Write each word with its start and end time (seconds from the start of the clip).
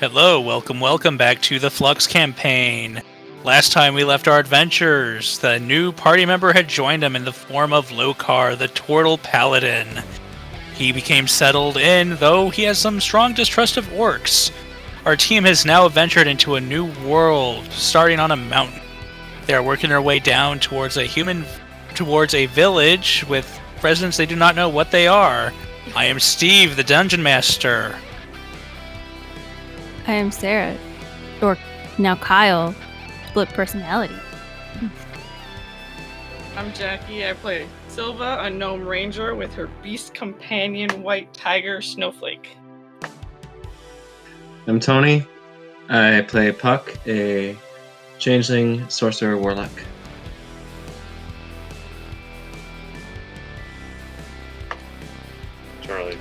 Hello, 0.00 0.40
welcome, 0.40 0.78
welcome 0.78 1.16
back 1.16 1.42
to 1.42 1.58
the 1.58 1.72
Flux 1.72 2.06
campaign. 2.06 3.02
Last 3.42 3.72
time 3.72 3.94
we 3.94 4.04
left 4.04 4.28
our 4.28 4.38
adventures, 4.38 5.40
the 5.40 5.58
new 5.58 5.90
party 5.90 6.24
member 6.24 6.52
had 6.52 6.68
joined 6.68 7.02
them 7.02 7.16
in 7.16 7.24
the 7.24 7.32
form 7.32 7.72
of 7.72 7.88
Lokar, 7.88 8.56
the 8.56 8.68
Turtle 8.68 9.18
Paladin. 9.18 9.88
He 10.76 10.92
became 10.92 11.26
settled 11.26 11.76
in, 11.78 12.14
though 12.14 12.48
he 12.48 12.62
has 12.62 12.78
some 12.78 13.00
strong 13.00 13.34
distrust 13.34 13.76
of 13.76 13.86
orcs. 13.86 14.52
Our 15.04 15.16
team 15.16 15.42
has 15.42 15.66
now 15.66 15.88
ventured 15.88 16.28
into 16.28 16.54
a 16.54 16.60
new 16.60 16.92
world, 17.04 17.64
starting 17.72 18.20
on 18.20 18.30
a 18.30 18.36
mountain. 18.36 18.80
They 19.46 19.54
are 19.54 19.64
working 19.64 19.90
their 19.90 20.00
way 20.00 20.20
down 20.20 20.60
towards 20.60 20.96
a 20.96 21.06
human, 21.06 21.44
towards 21.96 22.34
a 22.34 22.46
village 22.46 23.24
with 23.28 23.60
residents 23.82 24.16
they 24.16 24.26
do 24.26 24.36
not 24.36 24.54
know 24.54 24.68
what 24.68 24.92
they 24.92 25.08
are. 25.08 25.52
I 25.96 26.04
am 26.04 26.20
Steve, 26.20 26.76
the 26.76 26.84
dungeon 26.84 27.20
master. 27.20 27.96
I 30.08 30.12
am 30.12 30.30
Sarah, 30.30 30.74
or 31.42 31.58
now 31.98 32.16
Kyle, 32.16 32.74
split 33.28 33.50
personality. 33.50 34.14
I'm 36.56 36.72
Jackie. 36.72 37.26
I 37.26 37.34
play 37.34 37.68
Silva, 37.88 38.38
a 38.40 38.48
gnome 38.48 38.88
ranger 38.88 39.34
with 39.34 39.52
her 39.52 39.68
beast 39.82 40.14
companion, 40.14 41.02
white 41.02 41.34
tiger 41.34 41.82
Snowflake. 41.82 42.56
I'm 44.66 44.80
Tony. 44.80 45.26
I 45.90 46.22
play 46.22 46.52
Puck, 46.52 46.90
a 47.06 47.54
changeling 48.18 48.88
sorcerer 48.88 49.36
warlock. 49.36 49.70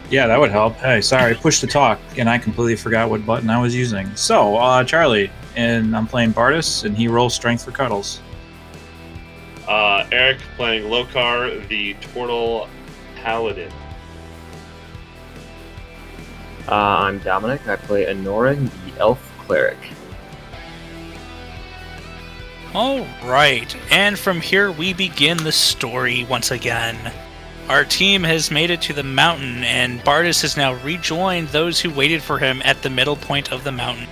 Yeah, 0.10 0.28
that 0.28 0.40
would 0.40 0.52
help. 0.52 0.76
Hey, 0.76 1.02
sorry, 1.02 1.36
push 1.36 1.60
to 1.60 1.68
talk, 1.68 2.00
and 2.18 2.30
I 2.30 2.38
completely 2.38 2.78
forgot 2.78 3.10
what 3.10 3.26
button 3.26 3.50
I 3.50 3.62
was 3.62 3.76
using. 3.76 4.16
So, 4.16 4.56
uh, 4.56 4.84
Charlie, 4.86 5.30
and 5.58 5.96
I'm 5.96 6.08
playing 6.08 6.34
Bardus, 6.34 6.86
and 6.86 6.96
he 6.96 7.10
rolls 7.10 7.34
strength 7.34 7.66
for 7.66 7.72
cuddles. 7.72 8.22
Uh, 9.68 10.08
Eric 10.14 10.38
playing 10.56 10.84
Lokar, 10.84 11.68
the 11.68 11.94
Turtle 11.96 12.70
Paladin. 13.18 13.72
Uh, 16.70 16.74
I'm 16.74 17.20
Dominic. 17.20 17.68
I 17.68 17.76
play 17.76 18.06
Anoran, 18.06 18.70
the 18.86 19.00
Elf 19.00 19.20
Cleric. 19.40 19.78
All 22.74 23.06
right, 23.26 23.76
and 23.92 24.18
from 24.18 24.40
here 24.40 24.72
we 24.72 24.94
begin 24.94 25.38
the 25.38 25.52
story 25.52 26.26
once 26.30 26.52
again. 26.52 26.96
Our 27.70 27.84
team 27.84 28.24
has 28.24 28.50
made 28.50 28.70
it 28.70 28.82
to 28.84 28.94
the 28.94 29.04
mountain, 29.04 29.64
and 29.66 30.00
Bardus 30.02 30.42
has 30.42 30.56
now 30.56 30.76
rejoined 30.76 31.50
those 31.50 31.82
who 31.82 31.90
waited 31.90 32.24
for 32.24 32.40
him 32.40 32.62
at 32.64 32.82
the 32.82 32.90
middle 32.90 33.18
point 33.18 33.52
of 33.52 33.66
the 33.66 33.74
mountain. 33.74 34.08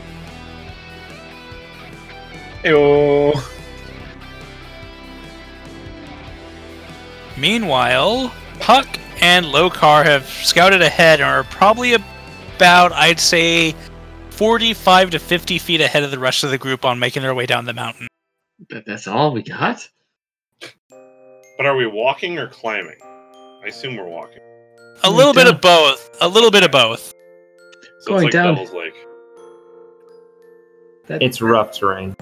Ew. 2.66 3.34
Meanwhile, 7.38 8.34
Puck 8.60 8.88
and 9.22 9.46
Lokar 9.46 10.04
have 10.04 10.26
scouted 10.26 10.82
ahead 10.82 11.22
and 11.22 11.30
are 11.30 11.44
probably 11.46 11.94
about, 11.94 12.92
I'd 12.92 13.20
say, 13.22 13.74
45 14.32 15.12
to 15.12 15.20
50 15.20 15.60
feet 15.60 15.80
ahead 15.80 16.04
of 16.04 16.12
the 16.12 16.20
rest 16.20 16.44
of 16.44 16.50
the 16.50 16.58
group 16.58 16.84
on 16.84 17.00
making 17.00 17.22
their 17.22 17.34
way 17.34 17.46
down 17.46 17.64
the 17.64 17.74
mountain. 17.74 18.08
But 18.70 18.86
that's 18.86 19.08
all 19.08 19.32
we 19.32 19.44
got? 19.44 19.88
But 21.58 21.66
are 21.66 21.76
we 21.78 21.88
walking 21.88 22.38
or 22.38 22.48
climbing? 22.48 22.98
I 23.66 23.70
assume 23.70 23.98
we're 23.98 24.08
walking. 24.08 24.44
A 25.00 25.08
Going 25.08 25.18
little 25.18 25.34
bit 25.34 25.48
of 25.48 25.60
both. 25.60 26.16
A 26.22 26.28
little 26.28 26.52
bit 26.52 26.64
of 26.64 26.72
both. 26.72 27.16
So 28.02 28.12
Going 28.12 28.28
it's 28.28 28.36
like 28.36 28.44
down. 28.44 28.54
Devil's 28.54 28.74
Lake. 28.74 28.94
That, 31.08 31.24
It's 31.24 31.42
rough 31.42 31.72
terrain. 31.72 32.16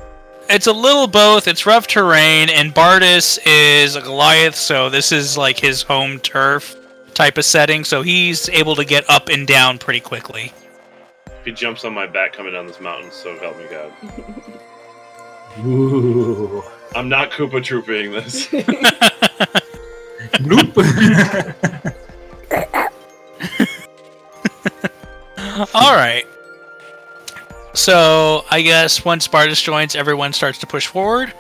It's 0.50 0.68
a 0.68 0.72
little 0.74 1.08
both. 1.08 1.50
It's 1.50 1.66
rough 1.66 1.88
terrain, 1.88 2.50
and 2.50 2.74
Bardus 2.74 3.40
is 3.46 3.98
a 3.98 4.02
Goliath, 4.02 4.56
so 4.56 4.90
this 4.90 5.12
is 5.12 5.38
like 5.38 5.60
his 5.60 5.82
home 5.82 6.20
turf 6.20 6.78
type 7.14 7.38
of 7.38 7.44
setting, 7.44 7.84
so 7.84 8.02
he's 8.02 8.48
able 8.50 8.76
to 8.78 8.86
get 8.86 9.10
up 9.10 9.28
and 9.28 9.46
down 9.46 9.78
pretty 9.78 10.00
quickly. 10.00 10.54
He 11.44 11.52
jumps 11.52 11.84
on 11.84 11.94
my 11.94 12.08
back 12.08 12.32
coming 12.32 12.54
down 12.54 12.68
this 12.68 12.80
mountain, 12.80 13.12
so 13.12 13.38
help 13.40 13.58
me 13.58 13.66
God. 13.70 13.92
Ooh. 15.66 16.64
I'm 16.96 17.10
not 17.10 17.32
Koopa 17.32 17.62
trooping 17.62 18.12
this. 18.14 18.48
Nope. 20.42 20.78
All 25.74 25.96
right. 25.96 26.26
So 27.74 28.46
I 28.50 28.62
guess 28.62 29.06
once 29.06 29.28
Bardus 29.28 29.64
joins, 29.64 29.96
everyone 29.96 30.34
starts 30.34 30.58
to 30.60 30.68
push 30.68 30.88
forward. 30.88 31.34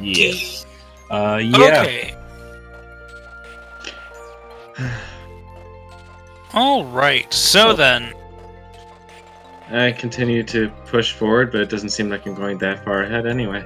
Yes. 0.00 0.64
uh, 1.10 1.40
yeah. 1.42 1.82
Okay. 1.82 2.14
All 6.54 6.84
right. 6.84 7.32
So 7.32 7.74
then, 7.74 8.14
I 9.70 9.92
continue 9.92 10.42
to 10.44 10.70
push 10.86 11.12
forward, 11.12 11.52
but 11.52 11.60
it 11.60 11.68
doesn't 11.68 11.90
seem 11.90 12.08
like 12.08 12.26
I'm 12.26 12.34
going 12.34 12.56
that 12.58 12.84
far 12.84 13.02
ahead 13.02 13.26
anyway. 13.26 13.64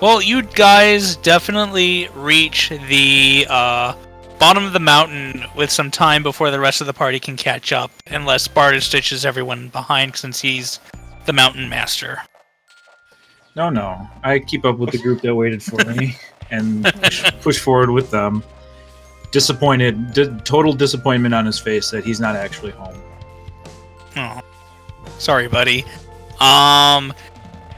Well, 0.00 0.22
you 0.22 0.42
guys 0.42 1.16
definitely 1.16 2.08
reach 2.14 2.70
the 2.88 3.46
uh, 3.48 3.94
bottom 4.38 4.64
of 4.64 4.72
the 4.72 4.80
mountain 4.80 5.44
with 5.56 5.70
some 5.70 5.90
time 5.90 6.22
before 6.22 6.50
the 6.50 6.60
rest 6.60 6.80
of 6.80 6.86
the 6.86 6.92
party 6.92 7.18
can 7.18 7.36
catch 7.36 7.72
up, 7.72 7.90
unless 8.06 8.46
Bardus 8.46 8.82
stitches 8.82 9.24
everyone 9.24 9.68
behind 9.68 10.16
since 10.16 10.40
he's 10.40 10.80
the 11.26 11.32
mountain 11.32 11.68
master. 11.68 12.20
No, 13.56 13.70
no. 13.70 14.08
I 14.22 14.38
keep 14.38 14.64
up 14.64 14.78
with 14.78 14.92
the 14.92 14.98
group 14.98 15.20
that 15.22 15.34
waited 15.34 15.62
for 15.62 15.84
me 15.84 16.16
and 16.50 16.84
push, 16.84 17.32
push 17.40 17.58
forward 17.58 17.90
with 17.90 18.10
them. 18.10 18.44
Disappointed, 19.32 20.12
di- 20.12 20.38
total 20.44 20.72
disappointment 20.72 21.34
on 21.34 21.44
his 21.44 21.58
face 21.58 21.90
that 21.90 22.04
he's 22.04 22.20
not 22.20 22.36
actually 22.36 22.70
home. 22.70 22.96
Oh, 24.16 24.40
sorry, 25.18 25.48
buddy. 25.48 25.84
Um, 26.40 27.12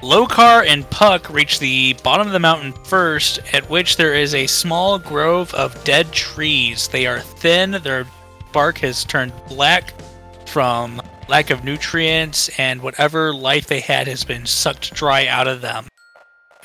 Lokar 0.03 0.67
and 0.67 0.89
Puck 0.89 1.29
reach 1.29 1.59
the 1.59 1.93
bottom 2.03 2.27
of 2.27 2.33
the 2.33 2.39
mountain 2.39 2.73
first, 2.85 3.39
at 3.53 3.69
which 3.69 3.97
there 3.99 4.15
is 4.15 4.35
a 4.35 4.47
small 4.47 4.99
grove 4.99 5.53
of 5.53 5.85
dead 5.85 6.11
trees. 6.11 6.89
They 6.89 7.07
are 7.07 7.21
thin, 7.21 7.73
their 7.83 8.07
bark 8.51 8.79
has 8.79 9.05
turned 9.05 9.33
black 9.47 9.93
from 10.47 11.03
lack 11.29 11.51
of 11.51 11.65
nutrients, 11.65 12.49
and 12.59 12.81
whatever 12.81 13.35
life 13.35 13.67
they 13.67 13.81
had 13.81 14.09
has 14.09 14.25
been 14.25 14.47
sucked 14.47 14.95
dry 14.95 15.27
out 15.27 15.47
of 15.47 15.61
them 15.61 15.87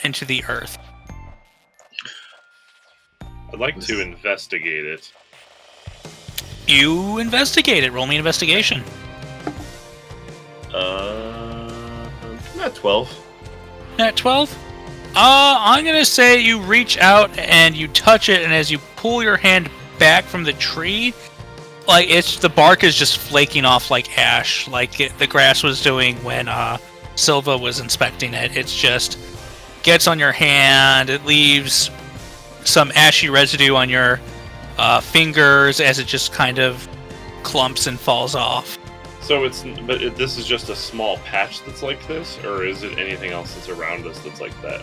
into 0.06 0.24
the 0.24 0.42
earth. 0.48 0.78
I'd 3.52 3.60
like 3.60 3.80
to 3.82 4.02
investigate 4.02 4.86
it. 4.86 5.12
You 6.68 7.18
investigate 7.18 7.84
it. 7.84 7.92
Roll 7.92 8.08
me 8.08 8.16
an 8.16 8.20
investigation. 8.20 8.82
Uh, 10.74 12.10
not 12.56 12.74
12. 12.76 13.25
At 13.98 14.16
12? 14.16 14.54
Uh, 15.18 15.56
I'm 15.60 15.86
gonna 15.86 16.04
say 16.04 16.42
you 16.42 16.60
reach 16.60 16.98
out 16.98 17.38
and 17.38 17.76
you 17.76 17.88
touch 17.88 18.28
it, 18.28 18.42
and 18.42 18.54
as 18.54 18.70
you 18.70 18.80
pull 18.98 19.24
your 19.24 19.38
hand 19.38 19.70
back 19.98 20.26
from 20.26 20.44
the 20.44 20.52
tree, 20.54 21.14
like 21.88 22.10
it's 22.10 22.38
the 22.38 22.50
bark 22.50 22.84
is 22.84 22.96
just 22.96 23.18
flaking 23.18 23.64
off 23.64 23.90
like 23.90 24.18
ash, 24.18 24.68
like 24.68 25.00
it, 25.00 25.18
the 25.18 25.28
grass 25.28 25.64
was 25.64 25.82
doing 25.82 26.18
when 26.18 26.50
uh, 26.50 26.78
Silva 27.16 27.58
was 27.58 27.80
inspecting 27.80 28.34
it. 28.34 28.58
It's 28.58 28.76
just 28.76 29.18
gets 29.84 30.06
on 30.08 30.20
your 30.20 30.34
hand. 30.34 31.10
It 31.10 31.24
leaves 31.26 31.90
some 32.66 32.92
ashy 32.94 33.30
residue 33.30 33.76
on 33.76 33.90
your 33.90 34.20
uh, 34.78 35.00
fingers 35.00 35.80
as 35.80 35.98
it 36.00 36.08
just 36.08 36.34
kind 36.34 36.60
of 36.60 36.90
clumps 37.44 37.88
and 37.88 37.98
falls 37.98 38.36
off. 38.36 38.78
So 39.26 39.44
it's, 39.44 39.64
but 39.88 40.04
it, 40.04 40.16
this 40.16 40.38
is 40.38 40.46
just 40.46 40.70
a 40.70 40.76
small 40.76 41.18
patch 41.20 41.64
that's 41.66 41.82
like 41.82 42.06
this, 42.08 42.38
or 42.44 42.64
is 42.64 42.84
it 42.84 43.00
anything 43.00 43.32
else 43.32 43.56
that's 43.56 43.70
around 43.70 44.06
us 44.06 44.20
that's 44.20 44.40
like 44.40 44.60
that? 44.62 44.82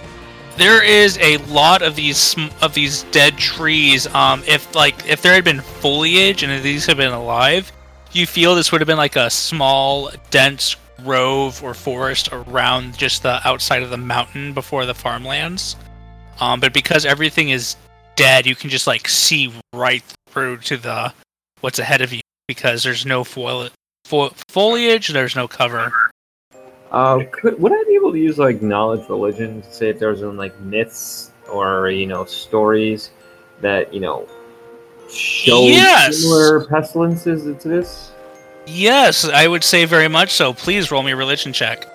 there 0.56 0.82
is 0.82 1.16
a 1.18 1.38
lot 1.46 1.80
of 1.80 1.96
these 1.96 2.36
of 2.60 2.74
these 2.74 3.04
dead 3.04 3.38
trees. 3.38 4.06
Um, 4.08 4.42
if 4.46 4.74
like 4.74 5.08
if 5.08 5.22
there 5.22 5.32
had 5.32 5.44
been 5.44 5.60
foliage 5.60 6.42
and 6.42 6.62
these 6.62 6.86
had 6.86 6.96
been 6.96 7.12
alive, 7.12 7.72
you 8.12 8.26
feel 8.26 8.54
this 8.54 8.72
would 8.72 8.80
have 8.80 8.88
been 8.88 8.98
like 8.98 9.16
a 9.16 9.30
small, 9.30 10.10
dense 10.30 10.76
grove 11.02 11.62
or 11.62 11.74
forest 11.74 12.28
around 12.32 12.96
just 12.96 13.22
the 13.22 13.46
outside 13.46 13.82
of 13.82 13.90
the 13.90 13.96
mountain 13.96 14.52
before 14.52 14.86
the 14.86 14.94
farmlands. 14.94 15.76
Um, 16.40 16.60
but 16.60 16.72
because 16.72 17.06
everything 17.06 17.50
is 17.50 17.76
dead, 18.16 18.46
you 18.46 18.54
can 18.54 18.70
just 18.70 18.86
like 18.86 19.08
see 19.08 19.52
right 19.72 20.02
through 20.28 20.58
to 20.58 20.76
the 20.76 21.12
what's 21.60 21.78
ahead 21.78 22.02
of 22.02 22.12
you 22.12 22.20
because 22.46 22.82
there's 22.82 23.06
no 23.06 23.24
foil- 23.24 23.70
fo- 24.04 24.30
foliage, 24.48 25.08
there's 25.08 25.36
no 25.36 25.48
cover. 25.48 25.92
Uh, 26.90 27.24
could 27.30 27.58
would 27.60 27.72
I 27.72 27.82
be 27.84 27.94
able 27.94 28.12
to 28.12 28.18
use 28.18 28.38
like 28.38 28.60
knowledge 28.60 29.08
religion 29.08 29.62
to 29.62 29.72
say 29.72 29.88
if 29.88 29.98
there's 29.98 30.22
any 30.22 30.32
like 30.32 30.58
myths 30.60 31.32
or 31.50 31.88
you 31.88 32.06
know 32.06 32.26
stories 32.26 33.10
that 33.62 33.94
you 33.94 34.00
know 34.00 34.28
show 35.10 35.62
Yes! 35.64 36.18
similar 36.18 36.66
pestilences 36.66 37.44
to 37.62 37.68
this? 37.68 38.12
Yes, 38.66 39.24
I 39.24 39.48
would 39.48 39.64
say 39.64 39.86
very 39.86 40.08
much 40.08 40.32
so. 40.32 40.52
Please 40.52 40.90
roll 40.90 41.02
me 41.02 41.12
a 41.12 41.16
religion 41.16 41.52
check. 41.52 41.86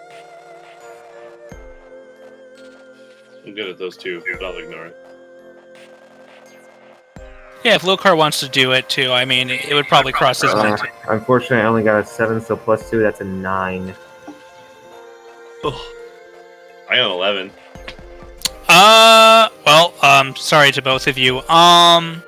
I'm 3.45 3.53
good 3.53 3.69
at 3.69 3.77
those 3.77 3.95
two, 3.95 4.21
but 4.33 4.44
I'll 4.44 4.57
ignore 4.57 4.88
it. 4.88 4.98
Yeah, 7.67 7.75
if 7.75 7.81
Lokar 7.81 8.15
wants 8.15 8.39
to 8.39 8.47
do 8.47 8.71
it 8.71 8.87
too, 8.87 9.11
I 9.11 9.25
mean, 9.25 9.49
it 9.49 9.73
would 9.73 9.87
probably 9.89 10.13
cross 10.13 10.39
his 10.39 10.53
Uh, 10.53 10.55
mind. 10.55 10.79
unfortunately, 11.09 11.57
I 11.57 11.65
only 11.65 11.83
got 11.83 11.99
a 12.01 12.05
seven, 12.05 12.39
so 12.39 12.55
plus 12.55 12.89
two, 12.89 12.99
that's 13.01 13.19
a 13.19 13.25
nine. 13.25 13.93
I 15.65 16.95
got 16.95 17.07
an 17.07 17.11
11. 17.11 17.51
Uh, 18.69 19.49
well, 19.65 19.93
um, 20.01 20.33
sorry 20.37 20.71
to 20.71 20.81
both 20.81 21.07
of 21.07 21.17
you. 21.17 21.39
Um, 21.49 22.23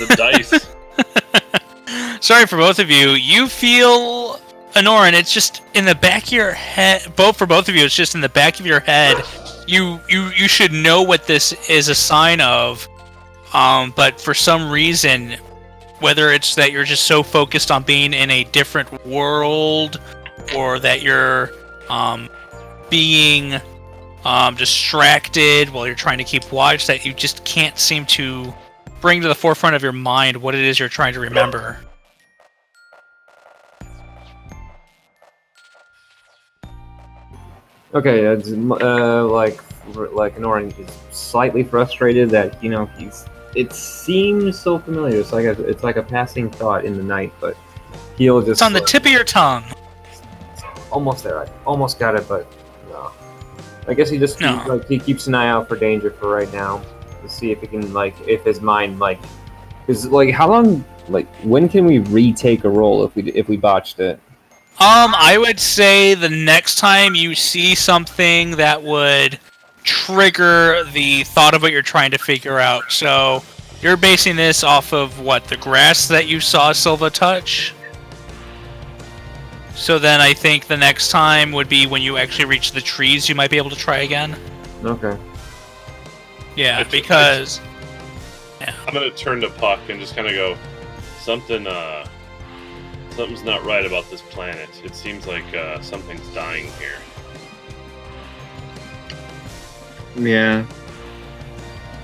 The 0.00 0.14
dice. 0.16 0.66
sorry 2.20 2.44
for 2.46 2.58
both 2.58 2.78
of 2.78 2.90
you. 2.90 3.12
You 3.12 3.48
feel 3.48 4.38
Anoran. 4.74 5.14
It's 5.14 5.32
just 5.32 5.62
in 5.72 5.86
the 5.86 5.94
back 5.94 6.24
of 6.24 6.32
your 6.32 6.52
head. 6.52 7.10
Both 7.16 7.38
for 7.38 7.46
both 7.46 7.70
of 7.70 7.74
you, 7.74 7.86
it's 7.86 7.96
just 7.96 8.14
in 8.14 8.20
the 8.20 8.28
back 8.28 8.60
of 8.60 8.66
your 8.66 8.80
head. 8.80 9.16
You 9.66 9.98
you 10.10 10.26
you 10.36 10.46
should 10.46 10.72
know 10.72 11.00
what 11.00 11.26
this 11.26 11.52
is 11.70 11.88
a 11.88 11.94
sign 11.94 12.42
of. 12.42 12.86
Um, 13.52 13.92
but 13.96 14.20
for 14.20 14.34
some 14.34 14.70
reason, 14.70 15.36
whether 16.00 16.32
it's 16.32 16.54
that 16.54 16.72
you're 16.72 16.84
just 16.84 17.04
so 17.04 17.22
focused 17.22 17.70
on 17.70 17.82
being 17.82 18.14
in 18.14 18.30
a 18.30 18.44
different 18.44 19.06
world, 19.06 20.00
or 20.56 20.78
that 20.78 21.02
you're 21.02 21.50
um 21.88 22.28
being 22.88 23.60
um, 24.24 24.54
distracted 24.54 25.70
while 25.70 25.86
you're 25.86 25.94
trying 25.94 26.18
to 26.18 26.24
keep 26.24 26.50
watch 26.52 26.86
that 26.86 27.04
you 27.04 27.12
just 27.12 27.44
can't 27.44 27.78
seem 27.78 28.04
to 28.06 28.52
bring 29.00 29.22
to 29.22 29.28
the 29.28 29.34
forefront 29.34 29.74
of 29.74 29.82
your 29.82 29.92
mind 29.92 30.36
what 30.36 30.54
it 30.54 30.60
is 30.60 30.78
you're 30.78 30.88
trying 30.88 31.14
to 31.14 31.20
remember. 31.20 31.78
Okay, 37.92 38.26
uh, 38.26 39.24
like 39.24 39.60
like 40.12 40.36
Norin 40.36 40.78
is 40.78 40.96
slightly 41.10 41.64
frustrated 41.64 42.30
that 42.30 42.62
you 42.62 42.70
know 42.70 42.86
he's. 42.96 43.24
It 43.54 43.72
seems 43.72 44.58
so 44.58 44.78
familiar. 44.78 45.18
It's 45.20 45.32
like 45.32 45.44
a 45.46 45.60
it's 45.68 45.82
like 45.82 45.96
a 45.96 46.02
passing 46.02 46.50
thought 46.50 46.84
in 46.84 46.96
the 46.96 47.02
night, 47.02 47.32
but 47.40 47.56
he'll 48.16 48.40
just 48.40 48.50
It's 48.52 48.62
on 48.62 48.72
the 48.72 48.80
tip 48.80 49.04
of 49.06 49.10
your 49.12 49.24
tongue. 49.24 49.64
almost 50.90 51.24
there. 51.24 51.38
I 51.40 51.48
almost 51.66 51.98
got 51.98 52.14
it, 52.14 52.28
but 52.28 52.46
no. 52.90 53.10
I 53.88 53.94
guess 53.94 54.08
he 54.10 54.18
just 54.18 54.40
No. 54.40 54.62
like 54.68 54.86
he 54.88 54.98
keeps 54.98 55.26
an 55.26 55.34
eye 55.34 55.48
out 55.48 55.68
for 55.68 55.76
danger 55.76 56.10
for 56.10 56.28
right 56.30 56.52
now 56.52 56.80
to 57.22 57.28
see 57.28 57.50
if 57.50 57.60
he 57.60 57.66
can 57.66 57.92
like 57.92 58.14
if 58.26 58.44
his 58.44 58.60
mind 58.60 58.98
like 58.98 59.18
is 59.88 60.06
like 60.06 60.32
how 60.32 60.48
long 60.48 60.84
like 61.08 61.26
when 61.42 61.68
can 61.68 61.84
we 61.86 61.98
retake 61.98 62.64
a 62.64 62.68
roll 62.68 63.04
if 63.04 63.14
we 63.16 63.22
if 63.32 63.48
we 63.48 63.56
botched 63.56 63.98
it? 64.00 64.20
Um, 64.78 65.12
I 65.14 65.36
would 65.38 65.60
say 65.60 66.14
the 66.14 66.28
next 66.30 66.76
time 66.76 67.14
you 67.14 67.34
see 67.34 67.74
something 67.74 68.52
that 68.52 68.82
would 68.82 69.38
trigger 69.84 70.84
the 70.92 71.24
thought 71.24 71.54
of 71.54 71.62
what 71.62 71.72
you're 71.72 71.82
trying 71.82 72.10
to 72.12 72.18
figure 72.18 72.58
out. 72.58 72.90
So 72.92 73.42
you're 73.80 73.96
basing 73.96 74.36
this 74.36 74.62
off 74.62 74.92
of 74.92 75.20
what 75.20 75.44
the 75.44 75.56
grass 75.56 76.08
that 76.08 76.26
you 76.28 76.40
saw 76.40 76.72
Silva 76.72 77.10
touch. 77.10 77.74
So 79.74 79.98
then 79.98 80.20
I 80.20 80.34
think 80.34 80.66
the 80.66 80.76
next 80.76 81.10
time 81.10 81.52
would 81.52 81.68
be 81.68 81.86
when 81.86 82.02
you 82.02 82.18
actually 82.18 82.44
reach 82.44 82.72
the 82.72 82.80
trees. 82.82 83.28
You 83.28 83.34
might 83.34 83.50
be 83.50 83.56
able 83.56 83.70
to 83.70 83.76
try 83.76 83.98
again. 83.98 84.36
Okay. 84.84 85.16
Yeah, 86.56 86.80
It's- 86.80 86.90
because 86.90 87.60
I'm 88.60 88.92
gonna 88.92 89.10
turn 89.10 89.40
to 89.40 89.48
Puck 89.50 89.80
and 89.88 89.98
just 90.00 90.14
kind 90.14 90.28
of 90.28 90.34
go, 90.34 90.56
something, 91.20 91.66
uh, 91.66 92.06
something's 93.10 93.42
not 93.42 93.64
right 93.64 93.86
about 93.86 94.10
this 94.10 94.20
planet. 94.20 94.68
It 94.84 94.94
seems 94.94 95.26
like 95.26 95.54
uh, 95.54 95.80
something's 95.80 96.26
dying 96.34 96.70
here. 96.78 96.98
Yeah. 100.20 100.66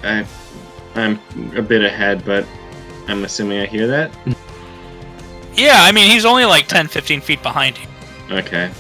I, 0.03 0.27
I'm 0.95 1.21
a 1.57 1.63
bit 1.63 1.85
ahead, 1.85 2.25
but 2.25 2.47
I'm 3.09 3.25
assuming 3.25 3.61
I 3.61 3.67
hear 3.67 3.87
that. 3.87 4.11
yeah, 5.55 5.79
I 5.81 5.93
mean 5.93 6.11
he's 6.11 6.25
only 6.25 6.45
like 6.45 6.67
10, 6.67 6.89
15 6.89 7.21
feet 7.21 7.43
behind 7.43 7.79
you. 7.79 8.37
Okay. 8.37 8.71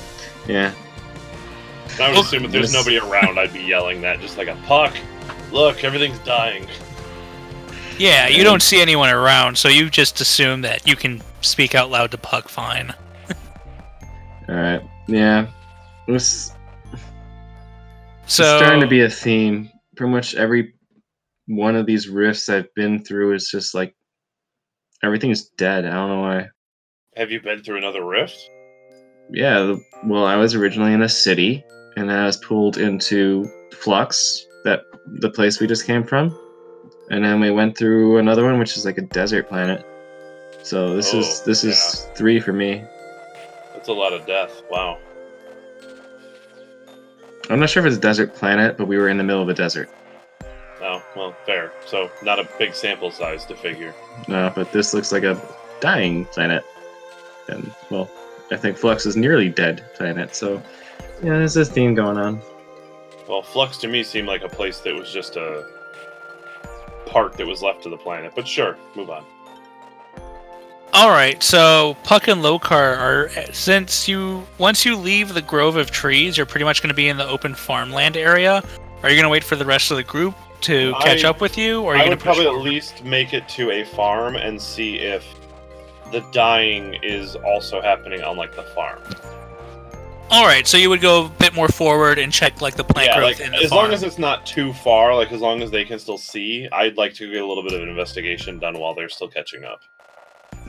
Yeah. 0.48 0.72
I 2.00 2.08
would 2.08 2.16
Look, 2.16 2.26
assume 2.26 2.44
if 2.44 2.52
there's 2.52 2.72
nobody 2.72 2.98
around, 2.98 3.38
I'd 3.38 3.52
be 3.52 3.62
yelling 3.62 4.00
that, 4.02 4.20
just 4.20 4.36
like 4.36 4.48
a 4.48 4.56
Puck. 4.66 4.94
Look, 5.52 5.84
everything's 5.84 6.18
dying. 6.20 6.66
Yeah, 7.98 8.28
you 8.28 8.44
don't 8.44 8.62
see 8.62 8.80
anyone 8.82 9.08
around, 9.08 9.56
so 9.56 9.68
you 9.68 9.88
just 9.88 10.20
assume 10.20 10.60
that 10.62 10.86
you 10.86 10.96
can 10.96 11.22
speak 11.40 11.74
out 11.74 11.90
loud 11.90 12.10
to 12.10 12.18
Puck 12.18 12.48
fine. 12.48 12.92
All 14.48 14.54
right. 14.54 14.82
Yeah. 15.06 15.46
This 16.06 16.52
So 18.26 18.42
it's 18.42 18.64
starting 18.64 18.80
to 18.80 18.86
be 18.86 19.02
a 19.02 19.10
theme. 19.10 19.70
Pretty 19.96 20.12
much 20.12 20.34
every 20.34 20.74
one 21.46 21.76
of 21.76 21.86
these 21.86 22.08
rifts 22.08 22.48
I've 22.48 22.72
been 22.74 23.04
through 23.04 23.34
is 23.34 23.48
just 23.48 23.74
like 23.74 23.94
everything 25.02 25.30
is 25.30 25.48
dead. 25.56 25.84
I 25.86 25.90
don't 25.90 26.08
know 26.08 26.20
why. 26.20 26.48
Have 27.16 27.30
you 27.30 27.40
been 27.40 27.62
through 27.62 27.78
another 27.78 28.04
rift? 28.04 28.38
Yeah. 29.30 29.76
Well, 30.04 30.26
I 30.26 30.36
was 30.36 30.54
originally 30.54 30.92
in 30.92 31.02
a 31.02 31.08
city, 31.08 31.64
and 31.96 32.10
then 32.10 32.18
I 32.18 32.26
was 32.26 32.36
pulled 32.36 32.78
into 32.78 33.48
Flux, 33.72 34.44
that 34.64 34.82
the 35.20 35.30
place 35.30 35.60
we 35.60 35.66
just 35.66 35.86
came 35.86 36.04
from, 36.04 36.36
and 37.10 37.24
then 37.24 37.40
we 37.40 37.50
went 37.50 37.78
through 37.78 38.18
another 38.18 38.44
one, 38.44 38.58
which 38.58 38.76
is 38.76 38.84
like 38.84 38.98
a 38.98 39.02
desert 39.02 39.48
planet. 39.48 39.86
So 40.62 40.96
this 40.96 41.14
is 41.14 41.40
Oh, 41.40 41.44
this 41.46 41.62
is 41.62 42.08
three 42.16 42.40
for 42.40 42.52
me. 42.52 42.84
That's 43.72 43.88
a 43.88 43.92
lot 43.92 44.12
of 44.12 44.26
death. 44.26 44.62
Wow. 44.68 44.98
I'm 47.50 47.60
not 47.60 47.70
sure 47.70 47.84
if 47.84 47.88
it's 47.88 47.98
a 47.98 48.00
desert 48.00 48.34
planet, 48.34 48.76
but 48.76 48.88
we 48.88 48.96
were 48.96 49.08
in 49.08 49.16
the 49.16 49.24
middle 49.24 49.42
of 49.42 49.48
a 49.48 49.54
desert. 49.54 49.88
Oh, 50.80 51.02
well, 51.16 51.34
fair. 51.46 51.72
So, 51.86 52.10
not 52.22 52.38
a 52.38 52.48
big 52.58 52.74
sample 52.74 53.10
size 53.10 53.44
to 53.46 53.56
figure. 53.56 53.94
No, 54.28 54.52
but 54.54 54.72
this 54.72 54.92
looks 54.92 55.12
like 55.12 55.22
a 55.22 55.40
dying 55.80 56.24
planet. 56.26 56.64
And, 57.48 57.72
well, 57.90 58.10
I 58.50 58.56
think 58.56 58.76
Flux 58.76 59.06
is 59.06 59.16
nearly 59.16 59.48
dead 59.48 59.84
planet, 59.94 60.34
so 60.34 60.62
yeah, 61.22 61.38
there's 61.38 61.54
this 61.54 61.70
theme 61.70 61.94
going 61.94 62.16
on. 62.16 62.40
Well, 63.28 63.42
Flux 63.42 63.76
to 63.78 63.88
me 63.88 64.02
seemed 64.02 64.28
like 64.28 64.42
a 64.42 64.48
place 64.48 64.80
that 64.80 64.94
was 64.94 65.10
just 65.12 65.36
a 65.36 65.66
part 67.06 67.34
that 67.34 67.46
was 67.46 67.62
left 67.62 67.82
to 67.84 67.88
the 67.88 67.96
planet. 67.96 68.32
But 68.36 68.46
sure, 68.46 68.76
move 68.94 69.10
on. 69.10 69.24
All 70.96 71.10
right, 71.10 71.42
so 71.42 71.94
Puck 72.04 72.26
and 72.28 72.40
Lokar 72.40 72.70
are 72.96 73.52
since 73.52 74.08
you 74.08 74.46
once 74.56 74.86
you 74.86 74.96
leave 74.96 75.34
the 75.34 75.42
grove 75.42 75.76
of 75.76 75.90
trees, 75.90 76.38
you're 76.38 76.46
pretty 76.46 76.64
much 76.64 76.80
going 76.80 76.88
to 76.88 76.94
be 76.94 77.08
in 77.08 77.18
the 77.18 77.28
open 77.28 77.54
farmland 77.54 78.16
area. 78.16 78.62
Are 79.02 79.10
you 79.10 79.14
going 79.14 79.24
to 79.24 79.28
wait 79.28 79.44
for 79.44 79.56
the 79.56 79.66
rest 79.66 79.90
of 79.90 79.98
the 79.98 80.02
group 80.02 80.34
to 80.62 80.94
catch 81.02 81.22
I- 81.22 81.28
up 81.28 81.42
with 81.42 81.58
you, 81.58 81.82
or 81.82 81.92
are 81.92 81.96
you 81.96 82.00
I 82.00 82.04
going 82.06 82.10
would 82.12 82.20
to 82.20 82.24
probably 82.24 82.46
at 82.46 82.54
least 82.54 83.04
make 83.04 83.34
it 83.34 83.46
to 83.50 83.72
a 83.72 83.84
farm 83.84 84.36
and 84.36 84.60
see 84.60 84.96
if 84.96 85.22
the 86.12 86.20
dying 86.32 86.94
is 87.02 87.36
also 87.36 87.82
happening 87.82 88.22
on 88.22 88.38
like 88.38 88.56
the 88.56 88.62
farm. 88.62 89.02
All 90.30 90.46
right, 90.46 90.66
so 90.66 90.78
you 90.78 90.88
would 90.88 91.02
go 91.02 91.26
a 91.26 91.28
bit 91.28 91.54
more 91.54 91.68
forward 91.68 92.18
and 92.18 92.32
check 92.32 92.62
like 92.62 92.74
the 92.74 92.84
plant 92.84 93.08
yeah, 93.08 93.18
growth 93.18 93.38
like 93.38 93.46
in 93.46 93.52
the 93.52 93.58
farm. 93.58 93.64
as 93.64 93.68
farm. 93.70 93.84
long 93.84 93.92
as 93.92 94.02
it's 94.02 94.18
not 94.18 94.46
too 94.46 94.72
far, 94.72 95.14
like 95.14 95.30
as 95.30 95.42
long 95.42 95.62
as 95.62 95.70
they 95.70 95.84
can 95.84 95.98
still 95.98 96.16
see, 96.16 96.66
I'd 96.72 96.96
like 96.96 97.12
to 97.14 97.30
get 97.30 97.42
a 97.42 97.46
little 97.46 97.62
bit 97.62 97.74
of 97.74 97.82
an 97.82 97.88
investigation 97.90 98.58
done 98.58 98.78
while 98.78 98.94
they're 98.94 99.10
still 99.10 99.28
catching 99.28 99.64
up. 99.64 99.82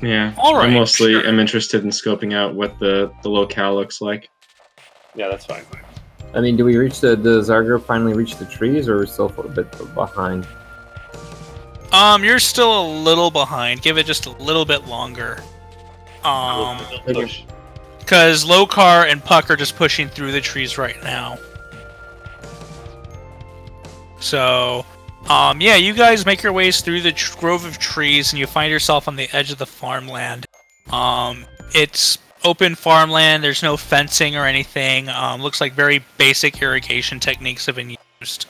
Yeah. 0.01 0.34
All 0.38 0.56
right, 0.56 0.70
I 0.70 0.74
mostly 0.74 1.13
sure. 1.13 1.25
am 1.25 1.39
interested 1.39 1.84
in 1.84 1.89
scoping 1.89 2.34
out 2.34 2.54
what 2.54 2.77
the, 2.80 3.12
the 3.24 3.30
locale 3.30 3.75
looks 3.75 4.01
like. 4.01 4.30
Yeah, 5.16 5.27
that's 5.30 5.46
fine. 5.46 5.63
I 6.34 6.42
mean, 6.42 6.56
do 6.56 6.66
we 6.66 6.77
reach 6.77 7.00
the 7.00 7.16
does 7.16 7.50
our 7.50 7.63
group 7.63 7.86
finally 7.86 8.13
reach 8.13 8.36
the 8.36 8.46
trees, 8.46 8.88
or 8.88 8.98
are 8.98 9.00
we 9.00 9.08
still 9.08 9.34
a 9.38 9.48
bit 9.48 9.72
behind? 9.96 10.46
um, 11.92 12.24
you're 12.24 12.39
still 12.39 12.82
a 12.82 12.88
little 12.88 13.32
behind. 13.32 13.82
Give 13.82 13.98
it 13.98 14.06
just 14.06 14.25
a 14.25 14.32
little 14.32 14.66
bit 14.66 14.88
longer. 14.88 15.42
Um, 16.24 16.80
because 17.06 18.46
Lokar 18.46 19.10
and 19.10 19.24
Puck 19.24 19.50
are 19.50 19.56
just 19.56 19.75
pushing 19.75 20.10
through 20.10 20.32
the 20.32 20.42
trees 20.42 20.77
right 20.77 21.01
now. 21.04 21.38
So, 24.20 24.86
um, 25.29 25.62
yeah, 25.62 25.75
you 25.75 25.93
guys 25.93 26.25
make 26.25 26.41
your 26.41 26.53
ways 26.53 26.81
through 26.81 27.01
the 27.01 27.12
tr- 27.12 27.38
grove 27.39 27.65
of 27.65 27.77
trees, 27.79 28.31
and 28.31 28.39
you 28.39 28.48
find 28.48 28.72
yourself 28.72 29.07
on 29.07 29.15
the 29.15 29.27
edge 29.34 29.51
of 29.51 29.57
the 29.57 29.65
farmland. 29.65 30.46
Um, 30.91 31.46
it's 31.75 32.17
open 32.43 32.75
farmland. 32.75 33.43
There's 33.43 33.63
no 33.63 33.77
fencing 33.77 34.36
or 34.36 34.46
anything. 34.46 35.10
Um, 35.10 35.41
looks 35.41 35.60
like 35.60 35.74
very 35.74 36.03
basic 36.17 36.62
irrigation 36.62 37.19
techniques 37.19 37.65
have 37.65 37.75
been 37.75 37.98
used. 38.22 38.46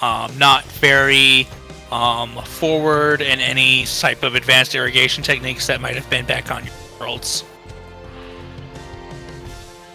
Um, 0.00 0.36
not 0.38 0.64
very 0.64 1.46
um, 1.90 2.36
forward 2.44 3.20
in 3.20 3.38
any 3.40 3.84
type 3.84 4.22
of 4.22 4.34
advanced 4.34 4.74
irrigation 4.74 5.22
techniques 5.22 5.66
that 5.66 5.80
might 5.80 5.94
have 5.94 6.08
been 6.10 6.26
back 6.26 6.50
on 6.50 6.64
your 6.64 6.74
worlds. 7.00 7.44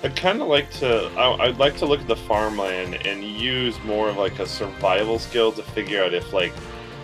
I'd 0.03 0.15
kind 0.17 0.41
of 0.41 0.49
like 0.49 0.69
to. 0.71 1.09
I, 1.15 1.45
I'd 1.45 1.57
like 1.57 1.77
to 1.77 1.85
look 1.85 2.01
at 2.01 2.07
the 2.07 2.15
farmland 2.15 3.05
and 3.07 3.23
use 3.23 3.81
more 3.83 4.09
of 4.09 4.17
like 4.17 4.39
a 4.39 4.45
survival 4.45 5.17
skill 5.17 5.51
to 5.53 5.63
figure 5.63 6.03
out 6.03 6.13
if 6.13 6.33
like 6.33 6.53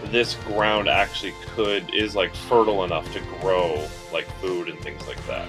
this 0.06 0.36
ground 0.46 0.90
actually 0.90 1.34
could 1.56 1.94
is 1.94 2.16
like 2.16 2.36
fertile 2.36 2.84
enough 2.84 3.12
to 3.14 3.22
grow 3.40 3.88
like 4.12 4.28
food 4.42 4.68
and 4.68 4.78
things 4.80 5.08
like 5.08 5.24
that. 5.28 5.48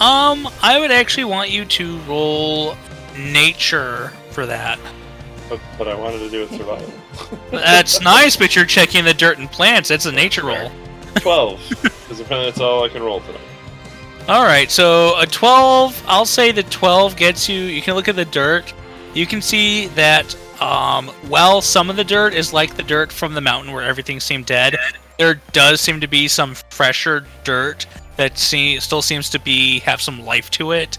Um, 0.00 0.48
I 0.60 0.78
would 0.78 0.90
actually 0.90 1.24
want 1.24 1.50
you 1.50 1.64
to 1.64 1.98
roll 2.00 2.76
nature 3.16 4.12
for 4.30 4.44
that. 4.44 4.78
But, 5.48 5.60
but 5.78 5.88
I 5.88 5.94
wanted 5.94 6.18
to 6.18 6.30
do 6.30 6.42
it 6.42 6.50
survival. 6.50 6.92
That's 7.50 8.00
nice, 8.00 8.36
but 8.36 8.56
you're 8.56 8.64
checking 8.64 9.04
the 9.04 9.14
dirt 9.14 9.38
and 9.38 9.50
plants. 9.50 9.88
That's 9.88 10.06
a 10.06 10.12
nature 10.12 10.44
roll. 10.44 10.70
Twelve, 11.16 11.60
because 11.70 12.18
apparently 12.18 12.50
that's 12.50 12.60
all 12.60 12.82
I 12.82 12.88
can 12.88 13.00
roll 13.00 13.20
tonight. 13.20 13.40
All 14.26 14.44
right, 14.44 14.70
so 14.70 15.20
a 15.20 15.26
12, 15.26 16.02
I'll 16.06 16.24
say 16.24 16.50
the 16.50 16.62
12 16.62 17.14
gets 17.14 17.46
you. 17.46 17.60
You 17.60 17.82
can 17.82 17.94
look 17.94 18.08
at 18.08 18.16
the 18.16 18.24
dirt. 18.24 18.72
You 19.12 19.26
can 19.26 19.42
see 19.42 19.88
that, 19.88 20.34
um, 20.62 21.10
well, 21.28 21.60
some 21.60 21.90
of 21.90 21.96
the 21.96 22.04
dirt 22.04 22.32
is 22.32 22.50
like 22.50 22.74
the 22.74 22.82
dirt 22.82 23.12
from 23.12 23.34
the 23.34 23.42
mountain 23.42 23.74
where 23.74 23.84
everything 23.84 24.20
seemed 24.20 24.46
dead. 24.46 24.76
There 25.18 25.42
does 25.52 25.82
seem 25.82 26.00
to 26.00 26.06
be 26.06 26.26
some 26.26 26.54
fresher 26.70 27.26
dirt 27.44 27.86
that 28.16 28.38
see, 28.38 28.80
still 28.80 29.02
seems 29.02 29.28
to 29.28 29.38
be 29.38 29.80
have 29.80 30.00
some 30.00 30.24
life 30.24 30.50
to 30.52 30.72
it, 30.72 30.96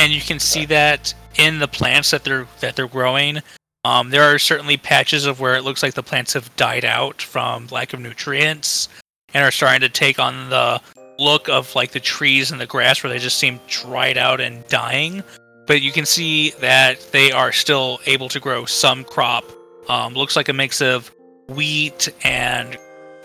and 0.00 0.12
you 0.12 0.20
can 0.20 0.40
see 0.40 0.64
that 0.66 1.14
in 1.36 1.60
the 1.60 1.68
plants 1.68 2.10
that 2.10 2.24
they're 2.24 2.48
that 2.60 2.74
they're 2.74 2.88
growing. 2.88 3.38
Um, 3.84 4.10
there 4.10 4.24
are 4.24 4.38
certainly 4.38 4.78
patches 4.78 5.26
of 5.26 5.38
where 5.38 5.54
it 5.54 5.62
looks 5.62 5.82
like 5.82 5.94
the 5.94 6.02
plants 6.02 6.32
have 6.32 6.54
died 6.56 6.84
out 6.84 7.22
from 7.22 7.68
lack 7.68 7.92
of 7.92 8.00
nutrients 8.00 8.88
and 9.32 9.44
are 9.44 9.52
starting 9.52 9.80
to 9.82 9.88
take 9.88 10.18
on 10.18 10.50
the 10.50 10.80
look 11.18 11.48
of 11.48 11.74
like 11.74 11.92
the 11.92 12.00
trees 12.00 12.50
and 12.50 12.60
the 12.60 12.66
grass 12.66 13.02
where 13.02 13.12
they 13.12 13.18
just 13.18 13.38
seem 13.38 13.60
dried 13.68 14.18
out 14.18 14.40
and 14.40 14.66
dying. 14.68 15.22
But 15.66 15.80
you 15.80 15.92
can 15.92 16.04
see 16.04 16.50
that 16.60 17.00
they 17.12 17.32
are 17.32 17.52
still 17.52 18.00
able 18.06 18.28
to 18.28 18.40
grow 18.40 18.64
some 18.64 19.04
crop. 19.04 19.44
Um, 19.88 20.14
looks 20.14 20.36
like 20.36 20.48
a 20.48 20.52
mix 20.52 20.80
of 20.80 21.12
wheat 21.48 22.08
and 22.22 22.76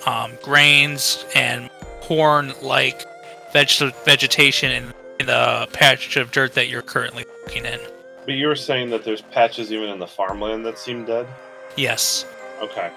um, 0.05 0.31
grains 0.43 1.25
and 1.35 1.69
corn 2.01 2.53
like 2.61 3.05
veg- 3.53 3.93
vegetation 4.05 4.71
in, 4.71 4.93
in 5.19 5.25
the 5.25 5.67
patch 5.73 6.15
of 6.17 6.31
dirt 6.31 6.53
that 6.53 6.69
you're 6.69 6.81
currently 6.81 7.25
looking 7.45 7.65
in. 7.65 7.79
But 8.25 8.35
you 8.35 8.47
were 8.47 8.55
saying 8.55 8.89
that 8.91 9.03
there's 9.03 9.21
patches 9.21 9.71
even 9.71 9.89
in 9.89 9.99
the 9.99 10.07
farmland 10.07 10.65
that 10.65 10.77
seem 10.77 11.05
dead. 11.05 11.27
Yes. 11.75 12.25
Okay. 12.61 12.91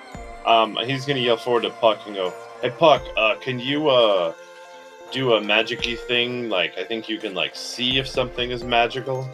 Um, 0.44 0.76
he's 0.84 1.04
gonna 1.04 1.20
yell 1.20 1.36
forward 1.36 1.62
to 1.62 1.70
Puck 1.70 2.00
and 2.06 2.16
go, 2.16 2.34
"Hey 2.60 2.70
Puck, 2.70 3.02
uh, 3.16 3.36
can 3.36 3.60
you 3.60 3.88
uh 3.88 4.34
do 5.12 5.34
a 5.34 5.40
magicy 5.40 5.98
thing? 5.98 6.48
Like, 6.48 6.76
I 6.78 6.84
think 6.84 7.08
you 7.08 7.18
can 7.18 7.34
like 7.34 7.54
see 7.54 7.98
if 7.98 8.08
something 8.08 8.50
is 8.50 8.64
magical." 8.64 9.28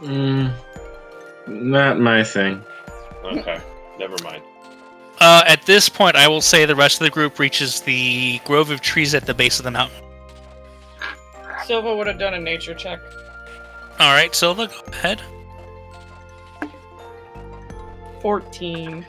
Mm, 0.00 0.52
not 1.46 1.98
my 1.98 2.22
thing. 2.22 2.62
Okay, 3.24 3.60
never 3.98 4.16
mind. 4.22 4.42
Uh, 5.20 5.42
at 5.46 5.64
this 5.64 5.88
point, 5.88 6.16
I 6.16 6.28
will 6.28 6.40
say 6.40 6.64
the 6.64 6.74
rest 6.74 7.00
of 7.00 7.04
the 7.04 7.10
group 7.10 7.38
reaches 7.38 7.80
the 7.80 8.40
grove 8.44 8.70
of 8.70 8.80
trees 8.80 9.14
at 9.14 9.26
the 9.26 9.34
base 9.34 9.58
of 9.58 9.64
the 9.64 9.70
mountain. 9.70 9.96
Silva 11.64 11.94
would 11.96 12.06
have 12.06 12.18
done 12.18 12.34
a 12.34 12.40
nature 12.40 12.74
check. 12.74 13.00
All 13.98 14.12
right, 14.12 14.34
Silva, 14.34 14.66
go 14.66 14.80
ahead. 14.88 15.22
14. 18.20 19.06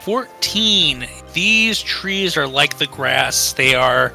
14. 0.00 1.06
These 1.32 1.82
trees 1.82 2.36
are 2.36 2.46
like 2.46 2.78
the 2.78 2.86
grass. 2.86 3.52
They 3.52 3.74
are 3.74 4.12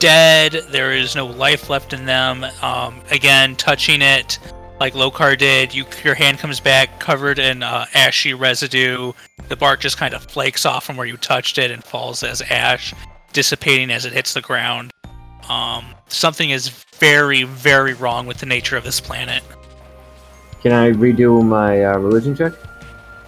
dead. 0.00 0.52
There 0.70 0.92
is 0.92 1.14
no 1.14 1.26
life 1.26 1.70
left 1.70 1.92
in 1.92 2.06
them. 2.06 2.44
Um, 2.62 3.00
again, 3.10 3.54
touching 3.54 4.02
it 4.02 4.38
like 4.80 4.94
Lokar 4.94 5.36
did, 5.36 5.74
you, 5.74 5.84
your 6.02 6.14
hand 6.14 6.38
comes 6.38 6.58
back 6.58 6.98
covered 6.98 7.38
in 7.38 7.62
uh, 7.62 7.84
ashy 7.92 8.32
residue. 8.32 9.12
The 9.48 9.56
bark 9.56 9.80
just 9.80 9.98
kind 9.98 10.14
of 10.14 10.24
flakes 10.24 10.64
off 10.64 10.84
from 10.84 10.96
where 10.96 11.06
you 11.06 11.18
touched 11.18 11.58
it 11.58 11.70
and 11.70 11.84
falls 11.84 12.22
as 12.22 12.40
ash, 12.40 12.94
dissipating 13.34 13.90
as 13.90 14.06
it 14.06 14.14
hits 14.14 14.32
the 14.32 14.40
ground. 14.40 14.90
Um, 15.50 15.94
something 16.08 16.48
is 16.48 16.70
very, 16.96 17.42
very 17.42 17.92
wrong 17.92 18.26
with 18.26 18.38
the 18.38 18.46
nature 18.46 18.76
of 18.76 18.84
this 18.84 19.00
planet. 19.00 19.42
Can 20.62 20.72
I 20.72 20.92
redo 20.92 21.44
my 21.44 21.84
uh, 21.84 21.98
religion 21.98 22.34
check? 22.34 22.54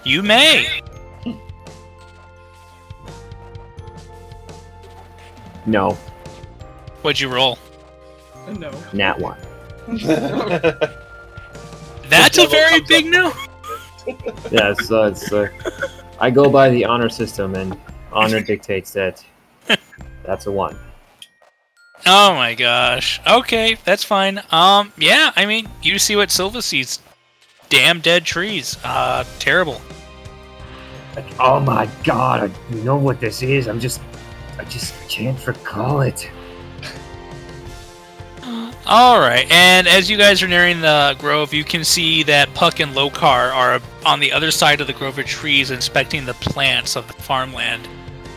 You 0.03 0.23
may. 0.23 0.81
No, 5.65 5.97
What'd 7.03 7.19
you 7.19 7.27
roll? 7.27 7.59
No. 8.47 8.71
nat 8.93 9.19
one. 9.19 9.37
That's 12.09 12.37
a 12.37 12.47
very 12.47 12.79
big 12.81 13.07
up. 13.07 13.11
no. 13.11 13.33
Yeah, 14.51 14.71
it's, 14.71 14.89
uh, 14.89 15.03
it's 15.11 15.31
uh, 15.31 15.47
I 16.19 16.29
go 16.29 16.49
by 16.49 16.69
the 16.69 16.85
honor 16.85 17.09
system, 17.09 17.55
and 17.55 17.77
honor 18.11 18.41
dictates 18.41 18.91
that 18.93 19.23
that's 20.23 20.45
a 20.45 20.51
one. 20.51 20.77
Oh 22.05 22.33
my 22.35 22.53
gosh. 22.53 23.21
Okay, 23.27 23.77
that's 23.83 24.03
fine. 24.03 24.41
Um, 24.51 24.93
yeah, 24.97 25.31
I 25.35 25.45
mean, 25.45 25.69
you 25.81 25.99
see 25.99 26.15
what 26.15 26.31
Silva 26.31 26.61
sees. 26.61 26.99
Damn 27.69 27.99
dead 27.99 28.23
trees. 28.25 28.77
Uh, 28.83 29.25
terrible. 29.39 29.81
Like, 31.15 31.25
oh 31.39 31.59
my 31.59 31.89
god, 32.03 32.51
I 32.51 32.73
know 32.75 32.95
what 32.97 33.19
this 33.19 33.41
is. 33.41 33.67
I'm 33.67 33.79
just, 33.79 34.01
I 34.57 34.63
just 34.65 34.93
can't 35.09 35.45
recall 35.45 36.01
it. 36.01 36.29
All 38.85 39.17
right, 39.17 39.49
and 39.49 39.87
as 39.87 40.09
you 40.09 40.17
guys 40.17 40.43
are 40.43 40.47
nearing 40.47 40.81
the 40.81 41.15
grove, 41.17 41.53
you 41.53 41.63
can 41.63 41.85
see 41.85 42.21
that 42.23 42.53
Puck 42.53 42.81
and 42.81 42.91
Lokar 42.91 43.53
are 43.53 43.79
on 44.05 44.19
the 44.19 44.33
other 44.33 44.51
side 44.51 44.81
of 44.81 44.87
the 44.87 44.93
grove 44.93 45.17
of 45.17 45.25
trees 45.25 45.71
inspecting 45.71 46.25
the 46.25 46.33
plants 46.33 46.97
of 46.97 47.07
the 47.07 47.13
farmland. 47.13 47.87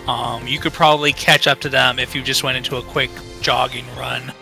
Um, 0.06 0.46
you 0.46 0.60
could 0.60 0.72
probably 0.72 1.12
catch 1.12 1.48
up 1.48 1.60
to 1.62 1.68
them 1.68 1.98
if 1.98 2.14
you 2.14 2.22
just 2.22 2.44
went 2.44 2.56
into 2.56 2.76
a 2.76 2.82
quick 2.82 3.10
jogging 3.40 3.86
run. 3.96 4.32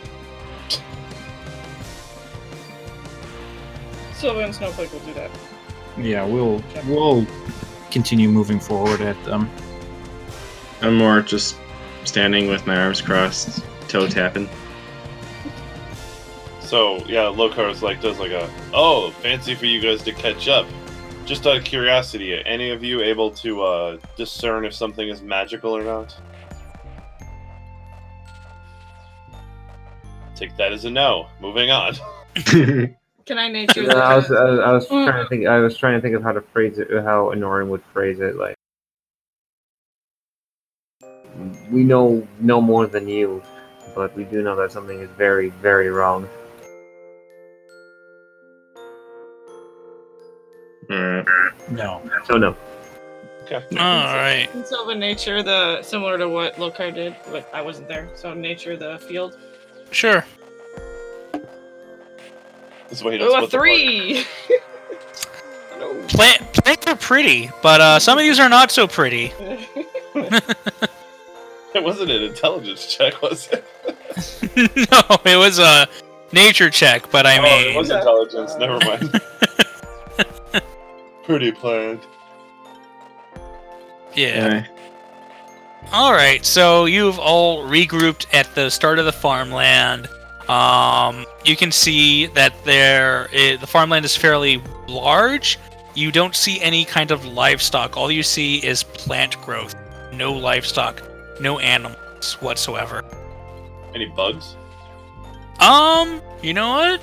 Silva 4.12 4.40
and 4.40 4.54
Snowflake 4.54 4.92
will 4.92 5.00
do 5.00 5.14
that. 5.14 5.30
Yeah, 5.96 6.26
we'll 6.26 6.62
we'll 6.86 7.26
continue 7.90 8.28
moving 8.28 8.60
forward 8.60 9.00
at 9.00 9.22
them. 9.24 9.50
I'm 10.82 10.96
more 10.96 11.22
just 11.22 11.56
standing 12.04 12.48
with 12.48 12.66
my 12.66 12.76
arms 12.76 13.00
crossed, 13.00 13.64
toe 13.88 14.06
tapping. 14.06 14.50
So 16.74 16.96
yeah, 17.06 17.26
Lokar's 17.26 17.84
like 17.84 18.00
does 18.00 18.18
like 18.18 18.32
a 18.32 18.50
oh 18.72 19.12
fancy 19.22 19.54
for 19.54 19.64
you 19.64 19.80
guys 19.80 20.02
to 20.02 20.12
catch 20.12 20.48
up. 20.48 20.66
Just 21.24 21.46
out 21.46 21.56
of 21.56 21.62
curiosity, 21.62 22.34
are 22.34 22.42
any 22.46 22.70
of 22.70 22.82
you 22.82 23.00
able 23.00 23.30
to 23.30 23.62
uh, 23.62 23.98
discern 24.16 24.64
if 24.64 24.74
something 24.74 25.08
is 25.08 25.22
magical 25.22 25.70
or 25.70 25.84
not? 25.84 26.12
Take 30.34 30.56
that 30.56 30.72
as 30.72 30.84
a 30.84 30.90
no. 30.90 31.28
Moving 31.40 31.70
on. 31.70 31.94
Can 32.34 33.38
I 33.38 33.46
nature 33.46 33.84
No, 33.84 33.94
I 33.94 34.16
was, 34.16 34.32
I, 34.32 34.44
was- 34.44 34.58
I 34.58 34.72
was 34.72 34.88
trying 34.88 35.22
to 35.22 35.28
think. 35.28 35.46
I 35.46 35.58
was 35.60 35.76
trying 35.76 35.94
to 35.94 36.00
think 36.00 36.16
of 36.16 36.24
how 36.24 36.32
to 36.32 36.40
phrase 36.40 36.78
it. 36.80 36.88
How 36.90 37.30
Anoran 37.32 37.68
would 37.68 37.84
phrase 37.92 38.18
it. 38.18 38.34
Like, 38.34 38.56
we 41.70 41.84
know 41.84 42.26
no 42.40 42.60
more 42.60 42.88
than 42.88 43.06
you, 43.06 43.44
but 43.94 44.12
we 44.16 44.24
do 44.24 44.42
know 44.42 44.56
that 44.56 44.72
something 44.72 44.98
is 44.98 45.10
very, 45.16 45.50
very 45.50 45.88
wrong. 45.88 46.28
No. 50.88 52.02
So 52.26 52.36
no. 52.36 52.56
Okay. 53.44 53.62
All 53.72 53.76
right. 53.76 54.48
Can 54.50 54.64
Silva 54.64 54.94
nature 54.94 55.42
the 55.42 55.82
similar 55.82 56.16
to 56.18 56.28
what 56.28 56.56
Lokar 56.56 56.94
did, 56.94 57.14
but 57.30 57.48
I 57.52 57.60
wasn't 57.60 57.88
there. 57.88 58.08
So 58.14 58.32
nature 58.32 58.76
the 58.76 58.98
field. 59.00 59.38
Sure. 59.90 60.24
This 62.88 62.98
is 62.98 63.04
why 63.04 63.12
he 63.12 63.18
does 63.18 63.32
Oh, 63.34 63.44
a 63.44 63.48
three. 63.48 64.24
no. 65.78 66.02
Plant, 66.08 66.52
plants 66.52 66.86
are 66.86 66.96
pretty, 66.96 67.50
but 67.62 67.80
uh, 67.80 67.98
some 67.98 68.18
of 68.18 68.22
these 68.22 68.38
are 68.38 68.48
not 68.48 68.70
so 68.70 68.86
pretty. 68.86 69.32
It 71.74 71.82
wasn't 71.82 72.12
an 72.12 72.22
intelligence 72.22 72.86
check, 72.86 73.20
was 73.20 73.48
it? 73.48 73.64
no, 74.56 75.16
it 75.24 75.36
was 75.36 75.58
a 75.58 75.88
nature 76.30 76.70
check, 76.70 77.10
but 77.10 77.26
I 77.26 77.38
oh, 77.38 77.42
mean, 77.42 77.74
it 77.74 77.76
was 77.76 77.90
intelligence. 77.90 78.54
Never 78.56 78.78
mind. 78.78 79.20
Pretty 81.24 81.52
plant. 81.52 82.06
yeah. 84.14 84.44
Alright. 84.44 84.70
All 85.92 86.12
right, 86.12 86.44
so 86.44 86.86
you've 86.86 87.18
all 87.18 87.64
regrouped 87.68 88.26
at 88.32 88.54
the 88.54 88.70
start 88.70 88.98
of 88.98 89.04
the 89.04 89.12
farmland. 89.12 90.08
Um, 90.48 91.24
you 91.44 91.56
can 91.56 91.70
see 91.72 92.26
that 92.26 92.52
there 92.64 93.28
the 93.32 93.66
farmland 93.66 94.04
is 94.04 94.16
fairly 94.16 94.62
large. 94.88 95.58
You 95.94 96.10
don't 96.10 96.34
see 96.34 96.60
any 96.60 96.84
kind 96.84 97.10
of 97.10 97.24
livestock. 97.24 97.96
All 97.96 98.10
you 98.10 98.22
see 98.22 98.56
is 98.58 98.82
plant 98.82 99.40
growth. 99.42 99.74
No 100.12 100.32
livestock, 100.32 101.02
no 101.40 101.58
animals 101.60 102.34
whatsoever. 102.40 103.04
Any 103.94 104.06
bugs? 104.06 104.56
Um, 105.60 106.20
you 106.42 106.52
know 106.52 106.70
what? 106.70 107.00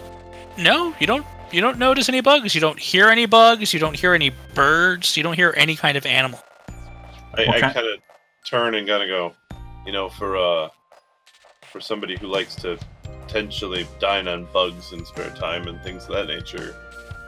No, 0.58 0.94
you 1.00 1.08
don't. 1.08 1.26
You 1.52 1.60
don't 1.62 1.78
notice 1.78 2.08
any 2.08 2.22
bugs. 2.22 2.56
You 2.56 2.62
don't 2.62 2.80
hear 2.80 3.10
any 3.10 3.26
bugs. 3.26 3.74
You 3.74 3.80
don't 3.80 3.96
hear 3.96 4.14
any 4.14 4.32
birds. 4.56 5.18
You 5.18 5.24
don't 5.24 5.34
hear 5.36 5.54
any 5.58 5.76
kind 5.76 5.98
of 5.98 6.06
animal. 6.06 6.40
I, 7.38 7.46
I 7.46 7.60
kind 7.62 7.78
of 7.78 8.00
turn 8.46 8.76
and 8.76 8.88
kind 8.88 9.04
of 9.04 9.10
go, 9.10 9.34
you 9.86 9.92
know, 9.92 10.10
for 10.10 10.38
uh, 10.38 10.70
for 11.72 11.82
somebody 11.82 12.18
who 12.18 12.28
likes 12.28 12.56
to 12.56 12.78
potentially 13.28 13.86
dine 14.00 14.28
on 14.28 14.46
bugs 14.54 14.92
in 14.94 15.06
spare 15.06 15.30
time 15.32 15.68
and 15.68 15.82
things 15.84 16.04
of 16.06 16.10
that 16.16 16.28
nature, 16.28 16.76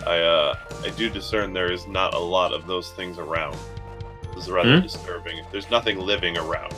I 0.08 0.20
uh, 0.20 0.56
I 0.84 0.90
do 0.92 1.10
discern 1.10 1.54
there 1.54 1.72
is 1.72 1.86
not 1.88 2.14
a 2.14 2.20
lot 2.20 2.54
of 2.54 2.66
those 2.68 2.92
things 2.92 3.18
around. 3.18 3.58
This 4.36 4.46
is 4.46 4.52
rather 4.52 4.78
Hmm? 4.78 4.82
disturbing. 4.84 5.42
There's 5.52 5.70
nothing 5.70 6.00
living 6.00 6.38
around. 6.38 6.74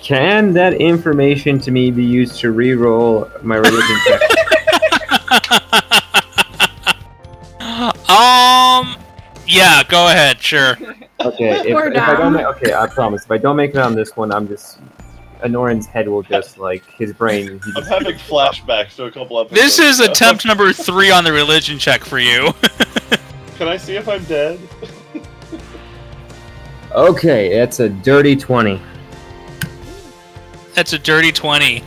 Can 0.00 0.52
that 0.52 0.74
information 0.74 1.58
to 1.60 1.70
me 1.70 1.90
be 1.90 2.04
used 2.04 2.38
to 2.40 2.50
re-roll 2.52 3.30
my 3.42 3.56
religion 3.56 3.96
check? 4.06 4.20
Yeah, 9.54 9.82
go 9.88 10.08
ahead, 10.08 10.40
sure. 10.40 10.76
Okay, 11.20 11.60
if, 11.60 11.74
We're 11.74 11.92
if 11.92 12.02
I 12.02 12.12
don't 12.12 12.32
down. 12.32 12.32
make, 12.34 12.46
okay, 12.46 12.74
I 12.74 12.86
promise. 12.86 13.24
If 13.24 13.30
I 13.30 13.38
don't 13.38 13.56
make 13.56 13.70
it 13.70 13.78
on 13.78 13.94
this 13.94 14.16
one, 14.16 14.32
I'm 14.32 14.48
just 14.48 14.80
Anoran's 15.42 15.86
head 15.86 16.08
will 16.08 16.22
just 16.22 16.58
like 16.58 16.84
his 16.86 17.12
brain. 17.12 17.46
He 17.46 17.52
I'm 17.52 17.60
just, 17.76 17.88
having 17.88 18.16
flashbacks 18.16 18.96
to 18.96 19.04
a 19.04 19.10
couple 19.10 19.38
episodes. 19.38 19.60
This 19.60 19.78
is 19.78 20.00
ago. 20.00 20.12
attempt 20.12 20.44
number 20.44 20.72
three 20.72 21.10
on 21.10 21.24
the 21.24 21.32
religion 21.32 21.78
check 21.78 22.04
for 22.04 22.18
you. 22.18 22.52
Can 23.56 23.68
I 23.68 23.76
see 23.76 23.96
if 23.96 24.08
I'm 24.08 24.24
dead? 24.24 24.58
okay, 26.92 27.54
that's 27.56 27.80
a 27.80 27.88
dirty 27.88 28.36
twenty. 28.36 28.80
That's 30.74 30.92
a 30.92 30.98
dirty 30.98 31.30
20. 31.30 31.82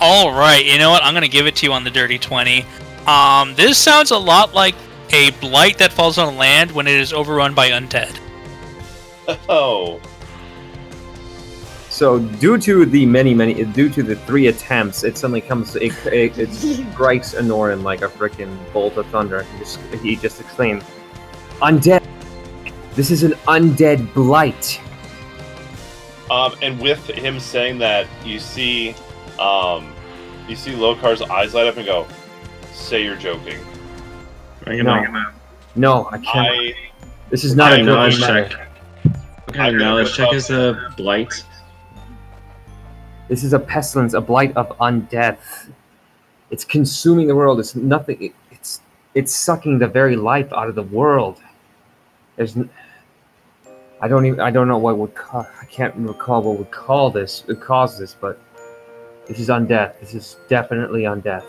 All 0.00 0.32
right, 0.32 0.64
you 0.64 0.78
know 0.78 0.90
what? 0.90 1.04
I'm 1.04 1.14
going 1.14 1.22
to 1.22 1.28
give 1.28 1.46
it 1.46 1.54
to 1.56 1.66
you 1.66 1.72
on 1.72 1.84
the 1.84 1.90
dirty 1.90 2.18
20. 2.18 2.64
Um, 3.06 3.54
this 3.54 3.78
sounds 3.78 4.10
a 4.10 4.18
lot 4.18 4.52
like 4.52 4.74
a 5.12 5.30
blight 5.40 5.78
that 5.78 5.92
falls 5.92 6.18
on 6.18 6.36
land 6.36 6.72
when 6.72 6.86
it 6.86 6.94
is 6.94 7.12
overrun 7.12 7.54
by 7.54 7.70
undead. 7.70 8.18
Oh, 9.48 10.00
So 11.88 12.18
due 12.18 12.58
to 12.58 12.86
the 12.86 13.06
many, 13.06 13.34
many, 13.34 13.64
due 13.64 13.88
to 13.90 14.02
the 14.02 14.16
three 14.16 14.46
attempts, 14.46 15.04
it 15.04 15.16
suddenly 15.18 15.42
comes, 15.42 15.76
it, 15.76 15.92
it, 16.06 16.38
it 16.38 16.52
strikes 16.92 17.34
Anoran 17.34 17.82
like 17.82 18.02
a 18.02 18.08
freaking 18.08 18.56
bolt 18.72 18.96
of 18.96 19.06
thunder. 19.08 19.42
He 19.42 19.58
just, 19.58 19.80
he 20.02 20.16
just 20.16 20.40
exclaimed, 20.40 20.82
"Undead! 21.60 22.02
This 22.94 23.10
is 23.10 23.22
an 23.22 23.32
undead 23.46 24.12
blight." 24.14 24.80
Um, 26.30 26.54
and 26.62 26.80
with 26.80 27.06
him 27.08 27.38
saying 27.38 27.78
that, 27.78 28.06
you 28.24 28.40
see, 28.40 28.94
um, 29.38 29.92
you 30.48 30.56
see 30.56 30.72
Lokar's 30.72 31.20
eyes 31.20 31.52
light 31.52 31.66
up 31.66 31.76
and 31.76 31.84
go, 31.84 32.08
"Say 32.72 33.04
you're 33.04 33.16
joking." 33.16 33.60
I'm 34.66 34.78
No. 34.78 35.04
gonna 35.04 35.32
No, 35.74 36.08
I 36.10 36.18
can't. 36.18 36.48
I 36.48 36.74
this 37.30 37.44
is 37.44 37.56
not 37.56 37.72
I 37.72 37.76
a 37.78 37.82
knowledge 37.82 38.20
knowledge 38.20 38.50
check. 38.50 38.58
check. 38.58 38.68
What 39.46 39.54
kind 39.56 39.74
of 39.76 39.80
I'm 39.82 39.88
knowledge 39.88 40.16
gonna 40.16 40.28
check 40.30 40.34
is 40.36 40.50
a 40.50 40.70
uh, 40.70 40.90
blight? 40.96 41.44
This 43.28 43.44
is 43.44 43.52
a 43.54 43.58
pestilence, 43.58 44.14
a 44.14 44.20
blight 44.20 44.54
of 44.56 44.68
undeath. 44.78 45.70
It's 46.50 46.64
consuming 46.64 47.26
the 47.28 47.34
world. 47.34 47.58
It's 47.60 47.74
nothing. 47.74 48.22
It, 48.22 48.32
it's 48.50 48.80
it's 49.14 49.34
sucking 49.34 49.78
the 49.78 49.88
very 49.88 50.16
life 50.16 50.52
out 50.52 50.68
of 50.68 50.74
the 50.74 50.82
world. 50.82 51.40
There's. 52.36 52.56
N- 52.56 52.68
I 54.02 54.08
don't 54.08 54.26
even. 54.26 54.40
I 54.40 54.50
don't 54.50 54.68
know 54.68 54.78
what 54.78 54.98
would. 54.98 55.14
Ca- 55.14 55.48
I 55.60 55.64
can't 55.66 55.94
recall 55.96 56.42
what 56.42 56.58
would 56.58 56.70
call 56.70 57.10
this. 57.10 57.44
Would 57.46 57.60
cause 57.60 57.98
this, 57.98 58.14
but 58.20 58.38
this 59.26 59.38
is 59.38 59.48
undeath. 59.48 59.98
This 60.00 60.12
is 60.14 60.36
definitely 60.48 61.02
undeath. 61.02 61.44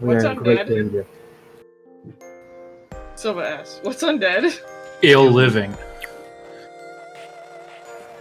We 0.00 0.08
What's 0.08 0.24
are 0.24 0.32
in 0.32 0.38
great 0.38 0.66
danger. 0.66 1.06
Silva 3.20 3.46
asks, 3.46 3.80
"What's 3.82 4.02
undead?" 4.02 4.58
Ill 5.02 5.30
living. 5.30 5.76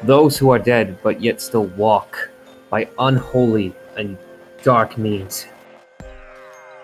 Those 0.04 0.38
who 0.38 0.50
are 0.50 0.60
dead 0.60 0.98
but 1.02 1.22
yet 1.22 1.40
still 1.40 1.68
walk 1.78 2.30
by 2.70 2.90
unholy 3.00 3.74
and 3.96 4.18
dark 4.64 4.98
means. 4.98 5.46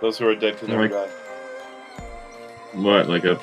those 0.02 0.18
who 0.20 0.28
are 0.28 0.36
dead 0.36 0.58
can 0.60 0.68
never 0.70 0.84
Like- 0.84 0.92
die. 0.92 1.10
What, 2.74 3.10
like 3.10 3.26
a 3.26 3.36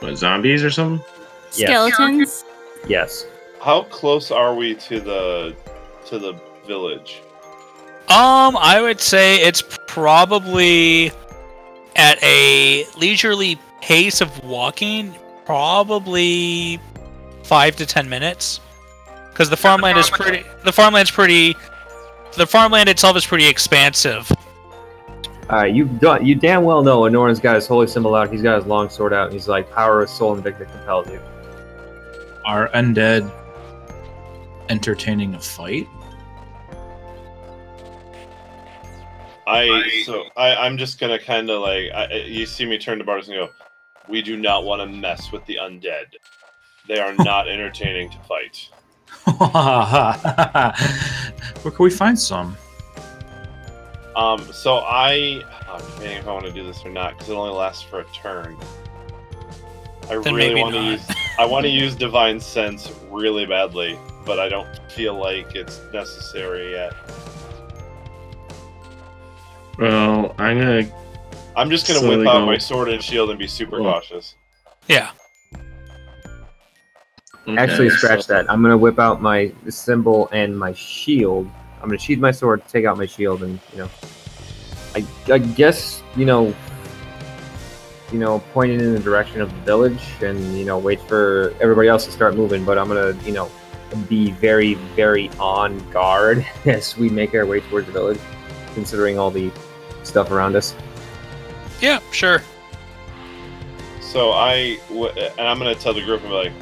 what, 0.00 0.16
zombies 0.16 0.62
or 0.64 0.70
something? 0.70 1.04
Yes. 1.54 1.68
Skeletons. 1.68 2.44
Yes. 2.86 3.26
How 3.60 3.82
close 3.84 4.30
are 4.30 4.54
we 4.54 4.74
to 4.88 5.00
the 5.00 5.54
to 6.06 6.18
the 6.18 6.34
village? 6.66 7.20
Um, 8.08 8.56
I 8.56 8.80
would 8.80 9.00
say 9.00 9.36
it's 9.42 9.62
probably 9.86 11.10
at 11.96 12.22
a 12.22 12.86
leisurely 12.96 13.58
pace 13.80 14.20
of 14.20 14.44
walking, 14.44 15.14
probably 15.44 16.80
five 17.42 17.76
to 17.76 17.86
ten 17.86 18.08
minutes. 18.08 18.60
Because 19.30 19.50
the 19.50 19.56
farmland 19.56 19.98
is 19.98 20.08
pretty. 20.08 20.44
The 20.64 20.72
farmland's 20.72 21.10
pretty. 21.10 21.56
The 22.36 22.46
farmland 22.46 22.88
itself 22.88 23.16
is 23.16 23.26
pretty 23.26 23.46
expansive. 23.46 24.30
All 25.48 25.58
right, 25.58 25.74
you 25.74 25.84
done. 25.84 26.24
You 26.24 26.34
damn 26.34 26.64
well 26.64 26.82
know 26.82 27.02
Anoran's 27.02 27.38
got 27.38 27.54
his 27.54 27.66
holy 27.66 27.86
symbol 27.86 28.14
out. 28.14 28.32
He's 28.32 28.42
got 28.42 28.56
his 28.56 28.66
long 28.66 28.88
sword 28.88 29.12
out, 29.12 29.24
and 29.26 29.32
he's 29.32 29.46
like, 29.46 29.70
"Power 29.70 30.02
of 30.02 30.10
soul 30.10 30.34
and 30.34 30.42
victor 30.42 30.64
compels 30.64 31.08
you." 31.08 31.20
Are 32.44 32.68
undead 32.70 33.30
entertaining 34.68 35.34
a 35.34 35.40
fight? 35.40 35.86
I 39.46 40.02
so 40.04 40.24
I 40.36 40.56
I'm 40.56 40.76
just 40.76 40.98
gonna 40.98 41.18
kind 41.18 41.50
of 41.50 41.60
like 41.60 41.90
I, 41.92 42.24
you 42.26 42.46
see 42.46 42.66
me 42.66 42.78
turn 42.78 42.98
to 42.98 43.04
Bardus 43.04 43.28
and 43.28 43.34
go, 43.34 43.50
"We 44.08 44.22
do 44.22 44.36
not 44.36 44.64
want 44.64 44.82
to 44.82 44.86
mess 44.86 45.32
with 45.32 45.44
the 45.46 45.58
undead. 45.60 46.06
They 46.88 46.98
are 46.98 47.14
not 47.14 47.48
entertaining 47.48 48.10
to 48.10 48.18
fight." 48.20 48.68
Where 51.62 51.72
can 51.72 51.84
we 51.84 51.90
find 51.90 52.18
some? 52.18 52.56
Um, 54.16 54.40
so 54.52 54.78
I 54.78 55.42
I'm 55.68 55.80
debating 55.92 56.18
if 56.18 56.26
I 56.26 56.32
want 56.32 56.46
to 56.46 56.52
do 56.52 56.64
this 56.64 56.84
or 56.84 56.90
not 56.90 57.14
because 57.14 57.28
it 57.28 57.34
only 57.34 57.52
lasts 57.52 57.82
for 57.82 58.00
a 58.00 58.04
turn. 58.06 58.56
I 60.08 60.18
Then 60.18 60.34
really 60.34 60.60
want 60.60 60.74
to 60.74 60.82
use 60.82 61.06
I 61.38 61.44
want 61.44 61.64
to 61.64 61.70
use 61.70 61.94
divine 61.94 62.40
sense 62.40 62.90
really 63.10 63.46
badly, 63.46 63.98
but 64.24 64.38
I 64.38 64.48
don't 64.48 64.68
feel 64.90 65.14
like 65.14 65.54
it's 65.54 65.80
necessary 65.92 66.72
yet. 66.72 66.94
Well, 69.78 70.34
I'm 70.38 70.58
gonna 70.58 70.86
I'm 71.56 71.70
just 71.70 71.86
gonna 71.88 72.06
whip 72.06 72.26
out 72.26 72.40
go- 72.40 72.46
my 72.46 72.58
sword 72.58 72.88
and 72.88 73.02
shield 73.02 73.30
and 73.30 73.38
be 73.38 73.46
super 73.46 73.76
Cool. 73.78 73.84
cautious. 73.92 74.34
Yeah. 74.88 75.10
Actually, 77.48 77.90
scratch 77.90 78.22
so- 78.24 78.34
that. 78.34 78.50
I'm 78.50 78.62
gonna 78.62 78.76
whip 78.78 78.98
out 78.98 79.22
my 79.22 79.52
symbol 79.68 80.28
and 80.32 80.58
my 80.58 80.72
shield. 80.72 81.48
I'm 81.82 81.88
gonna 81.88 81.98
sheath 81.98 82.18
my 82.18 82.30
sword, 82.32 82.62
take 82.68 82.84
out 82.84 82.96
my 82.98 83.06
shield, 83.06 83.42
and 83.42 83.60
you 83.72 83.78
know, 83.78 83.88
I, 84.94 85.04
I 85.32 85.38
guess 85.38 86.02
you 86.16 86.24
know, 86.24 86.52
you 88.12 88.18
know, 88.18 88.40
point 88.52 88.72
it 88.72 88.80
in 88.80 88.92
the 88.94 88.98
direction 89.00 89.40
of 89.40 89.50
the 89.52 89.60
village, 89.60 90.02
and 90.22 90.58
you 90.58 90.64
know, 90.64 90.78
wait 90.78 91.00
for 91.02 91.54
everybody 91.60 91.86
else 91.88 92.04
to 92.06 92.10
start 92.12 92.34
moving. 92.34 92.64
But 92.64 92.78
I'm 92.78 92.88
gonna, 92.88 93.16
you 93.24 93.32
know, 93.32 93.50
be 94.08 94.32
very, 94.32 94.74
very 94.96 95.30
on 95.38 95.78
guard 95.90 96.44
as 96.64 96.96
we 96.96 97.08
make 97.08 97.32
our 97.34 97.46
way 97.46 97.60
towards 97.60 97.86
the 97.86 97.92
village, 97.92 98.18
considering 98.74 99.18
all 99.18 99.30
the 99.30 99.52
stuff 100.06 100.30
around 100.30 100.56
us. 100.56 100.74
Yeah, 101.80 102.00
sure. 102.12 102.42
So 104.00 104.30
I 104.32 104.78
w- 104.88 105.10
and 105.16 105.46
I'm 105.46 105.58
gonna 105.58 105.74
tell 105.74 105.92
the 105.92 106.02
group 106.02 106.20
and 106.22 106.30
be 106.30 106.34
like, 106.34 106.52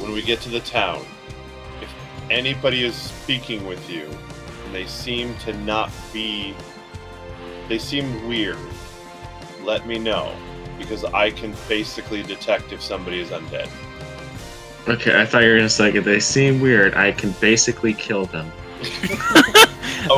when 0.00 0.12
we 0.12 0.20
get 0.22 0.40
to 0.42 0.48
the 0.50 0.60
town, 0.60 1.04
if 1.80 1.88
anybody 2.30 2.84
is 2.84 2.94
speaking 2.94 3.66
with 3.66 3.88
you 3.88 4.10
and 4.66 4.74
they 4.74 4.86
seem 4.86 5.34
to 5.38 5.52
not 5.58 5.90
be, 6.12 6.54
they 7.68 7.78
seem 7.78 8.28
weird, 8.28 8.58
let 9.62 9.86
me 9.86 9.98
know 9.98 10.34
because 10.78 11.04
I 11.04 11.30
can 11.30 11.54
basically 11.68 12.22
detect 12.22 12.72
if 12.72 12.82
somebody 12.82 13.20
is 13.20 13.30
undead. 13.30 13.68
Okay, 14.86 15.20
I 15.20 15.24
thought 15.26 15.42
you 15.42 15.50
were 15.50 15.56
gonna 15.56 15.68
say 15.68 15.92
if 15.92 16.04
they 16.04 16.20
seem 16.20 16.60
weird, 16.60 16.94
I 16.94 17.12
can 17.12 17.32
basically 17.40 17.94
kill 17.94 18.26
them. 18.26 18.50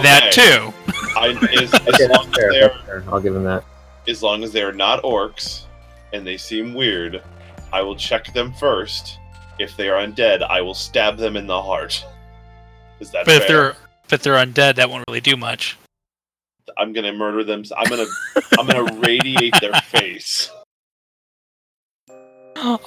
That 0.02 0.30
too. 0.32 0.72
I, 1.16 1.28
as, 1.30 1.36
Okay, 1.42 1.62
as, 1.64 1.70
that's 1.70 2.08
long 2.08 2.28
as 2.28 2.34
fair. 2.34 2.52
they're, 2.52 2.68
That's 2.68 2.84
fair. 2.86 3.04
I'll 3.08 3.20
give 3.20 3.34
him 3.34 3.44
that. 3.44 3.64
as 4.08 4.22
long 4.22 4.42
as 4.44 4.52
they're 4.52 4.72
not 4.72 5.02
orcs 5.02 5.64
and 6.12 6.26
they 6.26 6.36
seem 6.36 6.74
weird, 6.74 7.22
I 7.72 7.82
will 7.82 7.96
check 7.96 8.32
them 8.32 8.52
first. 8.54 9.18
If 9.58 9.76
they 9.76 9.88
are 9.88 10.04
undead, 10.06 10.42
I 10.42 10.60
will 10.60 10.74
stab 10.74 11.16
them 11.18 11.36
in 11.36 11.46
the 11.46 11.60
heart. 11.60 12.04
Is 13.00 13.10
that 13.10 13.26
But 13.26 13.34
if 13.36 13.44
fair? 13.46 13.56
they're 13.62 13.76
if 14.12 14.22
they're 14.22 14.34
undead, 14.34 14.76
that 14.76 14.90
won't 14.90 15.04
really 15.08 15.20
do 15.20 15.36
much. 15.36 15.76
I'm 16.78 16.92
gonna 16.92 17.12
murder 17.12 17.44
them. 17.44 17.62
I'm 17.76 17.88
gonna 17.88 18.06
I'm 18.58 18.66
gonna 18.66 18.92
radiate 19.00 19.54
their 19.60 19.72
face. 19.82 20.50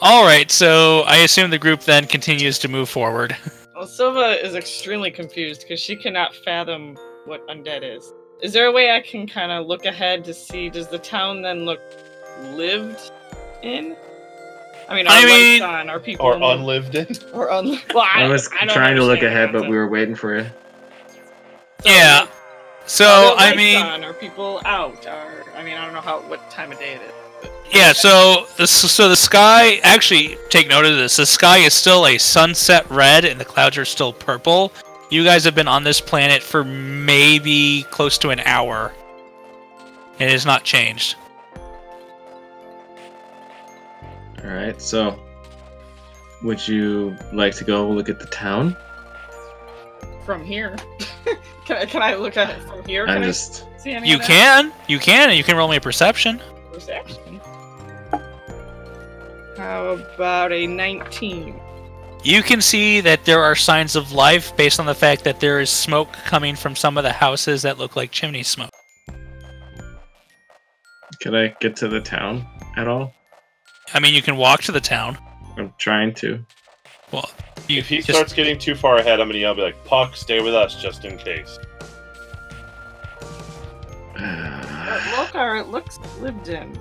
All 0.01 0.23
right, 0.23 0.49
so 0.51 1.01
I 1.01 1.17
assume 1.17 1.49
the 1.49 1.58
group 1.58 1.82
then 1.82 2.06
continues 2.06 2.60
to 2.60 2.67
move 2.67 2.89
forward. 2.89 3.36
Well, 3.84 3.89
Silva 3.89 4.41
is 4.41 4.56
extremely 4.56 5.12
confused 5.12 5.63
because 5.63 5.78
she 5.78 5.98
cannot 5.98 6.34
fathom 6.34 6.98
what 7.26 7.46
undead 7.50 7.82
is. 7.84 8.13
Is 8.41 8.54
there 8.54 8.67
a 8.67 8.72
way 8.72 8.91
I 8.91 9.02
can 9.02 9.28
kind 9.28 9.52
of 9.52 9.67
look 9.67 9.84
ahead 9.84 10.24
to 10.24 10.34
see 10.34 10.69
does 10.69 10.88
the 10.88 11.00
town 11.00 11.41
then 11.41 11.65
look 11.65 11.82
lived 12.54 13.12
in? 13.62 13.98
I 14.88 14.96
mean, 14.96 15.06
I 15.10 15.26
mean- 15.26 15.62
on. 15.62 15.89
Are 15.89 16.00
people 16.00 16.26
Or 16.26 16.36
in 16.36 16.39
the- 16.39 16.48
unlived 16.48 16.96
in. 16.96 17.08
or 17.34 17.52
un- 17.52 17.78
well, 17.93 18.08
I, 18.10 18.24
I 18.24 18.28
was 18.30 18.50
I 18.58 18.63
don't 18.63 18.74
trying 18.74 18.96
to 18.96 19.04
look 19.04 19.22
ahead, 19.22 19.52
but 19.52 19.63
we 19.63 19.76
were 19.76 19.89
waiting 19.89 20.15
for 20.15 20.39
you. 20.39 20.46
Yeah. 21.84 22.28
So 22.86 23.04
Are 23.06 23.36
I 23.38 23.54
mean, 23.54 23.84
on? 23.84 24.06
are 24.06 24.13
people 24.13 24.62
out? 24.63 25.06
Are 25.08 25.43
I 25.58 25.62
mean, 25.62 25.76
I 25.78 25.84
don't 25.84 25.93
know 25.93 26.00
how 26.00 26.22
what 26.30 26.50
time 26.50 26.72
of 26.72 26.80
day 26.80 26.93
it 26.93 27.02
is. 27.02 27.22
But- 27.43 27.51
yeah. 27.71 27.91
So 27.93 28.45
the 28.58 28.67
so 28.67 29.10
the 29.10 29.15
sky 29.15 29.77
actually 29.84 30.38
take 30.49 30.67
note 30.67 30.86
of 30.86 30.95
this. 30.95 31.15
The 31.17 31.25
sky 31.25 31.58
is 31.60 31.73
still 31.73 32.06
a 32.08 32.17
sunset 32.17 32.89
red, 32.89 33.25
and 33.25 33.39
the 33.39 33.45
clouds 33.45 33.77
are 33.77 33.86
still 33.86 34.13
purple. 34.13 34.71
You 35.10 35.23
guys 35.23 35.43
have 35.45 35.53
been 35.56 35.67
on 35.67 35.84
this 35.84 36.01
planet 36.01 36.41
for 36.41 36.63
maybe 36.63 37.84
close 37.91 38.17
to 38.19 38.29
an 38.32 38.39
hour. 38.41 38.91
and 40.19 40.29
It 40.29 40.32
has 40.32 40.45
not 40.45 40.63
changed. 40.63 41.15
All 44.43 44.49
right. 44.49 44.82
So, 44.82 45.19
would 46.43 46.67
you 46.67 47.15
like 47.32 47.56
to 47.56 47.63
go 47.63 47.89
look 47.89 48.10
at 48.10 48.19
the 48.19 48.25
town? 48.27 48.75
from 50.25 50.41
here. 50.45 50.73
can 51.65 51.77
I 51.77 51.86
can 51.86 52.01
I 52.01 52.15
look 52.15 52.38
at 52.38 52.49
it 52.49 52.62
from 52.63 52.82
here? 52.86 53.03
I'm 53.06 53.15
Can 53.15 53.23
just. 53.23 53.65
I 53.75 53.77
see 53.77 53.91
any 53.91 54.08
You 54.08 54.15
of 54.15 54.21
that 54.21 54.27
can, 54.27 54.73
you 54.88 54.97
can, 54.97 55.27
and 55.29 55.38
you 55.38 55.43
can 55.43 55.58
roll 55.58 55.67
me 55.67 55.75
a 55.75 55.82
perception. 55.82 56.41
perception? 56.71 57.33
How 59.58 59.86
about 60.16 60.52
a 60.52 60.66
19? 60.68 61.60
You 62.24 62.42
can 62.42 62.62
see 62.62 63.02
that 63.02 63.26
there 63.26 63.44
are 63.44 63.56
signs 63.56 63.96
of 63.96 64.12
life 64.13 64.56
based 64.56 64.80
on 64.80 64.86
the 64.86 64.96
fact 64.96 65.24
that 65.26 65.39
there 65.39 65.60
is 65.60 65.70
smoke 65.70 66.12
coming 66.26 66.56
from 66.56 66.76
some 66.76 66.98
of 66.98 67.04
the 67.04 67.12
houses 67.12 67.62
that 67.63 67.78
look 67.78 67.96
like 67.96 68.12
chimney 68.12 68.44
smoke. 68.44 68.70
Can 71.20 71.36
I 71.36 71.54
get 71.60 71.76
to 71.78 71.88
the 71.88 72.00
town 72.02 72.46
at 72.78 72.88
all? 72.88 73.13
I 73.94 74.00
mean, 74.00 74.13
you 74.13 74.22
can 74.22 74.38
walk 74.38 74.62
to 74.63 74.72
the 74.72 74.80
town. 74.82 75.18
I'm 75.58 75.74
trying 75.78 76.13
to. 76.16 76.44
Well, 77.12 77.30
you 77.68 77.80
If 77.80 77.89
he 77.89 77.98
just- 77.98 78.10
starts 78.10 78.34
getting 78.34 78.58
too 78.58 78.74
far 78.76 78.98
ahead, 78.98 79.20
I'm 79.20 79.28
gonna 79.28 79.39
yell, 79.39 79.54
be 79.54 79.62
like, 79.62 79.86
"Puck, 79.86 80.16
stay 80.16 80.42
with 80.42 80.56
us, 80.56 80.82
just 80.82 81.06
in 81.06 81.18
case." 81.18 81.60
Uh, 84.16 85.00
Lokar, 85.16 85.60
it 85.60 85.68
looks 85.70 85.98
lived 86.20 86.50
in, 86.50 86.78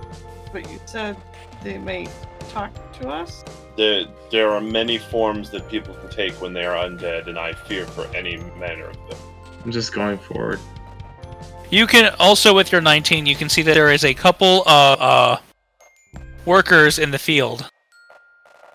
but 0.53 0.69
you 0.71 0.79
said 0.87 1.17
they 1.63 1.79
may 1.79 2.07
talk 2.51 2.73
to 3.01 3.09
us. 3.09 3.45
There, 3.77 4.05
there 4.31 4.51
are 4.51 4.61
many 4.61 4.99
forms 4.99 5.51
that 5.51 5.69
people 5.69 5.95
can 5.95 6.11
take 6.11 6.33
when 6.41 6.53
they 6.53 6.65
are 6.65 6.77
undead, 6.77 7.27
and 7.27 7.39
I 7.39 7.53
fear 7.53 7.87
for 7.87 8.07
any 8.15 8.37
manner 8.59 8.85
of 8.87 8.97
them. 9.09 9.19
I'm 9.65 9.73
just 9.73 9.95
going 9.95 10.19
forward. 10.19 10.59
You 11.71 11.87
can 11.87 12.15
also, 12.19 12.55
with 12.55 12.71
your 12.71 12.81
19, 12.83 13.25
you 13.25 13.35
can 13.35 13.49
see 13.49 13.63
that 13.63 13.75
there 13.75 13.91
is 13.91 14.05
a 14.05 14.13
couple 14.13 14.63
of 14.69 15.01
uh, 15.01 15.37
workers 16.45 16.99
in 16.99 17.11
the 17.11 17.19
field. 17.19 17.67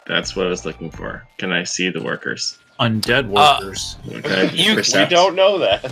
That's 0.07 0.35
what 0.35 0.47
I 0.47 0.49
was 0.49 0.65
looking 0.65 0.89
for. 0.89 1.27
Can 1.37 1.51
I 1.51 1.63
see 1.63 1.89
the 1.89 2.01
workers? 2.01 2.57
Undead 2.79 3.25
Uh, 3.35 3.59
workers. 3.61 3.97
Okay. 4.11 4.49
You- 4.53 4.75
We 4.75 5.05
don't 5.05 5.35
know 5.35 5.57
that. 5.59 5.91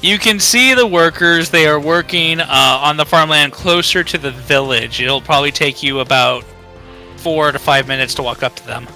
You 0.00 0.16
can 0.18 0.38
see 0.38 0.74
the 0.74 0.86
workers. 0.86 1.50
They 1.50 1.66
are 1.66 1.80
working 1.80 2.40
uh, 2.40 2.46
on 2.48 2.96
the 2.96 3.04
farmland 3.04 3.52
closer 3.52 4.04
to 4.04 4.16
the 4.16 4.30
village. 4.30 5.00
It'll 5.00 5.20
probably 5.20 5.50
take 5.50 5.82
you 5.82 5.98
about 5.98 6.44
four 7.18 7.52
to 7.52 7.58
five 7.58 7.86
minutes 7.88 8.14
to 8.14 8.22
walk 8.22 8.42
up 8.42 8.54
to 8.56 8.66
them. 8.66 8.86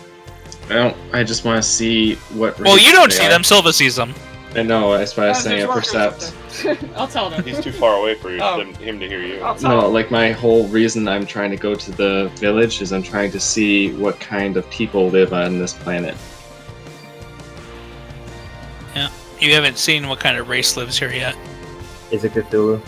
I 0.70 0.74
don't. 0.74 0.96
I 1.12 1.24
just 1.24 1.44
want 1.44 1.62
to 1.62 1.68
see 1.68 2.14
what. 2.35 2.58
Well, 2.61 2.78
you 2.78 2.92
don't 2.92 3.12
see 3.12 3.26
are. 3.26 3.30
them. 3.30 3.44
Silva 3.44 3.72
sees 3.72 3.96
them. 3.96 4.14
I 4.54 4.62
know. 4.62 4.96
That's 4.96 5.16
why 5.16 5.24
I 5.24 5.28
was 5.30 5.38
Uh, 5.38 5.40
saying 5.40 5.58
there's 5.66 5.70
a 5.70 5.72
percept. 5.72 6.35
I'll 6.96 7.08
tell 7.08 7.30
them. 7.30 7.42
He's 7.42 7.58
too 7.61 7.72
far 7.72 7.96
away 7.98 8.14
for 8.14 8.30
you, 8.30 8.38
Oh. 8.42 8.58
them- 8.58 8.74
him 8.74 9.00
to 9.00 9.08
hear 9.08 9.22
you. 9.22 9.40
I'll 9.40 9.54
tell 9.54 9.70
No, 9.76 9.80
them. 9.82 9.92
like 9.94 10.11
my 10.11 10.30
whole 10.32 10.66
reason 10.68 11.08
I'm 11.08 11.26
trying 11.26 11.50
to 11.50 11.56
go 11.56 11.74
to 11.74 11.90
the 11.92 12.30
village 12.37 12.82
is 12.82 12.92
I'm 12.92 13.02
trying 13.02 13.30
to 13.32 13.40
see 13.40 13.92
what 13.94 14.20
kind 14.20 14.56
of 14.58 14.68
people 14.70 15.08
live 15.08 15.32
on 15.32 15.58
this 15.58 15.72
planet. 15.72 16.14
Yeah, 18.94 19.08
you 19.40 19.54
haven't 19.54 19.78
seen 19.78 20.06
what 20.08 20.20
kind 20.20 20.37
of 20.37 20.48
race 20.48 20.76
lives 20.76 20.98
here 20.98 21.12
yet. 21.12 21.35
Is 22.11 22.24
it 22.24 22.35
Cthulhu? 22.35 22.80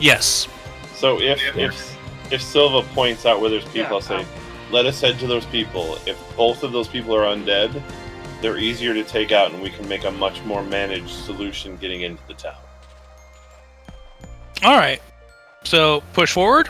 Yes. 0.00 0.48
So 0.96 1.20
if 1.20 1.40
if 1.56 1.91
if 2.32 2.42
Silva 2.42 2.82
points 2.94 3.26
out 3.26 3.40
where 3.40 3.50
there's 3.50 3.64
people, 3.64 3.80
Yeah, 3.80 3.92
I'll 3.92 4.00
say, 4.00 4.16
um, 4.16 4.26
"Let 4.70 4.86
us 4.86 5.00
head 5.00 5.18
to 5.20 5.26
those 5.26 5.44
people. 5.46 5.98
If 6.06 6.18
both 6.36 6.62
of 6.62 6.72
those 6.72 6.88
people 6.88 7.14
are 7.14 7.24
undead, 7.24 7.80
they're 8.40 8.58
easier 8.58 8.94
to 8.94 9.04
take 9.04 9.30
out, 9.30 9.52
and 9.52 9.62
we 9.62 9.70
can 9.70 9.86
make 9.88 10.04
a 10.04 10.10
much 10.10 10.42
more 10.42 10.62
managed 10.62 11.10
solution 11.10 11.76
getting 11.76 12.00
into 12.00 12.26
the 12.26 12.34
town." 12.34 12.56
All 14.64 14.76
right. 14.76 15.00
So 15.64 16.02
push 16.14 16.32
forward. 16.32 16.68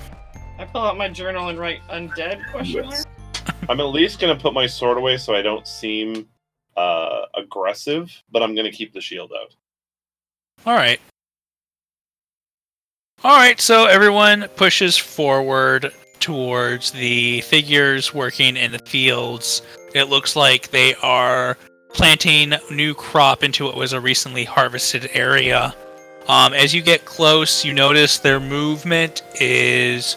I 0.58 0.64
pull 0.64 0.82
out 0.82 0.96
my 0.98 1.08
journal 1.08 1.48
and 1.48 1.58
write 1.58 1.80
undead 1.88 2.50
question 2.50 2.86
mark. 2.86 3.06
I'm 3.68 3.80
at 3.80 3.84
least 3.84 4.18
gonna 4.18 4.36
put 4.36 4.52
my 4.52 4.66
sword 4.66 4.98
away 4.98 5.16
so 5.16 5.34
I 5.34 5.42
don't 5.42 5.66
seem 5.66 6.28
uh, 6.76 7.22
aggressive, 7.34 8.10
but 8.30 8.42
I'm 8.42 8.54
gonna 8.54 8.72
keep 8.72 8.92
the 8.92 9.00
shield 9.00 9.32
out. 9.32 9.54
All 10.66 10.74
right. 10.74 11.00
All 13.24 13.36
right. 13.36 13.60
So 13.60 13.86
everyone 13.86 14.48
pushes 14.56 14.96
forward 14.96 15.92
towards 16.18 16.90
the 16.90 17.40
figures 17.42 18.12
working 18.12 18.56
in 18.56 18.72
the 18.72 18.78
fields. 18.80 19.62
It 19.94 20.04
looks 20.04 20.34
like 20.34 20.70
they 20.70 20.94
are 20.96 21.56
planting 21.92 22.54
new 22.70 22.94
crop 22.94 23.44
into 23.44 23.64
what 23.64 23.76
was 23.76 23.92
a 23.92 24.00
recently 24.00 24.44
harvested 24.44 25.10
area. 25.12 25.74
Um, 26.26 26.52
as 26.52 26.74
you 26.74 26.82
get 26.82 27.04
close, 27.04 27.64
you 27.64 27.72
notice 27.72 28.18
their 28.18 28.40
movement 28.40 29.22
is 29.40 30.16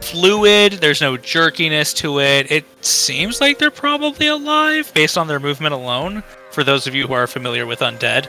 fluid. 0.00 0.74
There's 0.74 1.00
no 1.00 1.16
jerkiness 1.16 1.94
to 1.96 2.20
it. 2.20 2.50
It 2.50 2.64
seems 2.84 3.40
like 3.40 3.58
they're 3.58 3.70
probably 3.70 4.28
alive 4.28 4.92
based 4.94 5.18
on 5.18 5.28
their 5.28 5.40
movement 5.40 5.74
alone. 5.74 6.22
For 6.50 6.64
those 6.64 6.86
of 6.86 6.94
you 6.94 7.06
who 7.06 7.12
are 7.12 7.26
familiar 7.26 7.66
with 7.66 7.80
undead. 7.80 8.28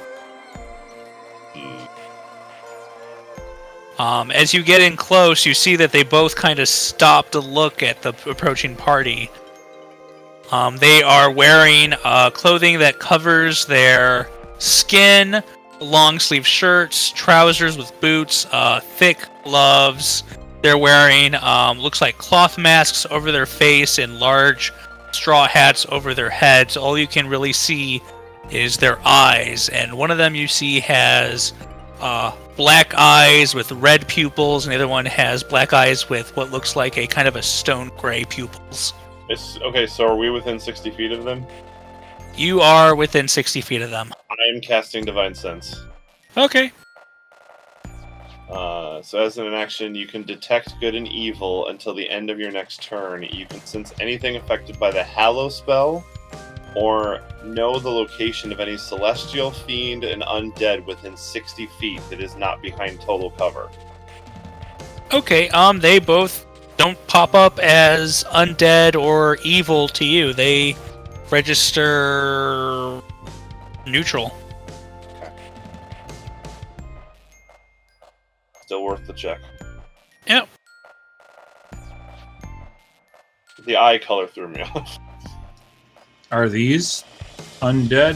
Um, 4.01 4.31
as 4.31 4.51
you 4.51 4.63
get 4.63 4.81
in 4.81 4.97
close, 4.97 5.45
you 5.45 5.53
see 5.53 5.75
that 5.75 5.91
they 5.91 6.01
both 6.01 6.35
kind 6.35 6.57
of 6.57 6.67
stop 6.67 7.29
to 7.33 7.39
look 7.39 7.83
at 7.83 8.01
the 8.01 8.15
approaching 8.27 8.75
party. 8.75 9.29
Um, 10.51 10.77
they 10.77 11.03
are 11.03 11.29
wearing 11.29 11.93
uh, 12.03 12.31
clothing 12.31 12.79
that 12.79 12.97
covers 12.97 13.67
their 13.67 14.27
skin, 14.57 15.43
long 15.79 16.17
sleeve 16.17 16.47
shirts, 16.47 17.11
trousers 17.11 17.77
with 17.77 17.93
boots, 18.01 18.47
uh, 18.51 18.79
thick 18.79 19.19
gloves. 19.43 20.23
They're 20.63 20.79
wearing 20.79 21.35
um, 21.35 21.77
looks 21.77 22.01
like 22.01 22.17
cloth 22.17 22.57
masks 22.57 23.05
over 23.11 23.31
their 23.31 23.45
face 23.45 23.99
and 23.99 24.19
large 24.19 24.73
straw 25.11 25.47
hats 25.47 25.85
over 25.89 26.15
their 26.15 26.31
heads. 26.31 26.75
All 26.75 26.97
you 26.97 27.05
can 27.05 27.27
really 27.27 27.53
see 27.53 28.01
is 28.49 28.77
their 28.77 28.97
eyes, 29.05 29.69
and 29.69 29.93
one 29.93 30.09
of 30.09 30.17
them 30.17 30.33
you 30.33 30.47
see 30.47 30.79
has 30.79 31.53
uh, 32.01 32.35
black 32.55 32.93
eyes 32.95 33.55
with 33.55 33.71
red 33.71 34.07
pupils, 34.07 34.65
and 34.65 34.71
the 34.71 34.75
other 34.75 34.87
one 34.87 35.05
has 35.05 35.43
black 35.43 35.73
eyes 35.73 36.09
with 36.09 36.35
what 36.35 36.51
looks 36.51 36.75
like 36.75 36.97
a 36.97 37.07
kind 37.07 37.27
of 37.27 37.35
a 37.35 37.41
stone 37.41 37.91
gray 37.97 38.25
pupils. 38.25 38.93
It's 39.29 39.57
okay. 39.61 39.87
So 39.87 40.07
are 40.07 40.17
we 40.17 40.29
within 40.29 40.59
60 40.59 40.91
feet 40.91 41.11
of 41.11 41.23
them? 41.23 41.45
You 42.35 42.61
are 42.61 42.95
within 42.95 43.27
60 43.27 43.61
feet 43.61 43.81
of 43.81 43.89
them. 43.89 44.13
I 44.29 44.55
am 44.55 44.61
casting 44.61 45.05
divine 45.05 45.35
sense. 45.35 45.83
Okay. 46.35 46.71
Uh, 48.49 49.01
so 49.01 49.19
as 49.19 49.37
an 49.37 49.53
action, 49.53 49.95
you 49.95 50.05
can 50.05 50.23
detect 50.23 50.77
good 50.81 50.93
and 50.93 51.07
evil 51.07 51.69
until 51.69 51.93
the 51.93 52.09
end 52.09 52.29
of 52.29 52.39
your 52.39 52.51
next 52.51 52.83
turn. 52.83 53.23
You 53.23 53.45
can 53.45 53.61
sense 53.61 53.93
anything 54.01 54.35
affected 54.35 54.77
by 54.77 54.91
the 54.91 55.03
Hallow 55.03 55.47
spell, 55.47 56.05
or 56.75 57.21
know 57.43 57.79
the 57.79 57.89
location 57.89 58.51
of 58.51 58.59
any 58.59 58.77
celestial 58.77 59.51
fiend 59.51 60.03
and 60.03 60.21
undead 60.23 60.85
within 60.85 61.17
60 61.17 61.67
feet 61.79 62.01
that 62.09 62.21
is 62.21 62.35
not 62.35 62.61
behind 62.61 63.01
total 63.01 63.31
cover. 63.31 63.69
Okay, 65.13 65.49
um, 65.49 65.79
they 65.79 65.99
both 65.99 66.45
don't 66.77 66.97
pop 67.07 67.35
up 67.35 67.59
as 67.59 68.23
undead 68.31 68.95
or 68.95 69.37
evil 69.43 69.87
to 69.89 70.05
you. 70.05 70.33
They 70.33 70.75
register 71.29 73.01
neutral. 73.85 74.35
Still 78.63 78.83
worth 78.83 79.05
the 79.05 79.13
check. 79.13 79.39
Yep. 80.27 80.47
The 83.65 83.77
eye 83.77 83.97
color 83.97 84.27
threw 84.27 84.47
me 84.47 84.61
off. 84.75 84.97
Are 86.31 86.47
these 86.47 87.03
undead? 87.61 88.15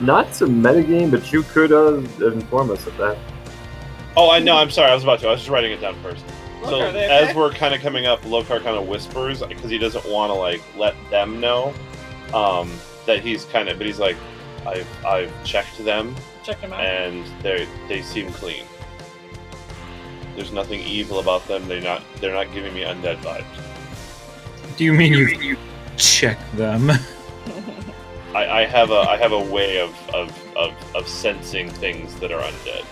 Not 0.00 0.32
to 0.34 0.46
metagame, 0.46 1.10
but 1.10 1.32
you 1.32 1.44
could 1.44 1.70
uh, 1.70 1.98
inform 2.26 2.72
us 2.72 2.84
of 2.86 2.96
that. 2.96 3.16
Oh, 4.16 4.30
I 4.30 4.40
know. 4.40 4.56
I'm 4.56 4.70
sorry. 4.70 4.90
I 4.90 4.94
was 4.94 5.04
about 5.04 5.20
to. 5.20 5.28
I 5.28 5.32
was 5.32 5.40
just 5.40 5.50
writing 5.50 5.72
it 5.72 5.80
down 5.80 5.94
first. 6.02 6.24
So 6.64 6.70
Lokar, 6.70 6.92
they 6.92 7.04
as 7.04 7.28
okay? 7.28 7.38
we're 7.38 7.52
kind 7.52 7.74
of 7.74 7.80
coming 7.80 8.06
up, 8.06 8.22
Lokar 8.22 8.62
kind 8.62 8.76
of 8.76 8.88
whispers 8.88 9.42
because 9.42 9.70
he 9.70 9.78
doesn't 9.78 10.04
want 10.06 10.30
to 10.30 10.34
like 10.34 10.62
let 10.76 10.94
them 11.10 11.40
know 11.40 11.74
um, 12.32 12.70
that 13.06 13.20
he's 13.20 13.44
kind 13.44 13.68
of. 13.68 13.78
But 13.78 13.86
he's 13.86 14.00
like, 14.00 14.16
I've 14.66 14.88
I've 15.04 15.44
checked 15.44 15.78
them 15.84 16.16
Check 16.42 16.60
them 16.60 16.72
out. 16.72 16.80
and 16.80 17.24
they 17.42 17.68
they 17.86 18.02
seem 18.02 18.32
clean. 18.32 18.64
There's 20.34 20.52
nothing 20.52 20.80
evil 20.80 21.20
about 21.20 21.46
them. 21.46 21.68
They 21.68 21.80
not 21.80 22.02
they're 22.20 22.34
not 22.34 22.52
giving 22.52 22.74
me 22.74 22.82
undead 22.82 23.18
vibes. 23.18 23.44
Do 24.76 24.84
you 24.84 24.92
mean 24.92 25.12
you, 25.12 25.26
you 25.26 25.56
check 25.96 26.38
them? 26.52 26.90
I, 28.34 28.62
I 28.62 28.64
have 28.64 28.90
a 28.90 28.98
I 28.98 29.16
have 29.16 29.32
a 29.32 29.40
way 29.40 29.78
of, 29.78 29.94
of, 30.10 30.56
of, 30.56 30.96
of 30.96 31.08
sensing 31.08 31.70
things 31.70 32.14
that 32.16 32.32
are 32.32 32.42
undead. 32.42 32.84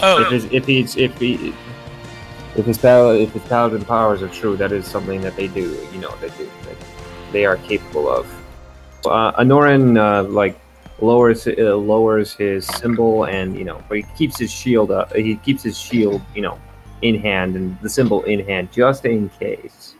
Oh, 0.00 0.22
If 0.22 0.30
his, 0.30 0.44
if 0.46 0.66
he's 0.66 0.96
if 0.96 1.18
he 1.18 1.54
if 2.56 2.66
his 2.66 2.78
pal 2.78 3.10
if 3.10 3.32
his 3.32 3.42
paladin 3.42 3.84
powers 3.84 4.22
are 4.22 4.28
true, 4.28 4.56
that 4.56 4.72
is 4.72 4.86
something 4.86 5.20
that 5.20 5.36
they 5.36 5.48
do. 5.48 5.86
You 5.92 6.00
know, 6.00 6.14
they 6.20 6.30
do. 6.30 6.50
That 6.64 6.76
they 7.32 7.44
are 7.44 7.56
capable 7.58 8.08
of. 8.08 8.26
Uh, 9.04 9.32
Anoran 9.32 9.98
uh, 9.98 10.22
like 10.28 10.58
lowers 11.00 11.46
uh, 11.46 11.76
lowers 11.76 12.32
his 12.32 12.66
symbol 12.66 13.24
and 13.24 13.56
you 13.56 13.64
know, 13.64 13.82
but 13.88 13.98
he 13.98 14.04
keeps 14.16 14.38
his 14.38 14.50
shield 14.50 14.90
up. 14.90 15.14
He 15.14 15.36
keeps 15.36 15.62
his 15.62 15.78
shield, 15.78 16.22
you 16.34 16.42
know, 16.42 16.58
in 17.02 17.20
hand 17.20 17.56
and 17.56 17.78
the 17.82 17.90
symbol 17.90 18.22
in 18.22 18.40
hand 18.46 18.72
just 18.72 19.04
in 19.04 19.28
case. 19.28 19.93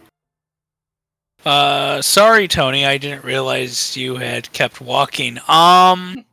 Uh, 1.45 2.01
sorry, 2.01 2.49
Tony. 2.49 2.87
I 2.87 2.99
didn't 2.99 3.25
realize 3.25 3.97
you 3.97 4.17
had 4.17 4.51
kept 4.53 4.81
walking. 4.81 5.39
Um, 5.49 6.25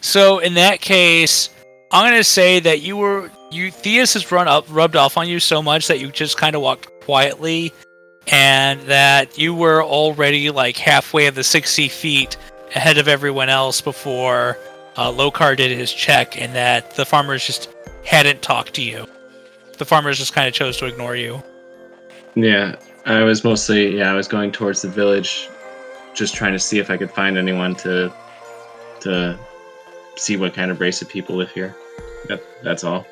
so 0.00 0.38
in 0.38 0.54
that 0.54 0.80
case, 0.80 1.50
I'm 1.90 2.10
gonna 2.10 2.24
say 2.24 2.60
that 2.60 2.80
you 2.82 2.96
were 2.96 3.30
you 3.50 3.70
Theus 3.70 4.14
has 4.14 4.30
run 4.30 4.48
up 4.48 4.66
rubbed 4.68 4.96
off 4.96 5.16
on 5.16 5.28
you 5.28 5.40
so 5.40 5.62
much 5.62 5.88
that 5.88 6.00
you 6.00 6.10
just 6.10 6.36
kind 6.36 6.54
of 6.54 6.62
walked 6.62 6.88
quietly, 7.00 7.72
and 8.28 8.80
that 8.82 9.38
you 9.38 9.54
were 9.54 9.82
already 9.82 10.50
like 10.50 10.76
halfway 10.76 11.26
of 11.26 11.34
the 11.34 11.44
60 11.44 11.88
feet 11.88 12.36
ahead 12.74 12.98
of 12.98 13.08
everyone 13.08 13.48
else 13.48 13.80
before 13.80 14.58
uh, 14.96 15.10
Lokar 15.10 15.56
did 15.56 15.76
his 15.76 15.92
check, 15.92 16.40
and 16.40 16.54
that 16.54 16.94
the 16.96 17.04
farmers 17.04 17.44
just 17.44 17.68
hadn't 18.04 18.42
talked 18.42 18.74
to 18.74 18.82
you. 18.82 19.06
The 19.78 19.84
farmers 19.84 20.18
just 20.18 20.32
kind 20.32 20.46
of 20.46 20.54
chose 20.54 20.76
to 20.78 20.86
ignore 20.86 21.16
you. 21.16 21.42
Yeah, 22.34 22.76
I 23.06 23.22
was 23.22 23.44
mostly 23.44 23.98
yeah, 23.98 24.10
I 24.10 24.14
was 24.14 24.28
going 24.28 24.52
towards 24.52 24.82
the 24.82 24.88
village, 24.88 25.48
just 26.14 26.34
trying 26.34 26.52
to 26.52 26.58
see 26.58 26.78
if 26.78 26.90
I 26.90 26.96
could 26.96 27.10
find 27.10 27.36
anyone 27.36 27.74
to 27.76 28.12
to 29.00 29.38
see 30.16 30.36
what 30.36 30.54
kind 30.54 30.70
of 30.70 30.80
race 30.80 31.02
of 31.02 31.08
people 31.08 31.36
live 31.36 31.50
here. 31.50 31.76
That, 32.28 32.42
that's 32.62 32.84
all. 32.84 33.06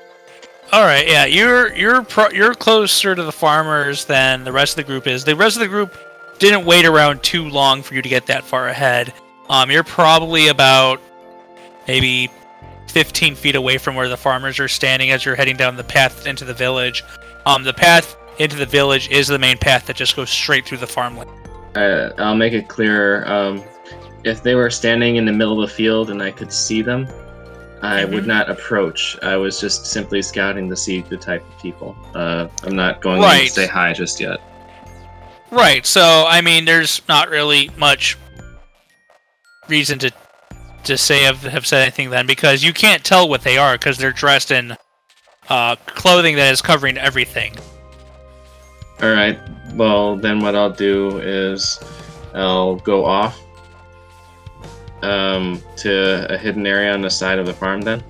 All 0.73 0.85
right, 0.85 1.07
yeah, 1.07 1.27
you're 1.27 1.75
you're 1.75 2.03
pro- 2.03 2.31
you're 2.31 2.55
closer 2.55 3.15
to 3.15 3.23
the 3.23 3.33
farmers 3.33 4.07
than 4.07 4.45
the 4.45 4.53
rest 4.53 4.73
of 4.73 4.77
the 4.77 4.91
group 4.91 5.07
is. 5.07 5.25
The 5.25 5.37
rest 5.37 5.57
of 5.57 5.61
the 5.61 5.69
group 5.69 5.95
didn't 6.39 6.65
wait 6.65 6.87
around 6.87 7.23
too 7.23 7.49
long 7.49 7.83
for 7.83 7.95
you 7.95 8.01
to 8.01 8.09
get 8.09 8.27
that 8.27 8.45
far 8.45 8.69
ahead. 8.69 9.13
Um, 9.51 9.71
you're 9.71 9.85
probably 9.85 10.49
about 10.49 11.01
maybe 11.87 12.31
15 12.89 13.35
feet 13.35 13.55
away 13.55 13.77
from 13.77 13.95
where 13.95 14.09
the 14.09 14.17
farmers 14.17 14.59
are 14.59 14.69
standing 14.69 15.11
as 15.11 15.25
you're 15.25 15.35
heading 15.35 15.57
down 15.57 15.77
the 15.77 15.85
path 15.85 16.27
into 16.27 16.45
the 16.45 16.55
village. 16.55 17.05
Um, 17.45 17.65
the 17.65 17.75
path 17.75 18.17
into 18.39 18.57
the 18.57 18.67
village 18.67 19.09
is 19.11 19.29
the 19.29 19.39
main 19.39 19.59
path 19.59 19.87
that 19.87 19.97
just 19.97 20.17
goes 20.17 20.31
straight 20.31 20.65
through 20.67 20.79
the 20.79 20.87
farmland. 20.87 21.31
Uh, 21.75 22.11
I'll 22.19 22.35
make 22.35 22.53
it 22.53 22.69
clear. 22.69 23.25
Um, 23.27 23.63
if 24.25 24.43
they 24.43 24.55
were 24.55 24.71
standing 24.71 25.17
in 25.17 25.25
the 25.25 25.33
middle 25.33 25.63
of 25.63 25.69
the 25.69 25.75
field 25.75 26.11
and 26.11 26.23
I 26.23 26.31
could 26.31 26.53
see 26.53 26.83
them, 26.83 27.09
I 27.83 28.05
would 28.05 28.25
Mhm. 28.25 28.29
not 28.29 28.51
approach. 28.51 29.17
I 29.23 29.37
was 29.37 29.61
just 29.61 29.87
simply 29.87 30.23
scouting 30.23 30.69
to 30.71 30.77
see 30.77 31.01
the 31.01 31.17
type 31.17 31.43
of 31.49 31.61
people. 31.61 31.97
Uh, 32.15 32.47
I'm 32.65 32.77
not 32.77 33.01
going 33.01 33.21
Right. 33.21 33.49
to 33.49 33.53
say 33.53 33.67
hi 33.67 33.93
just 33.93 34.21
yet. 34.21 34.39
Right. 35.51 35.85
So 35.85 36.25
I 36.29 36.41
mean, 36.41 36.65
there's 36.65 37.03
not 37.09 37.29
really 37.29 37.71
much 37.77 38.17
reason 39.69 39.99
to 40.01 40.11
to 40.85 40.99
say 40.99 41.23
have, 41.23 41.43
have 41.43 41.65
said 41.67 41.83
anything 41.83 42.11
then 42.11 42.27
because 42.27 42.65
you 42.65 42.73
can't 42.73 43.05
tell 43.05 43.29
what 43.29 43.43
they 43.43 43.57
are 43.57 43.75
because 43.75 43.99
they're 43.99 44.11
dressed 44.13 44.51
in 44.51 44.77
uh, 45.49 45.77
clothing 45.87 46.35
that 46.37 46.53
is 46.53 46.61
covering 46.63 46.99
everything. 46.99 47.55
All 49.03 49.11
right. 49.11 49.39
Well, 49.75 50.17
then 50.17 50.41
what 50.41 50.55
I'll 50.55 50.71
do 50.71 51.19
is 51.19 51.81
I'll 52.35 52.77
go 52.77 53.05
off 53.05 53.41
um, 55.03 55.61
to 55.79 56.33
a 56.33 56.39
hidden 56.39 56.67
area 56.67 56.95
on 56.95 57.03
the 57.03 57.11
side 57.11 57.39
of 57.39 57.47
the 57.47 57.53
farm 57.53 57.81
then. 57.81 58.03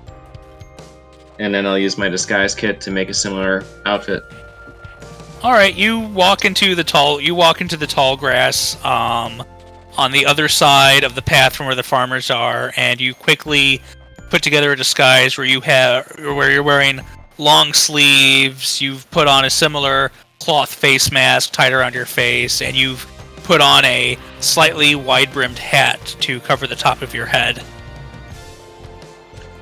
And 1.39 1.53
then 1.53 1.65
I'll 1.65 1.79
use 1.79 1.97
my 1.97 2.09
disguise 2.09 2.53
kit 2.53 2.79
to 2.81 2.91
make 2.91 3.09
a 3.09 3.13
similar 3.13 3.63
outfit. 3.85 4.23
All 5.41 5.51
right, 5.51 5.75
you 5.75 5.99
walk 5.99 6.45
into 6.45 6.75
the 6.75 6.83
tall 6.83 7.19
you 7.19 7.35
walk 7.35 7.59
into 7.59 7.75
the 7.75 7.87
tall 7.87 8.15
grass 8.15 8.75
um, 8.85 9.43
on 9.97 10.11
the 10.11 10.25
other 10.25 10.47
side 10.47 11.03
of 11.03 11.15
the 11.15 11.21
path 11.21 11.55
from 11.55 11.65
where 11.65 11.75
the 11.75 11.83
farmers 11.83 12.29
are, 12.29 12.71
and 12.77 13.01
you 13.01 13.13
quickly 13.13 13.81
put 14.29 14.41
together 14.41 14.71
a 14.71 14.77
disguise 14.77 15.37
where 15.37 15.45
you 15.45 15.59
have 15.61 16.09
where 16.19 16.49
you're 16.49 16.63
wearing 16.63 17.01
long 17.37 17.73
sleeves. 17.73 18.79
You've 18.79 19.09
put 19.11 19.27
on 19.27 19.43
a 19.43 19.49
similar 19.49 20.11
cloth 20.43 20.73
face 20.73 21.11
mask 21.11 21.53
tied 21.53 21.71
around 21.73 21.93
your 21.95 22.05
face, 22.05 22.61
and 22.61 22.75
you've 22.75 23.07
put 23.43 23.61
on 23.61 23.83
a 23.85 24.17
slightly 24.39 24.95
wide-brimmed 24.95 25.57
hat 25.59 25.99
to 26.21 26.39
cover 26.41 26.67
the 26.67 26.75
top 26.75 27.01
of 27.01 27.13
your 27.13 27.25
head. 27.25 27.63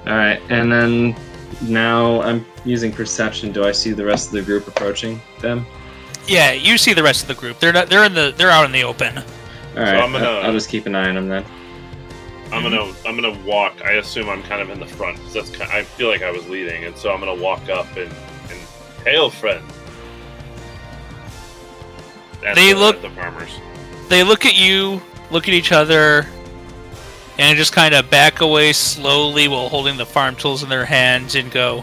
All 0.07 0.13
right. 0.13 0.41
And 0.49 0.71
then 0.71 1.15
now 1.61 2.21
I'm 2.21 2.45
using 2.65 2.91
perception. 2.91 3.51
Do 3.51 3.63
I 3.65 3.71
see 3.71 3.91
the 3.91 4.05
rest 4.05 4.27
of 4.27 4.33
the 4.33 4.41
group 4.41 4.67
approaching 4.67 5.21
them? 5.39 5.65
Yeah, 6.27 6.51
you 6.51 6.77
see 6.77 6.93
the 6.93 7.03
rest 7.03 7.21
of 7.23 7.27
the 7.27 7.35
group. 7.35 7.59
They're 7.59 7.73
not, 7.73 7.89
they're 7.89 8.03
in 8.05 8.13
the 8.13 8.33
they're 8.37 8.49
out 8.51 8.65
in 8.65 8.71
the 8.71 8.83
open. 8.83 9.17
All 9.17 9.23
right. 9.75 9.95
I'm 9.95 10.11
gonna- 10.11 10.25
I'll, 10.25 10.45
I'll 10.47 10.53
just 10.53 10.69
keep 10.69 10.85
an 10.85 10.95
eye 10.95 11.09
on 11.09 11.15
them 11.15 11.27
then. 11.29 11.45
I'm 12.51 12.63
gonna 12.63 12.93
I'm 13.05 13.15
gonna 13.15 13.37
walk. 13.45 13.81
I 13.85 13.93
assume 13.93 14.27
I'm 14.29 14.43
kind 14.43 14.61
of 14.61 14.69
in 14.71 14.79
the 14.79 14.85
front 14.85 15.17
'cause 15.19 15.33
that's 15.33 15.49
kind 15.51 15.71
I 15.71 15.83
feel 15.83 16.09
like 16.09 16.21
I 16.21 16.31
was 16.31 16.47
leading, 16.49 16.83
and 16.83 16.95
so 16.97 17.11
I'm 17.13 17.19
gonna 17.21 17.33
walk 17.41 17.69
up 17.69 17.87
and 17.95 18.11
and 18.49 18.59
hail 19.05 19.29
friend. 19.29 19.63
They 22.41 22.73
the, 22.73 22.79
look- 22.79 22.95
at 22.97 23.01
the 23.03 23.09
farmers. 23.11 23.51
they 24.09 24.23
look 24.23 24.45
at 24.45 24.57
you, 24.57 25.01
look 25.29 25.47
at 25.47 25.53
each 25.53 25.71
other, 25.71 26.25
and 27.37 27.57
just 27.57 27.73
kind 27.73 27.93
of 27.93 28.09
back 28.09 28.41
away 28.41 28.73
slowly 28.73 29.47
while 29.47 29.69
holding 29.69 29.97
the 29.97 30.05
farm 30.05 30.35
tools 30.35 30.63
in 30.63 30.69
their 30.69 30.85
hands 30.85 31.35
and 31.35 31.51
go, 31.51 31.81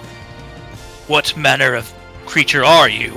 What 1.06 1.36
manner 1.36 1.74
of 1.74 1.92
creature 2.26 2.64
are 2.64 2.88
you? 2.88 3.12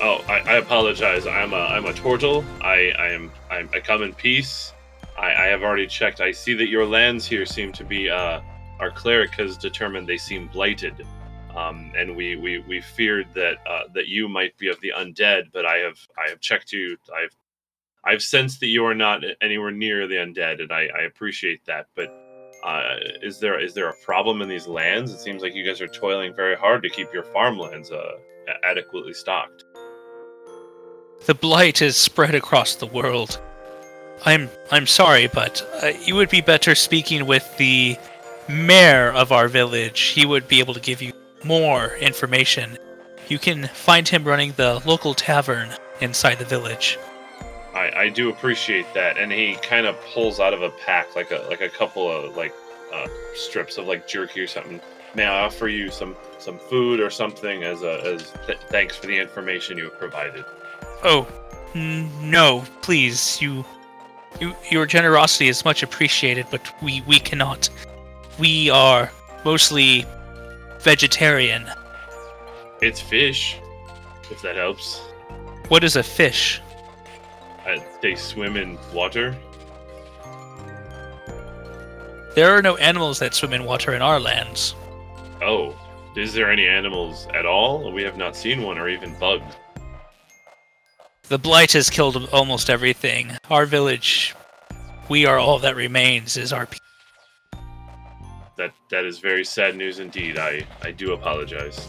Oh, 0.00 0.22
I, 0.28 0.40
I 0.40 0.52
apologize. 0.56 1.26
I'm 1.26 1.52
a 1.52 1.56
I'm 1.56 1.86
a 1.86 1.92
turtle. 1.92 2.44
I 2.60 2.92
I 2.98 3.06
am 3.08 3.32
I'm, 3.50 3.68
I 3.74 3.80
come 3.80 4.02
in 4.02 4.12
peace. 4.14 4.72
I, 5.18 5.28
I 5.32 5.46
have 5.46 5.62
already 5.62 5.86
checked. 5.86 6.20
I 6.20 6.30
see 6.32 6.52
that 6.54 6.68
your 6.68 6.84
lands 6.84 7.26
here 7.26 7.46
seem 7.46 7.72
to 7.72 7.84
be. 7.84 8.10
Uh, 8.10 8.40
our 8.78 8.90
cleric 8.90 9.32
has 9.36 9.56
determined 9.56 10.06
they 10.06 10.18
seem 10.18 10.48
blighted, 10.48 11.06
um, 11.56 11.92
and 11.96 12.14
we, 12.14 12.36
we, 12.36 12.58
we 12.58 12.80
feared 12.80 13.26
that 13.34 13.56
uh, 13.66 13.84
that 13.94 14.08
you 14.08 14.28
might 14.28 14.56
be 14.58 14.68
of 14.68 14.80
the 14.80 14.92
undead. 14.96 15.44
But 15.52 15.66
I 15.66 15.78
have 15.78 15.98
I 16.18 16.28
have 16.28 16.40
checked 16.40 16.72
you. 16.72 16.96
I've 17.14 17.36
I've 18.04 18.22
sensed 18.22 18.60
that 18.60 18.68
you 18.68 18.84
are 18.84 18.94
not 18.94 19.22
anywhere 19.40 19.72
near 19.72 20.06
the 20.06 20.16
undead, 20.16 20.60
and 20.60 20.72
I, 20.72 20.88
I 20.96 21.02
appreciate 21.02 21.64
that. 21.66 21.86
But 21.94 22.08
uh, 22.62 22.96
is 23.22 23.40
there 23.40 23.58
is 23.58 23.74
there 23.74 23.88
a 23.88 23.96
problem 24.04 24.42
in 24.42 24.48
these 24.48 24.66
lands? 24.66 25.12
It 25.12 25.20
seems 25.20 25.42
like 25.42 25.54
you 25.54 25.64
guys 25.64 25.80
are 25.80 25.88
toiling 25.88 26.34
very 26.34 26.56
hard 26.56 26.82
to 26.82 26.90
keep 26.90 27.12
your 27.12 27.24
farmlands 27.24 27.90
uh, 27.90 28.12
adequately 28.62 29.14
stocked. 29.14 29.64
The 31.26 31.34
blight 31.34 31.82
is 31.82 31.96
spread 31.96 32.34
across 32.34 32.76
the 32.76 32.86
world. 32.86 33.40
I'm 34.24 34.48
I'm 34.70 34.86
sorry, 34.86 35.26
but 35.28 35.66
uh, 35.82 35.92
you 36.02 36.14
would 36.14 36.30
be 36.30 36.40
better 36.40 36.74
speaking 36.74 37.26
with 37.26 37.56
the 37.56 37.96
mayor 38.48 39.10
of 39.12 39.32
our 39.32 39.48
village. 39.48 40.00
He 40.00 40.26
would 40.26 40.48
be 40.48 40.60
able 40.60 40.74
to 40.74 40.80
give 40.80 41.02
you 41.02 41.12
more 41.46 41.94
information. 41.96 42.78
You 43.28 43.38
can 43.38 43.68
find 43.68 44.06
him 44.06 44.24
running 44.24 44.52
the 44.56 44.82
local 44.84 45.14
tavern 45.14 45.70
inside 46.00 46.38
the 46.38 46.44
village. 46.44 46.98
I, 47.74 47.92
I 47.94 48.08
do 48.08 48.30
appreciate 48.30 48.86
that, 48.94 49.18
and 49.18 49.30
he 49.30 49.56
kind 49.56 49.86
of 49.86 50.00
pulls 50.12 50.40
out 50.40 50.54
of 50.54 50.62
a 50.62 50.70
pack 50.70 51.14
like 51.14 51.30
a 51.30 51.46
like 51.48 51.60
a 51.60 51.68
couple 51.68 52.10
of 52.10 52.36
like 52.36 52.54
uh, 52.92 53.06
strips 53.34 53.76
of 53.76 53.86
like 53.86 54.06
jerky 54.06 54.40
or 54.40 54.46
something. 54.46 54.80
May 55.14 55.24
I 55.24 55.44
offer 55.44 55.68
you 55.68 55.90
some 55.90 56.16
some 56.38 56.58
food 56.58 57.00
or 57.00 57.10
something 57.10 57.64
as 57.64 57.82
a 57.82 58.00
as 58.04 58.32
th- 58.46 58.58
thanks 58.68 58.96
for 58.96 59.06
the 59.06 59.18
information 59.18 59.76
you 59.76 59.84
have 59.84 59.98
provided? 59.98 60.44
Oh, 61.02 61.26
n- 61.74 62.10
no, 62.30 62.64
please, 62.80 63.40
you, 63.42 63.64
you, 64.40 64.54
your 64.70 64.86
generosity 64.86 65.48
is 65.48 65.64
much 65.64 65.82
appreciated, 65.82 66.46
but 66.50 66.62
we 66.82 67.02
we 67.02 67.18
cannot. 67.18 67.68
We 68.38 68.70
are 68.70 69.10
mostly 69.44 70.06
vegetarian. 70.86 71.68
It's 72.80 73.00
fish, 73.00 73.58
if 74.30 74.40
that 74.42 74.54
helps. 74.54 75.00
What 75.66 75.82
is 75.82 75.96
a 75.96 76.02
fish? 76.04 76.60
Uh, 77.66 77.78
they 78.00 78.14
swim 78.14 78.56
in 78.56 78.78
water. 78.94 79.36
There 82.36 82.56
are 82.56 82.62
no 82.62 82.76
animals 82.76 83.18
that 83.18 83.34
swim 83.34 83.52
in 83.52 83.64
water 83.64 83.94
in 83.94 84.00
our 84.00 84.20
lands. 84.20 84.76
Oh, 85.42 85.74
is 86.14 86.32
there 86.32 86.52
any 86.52 86.68
animals 86.68 87.26
at 87.34 87.46
all? 87.46 87.90
We 87.90 88.04
have 88.04 88.16
not 88.16 88.36
seen 88.36 88.62
one, 88.62 88.78
or 88.78 88.88
even 88.88 89.18
bugs. 89.18 89.56
The 91.24 91.38
blight 91.38 91.72
has 91.72 91.90
killed 91.90 92.28
almost 92.32 92.70
everything. 92.70 93.32
Our 93.50 93.66
village, 93.66 94.36
we 95.08 95.26
are 95.26 95.40
all 95.40 95.58
that 95.58 95.74
remains. 95.74 96.36
Is 96.36 96.52
our. 96.52 96.66
pe- 96.66 96.78
that 98.56 98.72
that 98.90 99.04
is 99.04 99.18
very 99.18 99.44
sad 99.44 99.76
news 99.76 99.98
indeed. 99.98 100.38
I 100.38 100.66
I 100.82 100.90
do 100.90 101.12
apologize. 101.12 101.88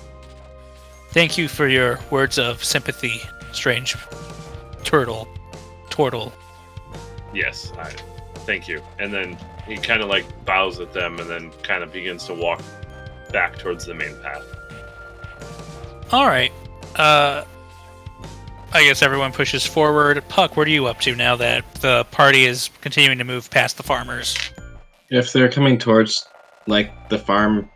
Thank 1.12 1.38
you 1.38 1.48
for 1.48 1.68
your 1.68 2.00
words 2.12 2.38
of 2.38 2.64
sympathy, 2.64 3.22
strange 3.52 3.96
turtle. 4.84 5.28
Turtle. 5.90 6.34
Yes, 7.34 7.72
I 7.78 7.92
thank 8.46 8.68
you. 8.68 8.82
And 9.00 9.14
then 9.14 9.38
he 9.68 9.78
kind 9.78 10.02
of 10.02 10.10
like 10.10 10.26
bows 10.46 10.80
at 10.80 10.94
them 10.94 11.20
and 11.20 11.30
then 11.30 11.52
kind 11.64 11.84
of 11.84 11.92
begins 11.92 12.26
to 12.26 12.34
walk 12.34 12.62
back 13.32 13.58
towards 13.58 13.86
the 13.86 13.94
main 13.94 14.16
path. 14.22 14.44
All 16.12 16.28
right. 16.28 16.52
Uh, 16.96 17.44
I 18.74 18.84
guess 18.84 19.02
everyone 19.02 19.32
pushes 19.32 19.66
forward. 19.66 20.24
Puck, 20.30 20.56
what 20.56 20.68
are 20.68 20.72
you 20.72 20.86
up 20.86 21.00
to 21.02 21.16
now 21.16 21.36
that 21.36 21.66
the 21.76 22.06
party 22.12 22.46
is 22.46 22.70
continuing 22.82 23.18
to 23.18 23.24
move 23.24 23.50
past 23.50 23.78
the 23.78 23.84
farmers? 23.84 24.38
If 25.10 25.34
they're 25.34 25.50
coming 25.50 25.78
towards 25.78 26.28
like 26.68 27.10
the 27.10 27.18
farm 27.18 27.70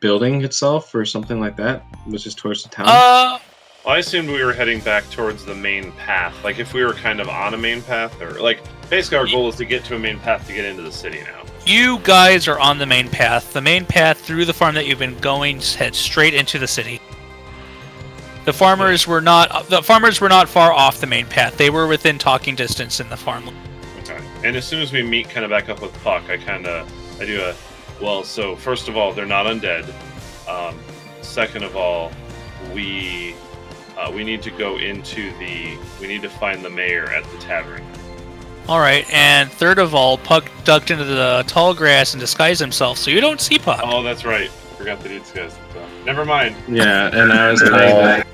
building 0.00 0.42
itself 0.44 0.94
or 0.94 1.04
something 1.04 1.40
like 1.40 1.56
that, 1.56 1.82
which 2.06 2.26
is 2.26 2.34
towards 2.34 2.62
the 2.62 2.68
town. 2.68 2.86
Uh, 2.88 3.38
Well, 3.84 3.94
I 3.94 3.98
assumed 3.98 4.28
we 4.28 4.42
were 4.44 4.52
heading 4.52 4.80
back 4.80 5.08
towards 5.10 5.44
the 5.44 5.54
main 5.54 5.92
path. 5.92 6.34
Like 6.44 6.58
if 6.58 6.74
we 6.74 6.84
were 6.84 6.92
kind 6.94 7.20
of 7.20 7.28
on 7.28 7.54
a 7.54 7.58
main 7.58 7.80
path, 7.82 8.20
or 8.20 8.40
like 8.40 8.60
basically 8.90 9.18
our 9.18 9.26
goal 9.26 9.48
is 9.48 9.56
to 9.56 9.64
get 9.64 9.84
to 9.84 9.96
a 9.96 9.98
main 9.98 10.18
path 10.18 10.46
to 10.48 10.52
get 10.52 10.64
into 10.64 10.82
the 10.82 10.92
city 10.92 11.20
now. 11.20 11.42
you 11.64 11.98
guys 12.00 12.48
are 12.48 12.58
on 12.58 12.78
the 12.78 12.86
main 12.86 13.08
path. 13.08 13.52
The 13.52 13.60
main 13.62 13.86
path 13.86 14.20
through 14.20 14.44
the 14.44 14.52
farm 14.52 14.74
that 14.74 14.86
you've 14.86 14.98
been 14.98 15.18
going 15.20 15.60
heads 15.60 15.96
straight 15.96 16.34
into 16.34 16.58
the 16.58 16.66
city. 16.66 17.00
The 18.44 18.52
farmers 18.52 19.06
were 19.06 19.20
not 19.20 19.68
the 19.68 19.82
farmers 19.82 20.20
were 20.20 20.28
not 20.28 20.48
far 20.48 20.72
off 20.72 21.00
the 21.00 21.06
main 21.06 21.26
path. 21.26 21.56
They 21.56 21.70
were 21.70 21.86
within 21.86 22.18
talking 22.18 22.54
distance 22.56 22.98
in 23.00 23.08
the 23.08 23.16
farm. 23.16 23.48
Okay. 24.02 24.18
And 24.44 24.56
as 24.56 24.66
soon 24.66 24.80
as 24.82 24.92
we 24.92 25.02
meet, 25.02 25.28
kind 25.30 25.44
of 25.44 25.50
back 25.50 25.68
up 25.68 25.80
with 25.82 25.92
Puck, 26.02 26.28
I 26.28 26.36
kind 26.38 26.66
of 26.66 27.20
I 27.20 27.26
do 27.26 27.40
a 27.42 27.54
well. 28.00 28.24
So 28.24 28.56
first 28.56 28.88
of 28.88 28.96
all, 28.96 29.12
they're 29.12 29.26
not 29.26 29.46
undead. 29.46 29.88
Um, 30.48 30.78
second 31.22 31.64
of 31.64 31.76
all, 31.76 32.10
we 32.72 33.34
uh, 33.96 34.10
we 34.14 34.24
need 34.24 34.42
to 34.42 34.50
go 34.50 34.76
into 34.76 35.32
the 35.38 35.76
we 36.00 36.06
need 36.06 36.22
to 36.22 36.30
find 36.30 36.64
the 36.64 36.70
mayor 36.70 37.06
at 37.06 37.24
the 37.24 37.38
tavern. 37.38 37.84
All 38.68 38.80
right, 38.80 39.10
and 39.12 39.50
third 39.50 39.78
of 39.78 39.94
all, 39.94 40.18
Puck 40.18 40.50
ducked 40.64 40.90
into 40.90 41.04
the 41.04 41.42
tall 41.46 41.72
grass 41.72 42.12
and 42.12 42.20
disguised 42.20 42.60
himself, 42.60 42.98
so 42.98 43.10
you 43.10 43.20
don't 43.20 43.40
see 43.40 43.58
Puck. 43.58 43.80
Oh, 43.82 44.02
that's 44.02 44.26
right. 44.26 44.50
Forgot 44.76 45.00
that 45.00 45.10
he's 45.10 45.30
guys. 45.30 45.56
So, 45.72 45.82
never 46.04 46.24
mind. 46.24 46.54
Yeah, 46.68 47.08
and 47.12 47.32
I 47.32 47.50
was 47.50 47.62
going 47.68 47.80
to 47.80 48.26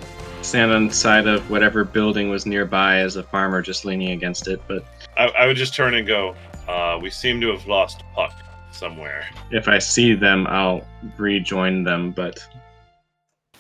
stand 0.43 0.73
on 0.73 0.89
the 0.89 0.95
side 0.95 1.29
of 1.29 1.49
whatever 1.51 1.85
building 1.85 2.31
was 2.31 2.47
nearby 2.47 2.99
as 2.99 3.15
a 3.15 3.23
farmer, 3.23 3.63
just 3.63 3.85
leaning 3.85 4.11
against 4.11 4.49
it. 4.49 4.61
But 4.67 4.85
I, 5.17 5.27
I 5.29 5.47
would 5.47 5.57
just 5.57 5.73
turn 5.73 5.95
and 5.95 6.07
go. 6.07 6.35
Uh, 6.67 6.99
we 7.01 7.11
seem 7.11 7.41
to 7.41 7.49
have 7.53 7.67
lost 7.69 8.03
Puck 8.15 8.35
somewhere. 8.85 9.27
if 9.51 9.69
I 9.69 9.79
see 9.79 10.15
them, 10.15 10.47
I'll 10.49 10.87
rejoin 11.17 11.85
them. 11.85 12.11
But 12.11 12.47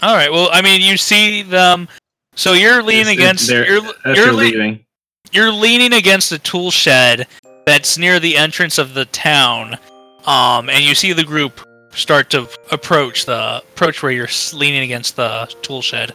All 0.02 0.14
right, 0.14 0.30
well, 0.30 0.48
I 0.52 0.60
mean, 0.60 0.80
you 0.80 0.96
see 0.96 1.42
them. 1.42 1.88
So 2.34 2.52
you're 2.52 2.82
leaning 2.82 3.02
It's- 3.14 3.16
against 3.16 3.46
they're- 3.46 3.66
you're 3.66 3.82
as 4.04 4.16
you're, 4.16 4.24
they're 4.26 4.32
le- 4.32 4.38
leaving, 4.38 4.84
you're 5.32 5.52
leaning 5.52 5.92
against 5.92 6.32
a 6.32 6.38
tool 6.38 6.70
shed 6.70 7.26
that's 7.64 7.96
near 7.96 8.18
the 8.20 8.36
entrance 8.36 8.76
of 8.78 8.92
the 8.94 9.04
town, 9.06 9.78
um, 10.26 10.68
and 10.68 10.84
you 10.84 10.94
see 10.94 11.12
the 11.12 11.24
group 11.24 11.60
start 11.94 12.28
to 12.30 12.48
approach 12.72 13.24
the 13.24 13.58
approach 13.72 14.02
where 14.02 14.10
you're 14.10 14.26
s- 14.26 14.52
leaning 14.52 14.82
against 14.82 15.14
the 15.16 15.46
tool 15.62 15.80
shed. 15.80 16.12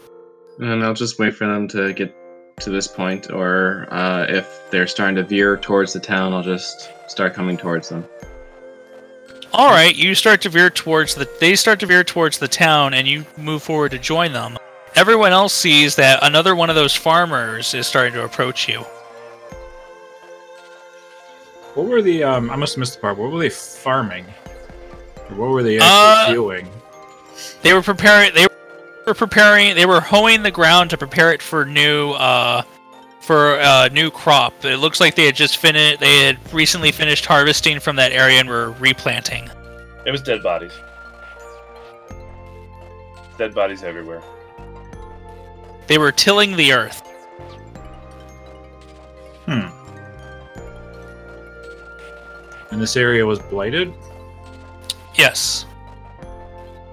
and 0.60 0.84
I'll 0.84 0.94
just 0.94 1.18
wait 1.20 1.34
for 1.36 1.48
them 1.48 1.70
to 1.70 1.94
get 1.94 2.14
to 2.60 2.70
this 2.70 2.86
point, 2.86 3.32
or 3.32 3.88
uh, 3.92 4.26
if 4.28 4.70
they're 4.72 4.88
starting 4.88 5.16
to 5.16 5.24
veer 5.24 5.56
towards 5.56 5.94
the 5.94 6.02
town, 6.02 6.34
I'll 6.34 6.44
just 6.44 6.90
start 7.08 7.34
coming 7.34 7.56
towards 7.56 7.88
them. 7.88 8.04
All 9.52 9.70
right, 9.70 9.96
you 9.96 10.14
start 10.14 10.42
to 10.42 10.50
veer 10.50 10.70
towards 10.70 11.16
the. 11.16 11.28
They 11.40 11.56
start 11.56 11.80
to 11.80 11.86
veer 11.88 12.04
towards 12.04 12.38
the 12.38 12.48
town, 12.48 12.94
and 12.94 13.08
you 13.08 13.26
move 13.38 13.64
forward 13.64 13.92
to 13.92 13.98
join 14.00 14.32
them. 14.32 14.58
Everyone 14.96 15.32
else 15.32 15.54
sees 15.54 15.96
that 15.96 16.20
another 16.22 16.56
one 16.56 16.70
of 16.70 16.76
those 16.76 16.96
farmers 16.96 17.74
is 17.74 17.88
starting 17.88 18.14
to 18.14 18.24
approach 18.26 18.68
you. 18.68 18.80
What 21.74 21.88
were 21.88 22.02
the? 22.02 22.24
Um, 22.24 22.52
I 22.52 22.56
must 22.56 22.76
have 22.76 22.80
missed 22.80 22.96
the 22.96 23.00
part. 23.02 23.18
What 23.18 23.32
were 23.32 23.40
they 23.40 23.50
farming? 23.50 24.26
Or 25.30 25.36
what 25.36 25.50
were 25.50 25.64
they 25.64 25.80
Uh, 25.80 25.84
actually 25.84 26.36
doing? 26.36 26.70
They 27.64 27.74
were 27.74 27.82
preparing. 27.82 28.34
They 28.34 28.46
were 29.08 29.14
preparing. 29.14 29.76
They 29.76 29.86
were 29.88 30.02
hoeing 30.02 30.44
the 30.44 30.52
ground 30.52 30.92
to 30.92 30.98
prepare 30.98 31.32
it 31.34 31.42
for 31.42 31.66
new. 31.66 32.12
Uh, 32.12 32.62
for 33.20 33.56
a 33.56 33.90
new 33.90 34.10
crop. 34.10 34.66
It 34.66 34.78
looks 34.78 35.00
like 35.00 35.16
they 35.16 35.26
had 35.26 35.36
just 35.36 35.58
finished. 35.58 36.00
They 36.00 36.26
had 36.26 36.54
recently 36.54 36.92
finished 36.92 37.26
harvesting 37.26 37.80
from 37.80 37.96
that 37.98 38.12
area 38.12 38.40
and 38.40 38.50
were 38.50 38.72
replanting. 38.72 39.50
It 40.06 40.12
was 40.12 40.22
dead 40.22 40.42
bodies. 40.42 40.74
Dead 43.38 43.54
bodies 43.54 43.84
everywhere. 43.84 44.22
They 45.88 45.98
were 45.98 46.12
tilling 46.12 46.56
the 46.56 46.74
earth. 46.74 47.02
Hmm. 49.46 49.68
And 52.72 52.82
this 52.82 52.96
area 52.96 53.26
was 53.26 53.40
blighted. 53.40 53.94
Yes. 55.16 55.66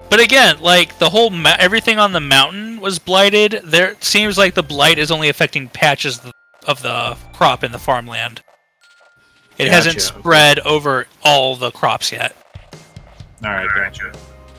But 0.09 0.19
again, 0.21 0.59
like 0.61 0.97
the 0.99 1.09
whole 1.09 1.29
ma- 1.29 1.55
everything 1.59 1.99
on 1.99 2.13
the 2.13 2.19
mountain 2.19 2.79
was 2.79 2.97
blighted. 2.99 3.61
There 3.63 3.91
it 3.91 4.03
seems 4.03 4.37
like 4.37 4.53
the 4.53 4.63
blight 4.63 4.97
is 4.97 5.11
only 5.11 5.29
affecting 5.29 5.67
patches 5.67 6.19
of 6.65 6.81
the 6.81 7.17
crop 7.33 7.63
in 7.63 7.71
the 7.71 7.79
farmland. 7.79 8.41
It 9.57 9.69
hasn't 9.69 9.95
Gotcha, 9.95 10.13
okay. 10.13 10.19
spread 10.19 10.59
over 10.59 11.07
all 11.23 11.55
the 11.55 11.71
crops 11.71 12.11
yet. 12.11 12.35
All 13.43 13.51
right, 13.51 13.67
gotcha. 13.75 14.11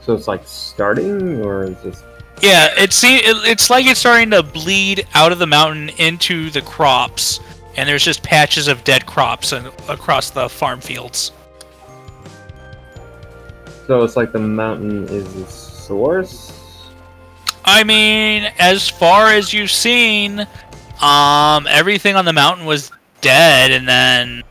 So 0.05 0.15
it's 0.15 0.29
like 0.29 0.43
starting, 0.47 1.41
or 1.45 1.65
is 1.65 1.83
this? 1.83 2.03
Yeah, 2.43 2.69
it 2.77 2.93
see 2.93 3.17
it, 3.17 3.37
it's 3.49 3.71
like 3.71 3.87
it's 3.87 4.01
starting 4.01 4.31
to 4.31 4.43
bleed 4.43 5.07
out 5.15 5.33
of 5.33 5.39
the 5.39 5.47
mountain 5.47 5.89
into 5.99 6.51
the 6.51 6.63
crops, 6.63 7.41
and 7.77 7.89
there's 7.89 8.05
just 8.05 8.23
patches 8.23 8.69
of 8.69 8.85
dead 8.85 9.07
crops 9.07 9.53
and, 9.53 9.69
across 9.89 10.31
the 10.31 10.49
farm 10.49 10.81
fields. 10.81 11.33
So 13.89 14.05
it's 14.05 14.17
like 14.17 14.33
the 14.33 14.39
mountain 14.39 15.09
is 15.09 15.33
the 15.33 15.47
source. 15.47 16.53
I 17.65 17.85
mean, 17.85 18.53
as 18.59 18.87
far 18.87 19.33
as 19.33 19.55
you've 19.55 19.71
seen, 19.71 20.47
um, 21.01 21.67
everything 21.67 22.15
on 22.15 22.27
the 22.27 22.35
mountain 22.35 22.67
was 22.67 22.93
dead, 23.23 23.71
and 23.71 23.89
then 23.89 24.43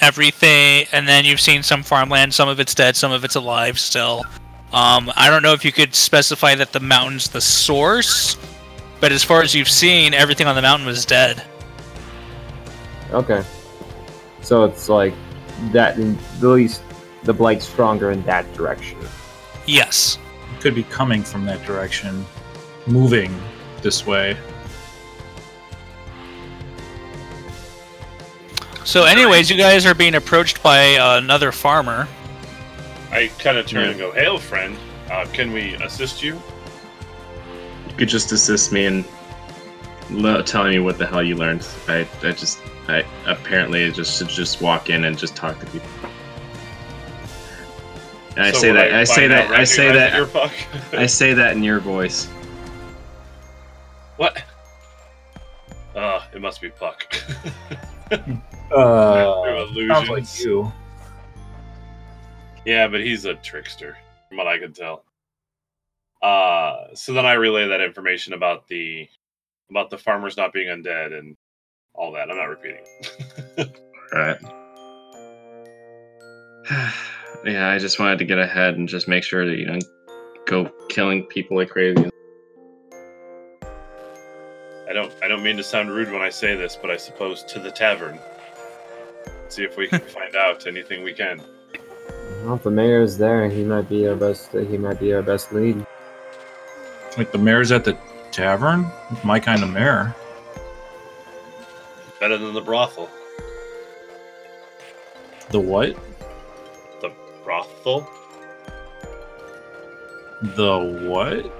everything, 0.00 0.86
and 0.92 1.06
then 1.06 1.26
you've 1.26 1.40
seen 1.40 1.62
some 1.62 1.82
farmland. 1.82 2.32
Some 2.32 2.48
of 2.48 2.60
it's 2.60 2.74
dead, 2.74 2.96
some 2.96 3.12
of 3.12 3.24
it's 3.24 3.34
alive 3.34 3.78
still. 3.78 4.24
Um, 4.72 5.12
I 5.16 5.28
don't 5.28 5.42
know 5.42 5.52
if 5.52 5.66
you 5.66 5.72
could 5.72 5.94
specify 5.94 6.54
that 6.54 6.72
the 6.72 6.80
mountain's 6.80 7.28
the 7.28 7.42
source, 7.42 8.38
but 9.00 9.12
as 9.12 9.22
far 9.22 9.42
as 9.42 9.54
you've 9.54 9.68
seen, 9.68 10.14
everything 10.14 10.46
on 10.46 10.56
the 10.56 10.62
mountain 10.62 10.86
was 10.86 11.04
dead. 11.04 11.42
Okay. 13.12 13.44
So 14.40 14.64
it's 14.64 14.88
like 14.88 15.12
that. 15.72 15.98
At 15.98 16.42
least 16.42 16.80
the 17.28 17.34
blight's 17.34 17.68
stronger 17.68 18.10
in 18.10 18.22
that 18.22 18.50
direction. 18.54 18.98
Yes. 19.66 20.18
It 20.56 20.62
could 20.62 20.74
be 20.74 20.84
coming 20.84 21.22
from 21.22 21.44
that 21.44 21.62
direction, 21.66 22.24
moving 22.86 23.38
this 23.82 24.06
way. 24.06 24.34
So, 28.82 29.04
anyways, 29.04 29.50
you 29.50 29.58
guys 29.58 29.84
are 29.84 29.94
being 29.94 30.14
approached 30.14 30.62
by 30.62 30.96
uh, 30.96 31.18
another 31.18 31.52
farmer. 31.52 32.08
I 33.10 33.30
kind 33.38 33.58
of 33.58 33.66
turn 33.66 33.90
and 33.90 33.98
go, 33.98 34.10
"Hail, 34.12 34.38
friend. 34.38 34.74
Uh, 35.10 35.26
can 35.30 35.52
we 35.52 35.74
assist 35.74 36.22
you?" 36.22 36.40
You 37.88 37.94
could 37.98 38.08
just 38.08 38.32
assist 38.32 38.72
me 38.72 38.86
in 38.86 39.04
le- 40.08 40.42
telling 40.42 40.70
me 40.70 40.78
what 40.78 40.96
the 40.96 41.06
hell 41.06 41.22
you 41.22 41.36
learned. 41.36 41.68
I, 41.88 42.08
I 42.22 42.32
just, 42.32 42.58
I 42.88 43.04
apparently 43.26 43.92
just 43.92 44.16
should 44.16 44.28
just 44.28 44.62
walk 44.62 44.88
in 44.88 45.04
and 45.04 45.18
just 45.18 45.36
talk 45.36 45.60
to 45.60 45.66
people. 45.66 45.90
And 48.38 48.46
I 48.46 48.52
So 48.52 48.60
say 48.60 48.70
that, 48.70 48.94
I, 48.94 49.02
say 49.02 49.26
that, 49.26 49.50
I 49.50 49.64
say 49.64 49.88
recognize 49.88 50.12
that, 50.12 50.16
you're 50.16 50.26
Puck? 50.28 50.52
I 50.92 51.06
say 51.06 51.34
that 51.34 51.56
in 51.56 51.64
your 51.64 51.80
voice. 51.80 52.26
what? 54.16 54.40
Uh, 55.96 56.20
it 56.32 56.40
must 56.40 56.60
be 56.60 56.70
Puck. 56.70 57.12
Uh, 58.70 59.66
sounds 59.88 60.10
like 60.10 60.40
you. 60.40 60.70
Yeah, 62.66 62.86
but 62.86 63.00
he's 63.00 63.24
a 63.24 63.34
trickster, 63.34 63.96
from 64.28 64.36
what 64.36 64.46
I 64.46 64.58
can 64.58 64.74
tell. 64.74 65.04
Uh, 66.20 66.88
so 66.94 67.14
then 67.14 67.24
I 67.24 67.32
relay 67.32 67.66
that 67.68 67.80
information 67.80 68.34
about 68.34 68.68
the 68.68 69.08
about 69.70 69.88
the 69.88 69.96
farmers 69.96 70.36
not 70.36 70.52
being 70.52 70.68
undead 70.68 71.18
and 71.18 71.34
all 71.94 72.12
that. 72.12 72.30
I'm 72.30 72.36
not 72.36 72.44
repeating. 72.44 72.84
Right. 74.12 74.38
yeah, 77.44 77.70
I 77.70 77.78
just 77.78 77.98
wanted 77.98 78.18
to 78.18 78.24
get 78.24 78.38
ahead 78.38 78.76
and 78.76 78.88
just 78.88 79.08
make 79.08 79.24
sure 79.24 79.46
that 79.46 79.56
you 79.56 79.66
don't 79.66 79.84
go 80.46 80.70
killing 80.88 81.24
people 81.24 81.56
like 81.56 81.70
crazy. 81.70 82.10
I 84.88 84.92
don't 84.92 85.12
I 85.22 85.28
don't 85.28 85.42
mean 85.42 85.56
to 85.58 85.62
sound 85.62 85.90
rude 85.90 86.10
when 86.10 86.22
I 86.22 86.30
say 86.30 86.54
this, 86.54 86.76
but 86.76 86.90
I 86.90 86.96
suppose 86.96 87.42
to 87.44 87.58
the 87.58 87.70
tavern. 87.70 88.18
See 89.48 89.64
if 89.64 89.76
we 89.76 89.88
can 89.88 90.00
find 90.18 90.34
out 90.34 90.66
anything 90.66 91.02
we 91.02 91.12
can. 91.12 91.42
Well, 92.44 92.54
if 92.54 92.62
the 92.62 92.70
mayor's 92.70 93.18
there, 93.18 93.48
he 93.48 93.64
might 93.64 93.88
be 93.88 94.06
our 94.08 94.16
best. 94.16 94.52
He 94.52 94.78
might 94.78 95.00
be 95.00 95.12
our 95.12 95.22
best 95.22 95.52
lead. 95.52 95.84
Like 97.16 97.32
the 97.32 97.38
mayor's 97.38 97.72
at 97.72 97.84
the 97.84 97.98
tavern? 98.30 98.86
My 99.24 99.40
kind 99.40 99.62
of 99.62 99.70
mayor. 99.70 100.14
Better 102.20 102.38
than 102.38 102.54
the 102.54 102.60
brothel. 102.60 103.08
The 105.50 105.60
what? 105.60 105.96
The 107.48 107.54
brothel? 107.54 108.10
The 110.42 111.08
what? 111.08 111.50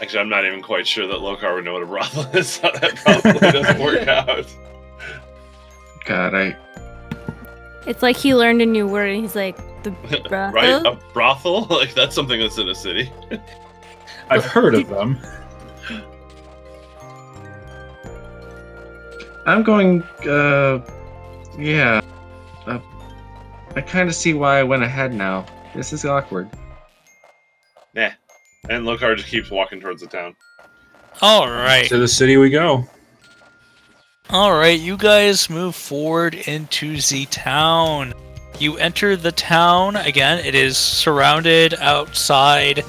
Actually, 0.00 0.20
I'm 0.20 0.28
not 0.30 0.46
even 0.46 0.62
quite 0.62 0.86
sure 0.86 1.06
that 1.06 1.18
Lokar 1.18 1.54
would 1.54 1.64
know 1.64 1.74
what 1.74 1.82
a 1.82 1.86
brothel 1.86 2.22
is, 2.34 2.48
so 2.54 2.70
that 2.80 2.96
probably 2.96 3.50
doesn't 3.50 3.80
work 3.80 4.08
out. 4.08 4.46
God, 6.06 6.34
I 6.34 6.56
It's 7.86 8.02
like 8.02 8.16
he 8.16 8.34
learned 8.34 8.62
a 8.62 8.66
new 8.66 8.88
word 8.88 9.10
and 9.10 9.20
he's 9.20 9.36
like, 9.36 9.56
the 9.82 9.90
brothel? 10.28 10.52
right? 10.52 10.86
A 10.86 10.98
brothel? 11.12 11.66
Like, 11.66 11.92
that's 11.92 12.14
something 12.14 12.40
that's 12.40 12.56
in 12.56 12.70
a 12.70 12.74
city. 12.74 13.12
I've 14.30 14.44
heard 14.46 14.74
of 14.74 14.88
them. 14.88 15.18
I'm 19.44 19.62
going. 19.62 20.02
Uh, 20.26 20.80
yeah. 21.58 22.00
I 23.74 23.80
kind 23.80 24.08
of 24.08 24.14
see 24.14 24.34
why 24.34 24.58
I 24.58 24.62
went 24.62 24.82
ahead 24.82 25.14
now. 25.14 25.46
This 25.74 25.92
is 25.92 26.04
awkward. 26.04 26.48
Nah. 27.94 28.10
And 28.68 28.84
Lokar 28.84 29.16
just 29.16 29.28
keeps 29.28 29.50
walking 29.50 29.80
towards 29.80 30.02
the 30.02 30.06
town. 30.06 30.36
All 31.20 31.48
right. 31.48 31.88
To 31.88 31.98
the 31.98 32.08
city 32.08 32.36
we 32.36 32.50
go. 32.50 32.84
All 34.30 34.52
right, 34.52 34.80
you 34.80 34.96
guys 34.96 35.50
move 35.50 35.74
forward 35.74 36.34
into 36.34 36.96
the 37.02 37.26
town. 37.26 38.14
You 38.58 38.78
enter 38.78 39.14
the 39.14 39.32
town 39.32 39.96
again. 39.96 40.38
It 40.38 40.54
is 40.54 40.78
surrounded 40.78 41.74
outside. 41.74 42.82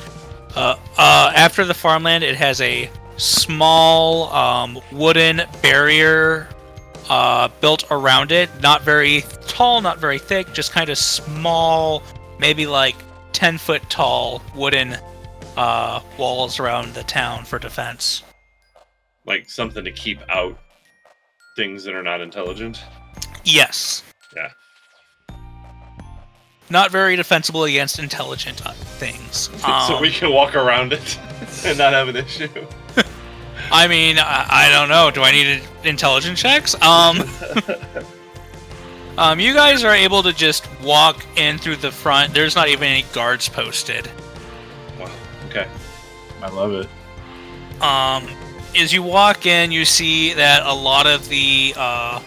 Uh, 0.55 0.75
uh, 0.97 1.33
after 1.35 1.65
the 1.65 1.73
farmland, 1.73 2.23
it 2.23 2.35
has 2.35 2.61
a 2.61 2.89
small 3.17 4.31
um, 4.31 4.79
wooden 4.91 5.41
barrier 5.61 6.47
uh, 7.09 7.49
built 7.61 7.83
around 7.91 8.31
it. 8.31 8.49
Not 8.61 8.81
very 8.81 9.23
tall, 9.47 9.81
not 9.81 9.99
very 9.99 10.19
thick, 10.19 10.53
just 10.53 10.71
kind 10.71 10.89
of 10.89 10.97
small, 10.97 12.03
maybe 12.39 12.65
like 12.65 12.95
10 13.33 13.57
foot 13.57 13.81
tall 13.89 14.41
wooden 14.55 14.97
uh, 15.57 16.01
walls 16.17 16.59
around 16.59 16.93
the 16.93 17.03
town 17.03 17.45
for 17.45 17.59
defense. 17.59 18.23
Like, 19.25 19.49
something 19.49 19.83
to 19.83 19.91
keep 19.91 20.19
out 20.29 20.57
things 21.55 21.83
that 21.83 21.93
are 21.93 22.03
not 22.03 22.21
intelligent. 22.21 22.83
Yes. 23.43 24.03
Yeah. 24.35 24.49
Not 26.69 26.91
very 26.91 27.15
defensible 27.15 27.65
against 27.65 27.99
intelligent 27.99 28.65
uh, 28.65 28.71
things. 28.71 29.49
so 29.57 29.67
Um, 29.95 30.01
we 30.01 30.11
can 30.11 30.31
walk 30.31 30.55
around 30.55 30.93
it 30.93 31.19
and 31.65 31.77
not 31.77 31.93
have 31.93 32.07
an 32.07 32.15
issue. 32.15 32.47
I 33.71 33.87
mean, 33.87 34.17
I, 34.19 34.47
I 34.49 34.69
don't 34.69 34.89
know. 34.89 35.11
Do 35.11 35.23
I 35.23 35.31
need 35.31 35.47
a- 35.47 35.87
intelligence 35.87 36.39
checks? 36.39 36.75
Um, 36.81 37.23
um, 39.17 39.39
you 39.39 39.53
guys 39.53 39.83
are 39.83 39.93
able 39.93 40.23
to 40.23 40.33
just 40.33 40.67
walk 40.81 41.25
in 41.35 41.57
through 41.57 41.77
the 41.77 41.91
front. 41.91 42.33
There's 42.33 42.55
not 42.55 42.69
even 42.69 42.83
any 42.83 43.03
guards 43.13 43.49
posted. 43.49 44.09
Wow. 44.99 45.11
Okay. 45.47 45.67
I 46.41 46.49
love 46.49 46.73
it. 46.73 46.87
Um, 47.81 48.27
as 48.75 48.93
you 48.93 49.03
walk 49.03 49.45
in, 49.45 49.71
you 49.71 49.85
see 49.85 50.33
that 50.33 50.63
a 50.65 50.73
lot 50.73 51.07
of 51.07 51.27
the 51.29 51.73
uh, 51.75 52.21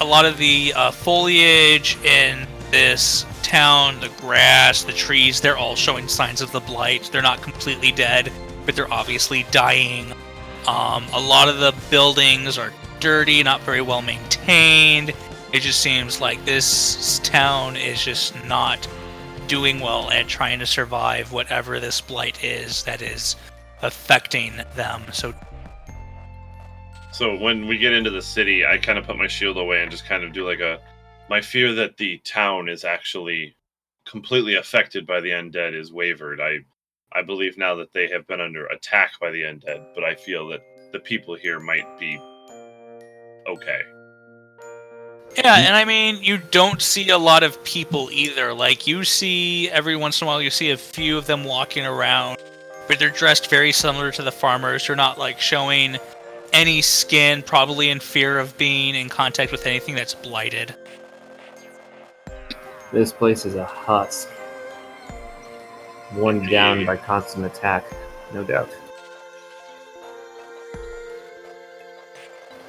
a 0.00 0.04
lot 0.04 0.24
of 0.24 0.38
the 0.38 0.72
uh, 0.74 0.90
foliage 0.90 1.96
in 2.04 2.46
this 2.70 3.24
town, 3.42 3.98
the 4.00 4.10
grass, 4.20 4.84
the 4.84 4.92
trees, 4.92 5.40
they're 5.40 5.56
all 5.56 5.74
showing 5.74 6.06
signs 6.08 6.40
of 6.40 6.52
the 6.52 6.60
blight. 6.60 7.08
They're 7.12 7.22
not 7.22 7.42
completely 7.42 7.90
dead, 7.92 8.32
but 8.68 8.76
they're 8.76 8.92
obviously 8.92 9.46
dying. 9.50 10.12
Um, 10.66 11.06
a 11.14 11.18
lot 11.18 11.48
of 11.48 11.58
the 11.58 11.74
buildings 11.88 12.58
are 12.58 12.70
dirty, 13.00 13.42
not 13.42 13.62
very 13.62 13.80
well 13.80 14.02
maintained. 14.02 15.14
It 15.54 15.60
just 15.60 15.80
seems 15.80 16.20
like 16.20 16.44
this 16.44 17.18
town 17.20 17.78
is 17.78 18.04
just 18.04 18.34
not 18.44 18.86
doing 19.46 19.80
well 19.80 20.10
at 20.10 20.28
trying 20.28 20.58
to 20.58 20.66
survive 20.66 21.32
whatever 21.32 21.80
this 21.80 22.02
blight 22.02 22.44
is 22.44 22.82
that 22.82 23.00
is 23.00 23.36
affecting 23.80 24.52
them. 24.76 25.02
So 25.12 25.32
So 27.10 27.38
when 27.38 27.66
we 27.68 27.78
get 27.78 27.94
into 27.94 28.10
the 28.10 28.20
city, 28.20 28.66
I 28.66 28.76
kind 28.76 28.98
of 28.98 29.06
put 29.06 29.16
my 29.16 29.28
shield 29.28 29.56
away 29.56 29.80
and 29.80 29.90
just 29.90 30.04
kind 30.04 30.22
of 30.24 30.34
do 30.34 30.46
like 30.46 30.60
a. 30.60 30.78
My 31.30 31.40
fear 31.40 31.72
that 31.72 31.96
the 31.96 32.18
town 32.18 32.68
is 32.68 32.84
actually 32.84 33.56
completely 34.06 34.56
affected 34.56 35.06
by 35.06 35.20
the 35.22 35.30
undead 35.30 35.72
is 35.72 35.90
wavered. 35.90 36.38
I, 36.38 36.58
I 37.12 37.22
believe 37.22 37.56
now 37.56 37.74
that 37.76 37.92
they 37.92 38.08
have 38.08 38.26
been 38.26 38.40
under 38.40 38.66
attack 38.66 39.12
by 39.20 39.30
the 39.30 39.42
undead, 39.42 39.94
but 39.94 40.04
I 40.04 40.14
feel 40.14 40.48
that 40.48 40.60
the 40.92 41.00
people 41.00 41.34
here 41.34 41.58
might 41.58 41.98
be 41.98 42.18
okay. 43.46 43.80
yeah, 45.36 45.56
and 45.56 45.74
I 45.74 45.84
mean 45.84 46.22
you 46.22 46.38
don't 46.38 46.82
see 46.82 47.08
a 47.10 47.18
lot 47.18 47.42
of 47.42 47.62
people 47.64 48.10
either. 48.12 48.52
Like 48.52 48.86
you 48.86 49.04
see 49.04 49.70
every 49.70 49.96
once 49.96 50.20
in 50.20 50.26
a 50.26 50.28
while 50.28 50.42
you 50.42 50.50
see 50.50 50.70
a 50.70 50.76
few 50.76 51.16
of 51.16 51.26
them 51.26 51.44
walking 51.44 51.86
around, 51.86 52.38
but 52.88 52.98
they're 52.98 53.10
dressed 53.10 53.48
very 53.48 53.72
similar 53.72 54.10
to 54.12 54.22
the 54.22 54.32
farmers. 54.32 54.86
They're 54.86 54.96
not 54.96 55.18
like 55.18 55.40
showing 55.40 55.96
any 56.52 56.82
skin, 56.82 57.42
probably 57.42 57.90
in 57.90 58.00
fear 58.00 58.38
of 58.38 58.56
being 58.58 58.94
in 58.94 59.08
contact 59.08 59.52
with 59.52 59.66
anything 59.66 59.94
that's 59.94 60.14
blighted. 60.14 60.74
This 62.92 63.12
place 63.12 63.44
is 63.44 63.54
a 63.54 63.64
husk. 63.64 64.28
Worn 66.14 66.46
down 66.46 66.86
by 66.86 66.96
constant 66.96 67.44
attack, 67.44 67.84
no 68.32 68.42
doubt. 68.42 68.70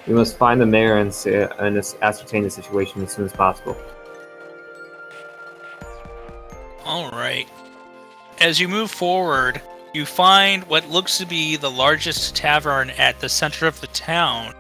We 0.08 0.14
must 0.14 0.38
find 0.38 0.60
the 0.60 0.66
mayor 0.66 0.98
and, 0.98 1.14
say, 1.14 1.48
and 1.60 1.78
ascertain 2.02 2.44
the 2.44 2.50
situation 2.50 3.04
as 3.04 3.14
soon 3.14 3.26
as 3.26 3.34
possible. 3.34 3.78
All 6.84 7.12
right. 7.12 7.48
As 8.42 8.60
you 8.60 8.68
move 8.68 8.90
forward, 8.90 9.62
you 9.94 10.06
find 10.06 10.64
what 10.66 10.90
looks 10.90 11.18
to 11.20 11.26
be 11.26 11.56
the 11.56 11.70
largest 11.70 12.36
tavern 12.36 12.90
at 12.92 13.20
the 13.20 13.30
center 13.30 13.68
of 13.68 13.80
the 13.82 13.88
town, 13.88 14.54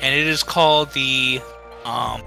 and 0.00 0.14
it 0.14 0.26
is 0.26 0.42
called 0.42 0.92
the 0.92 1.40
um. 1.84 2.22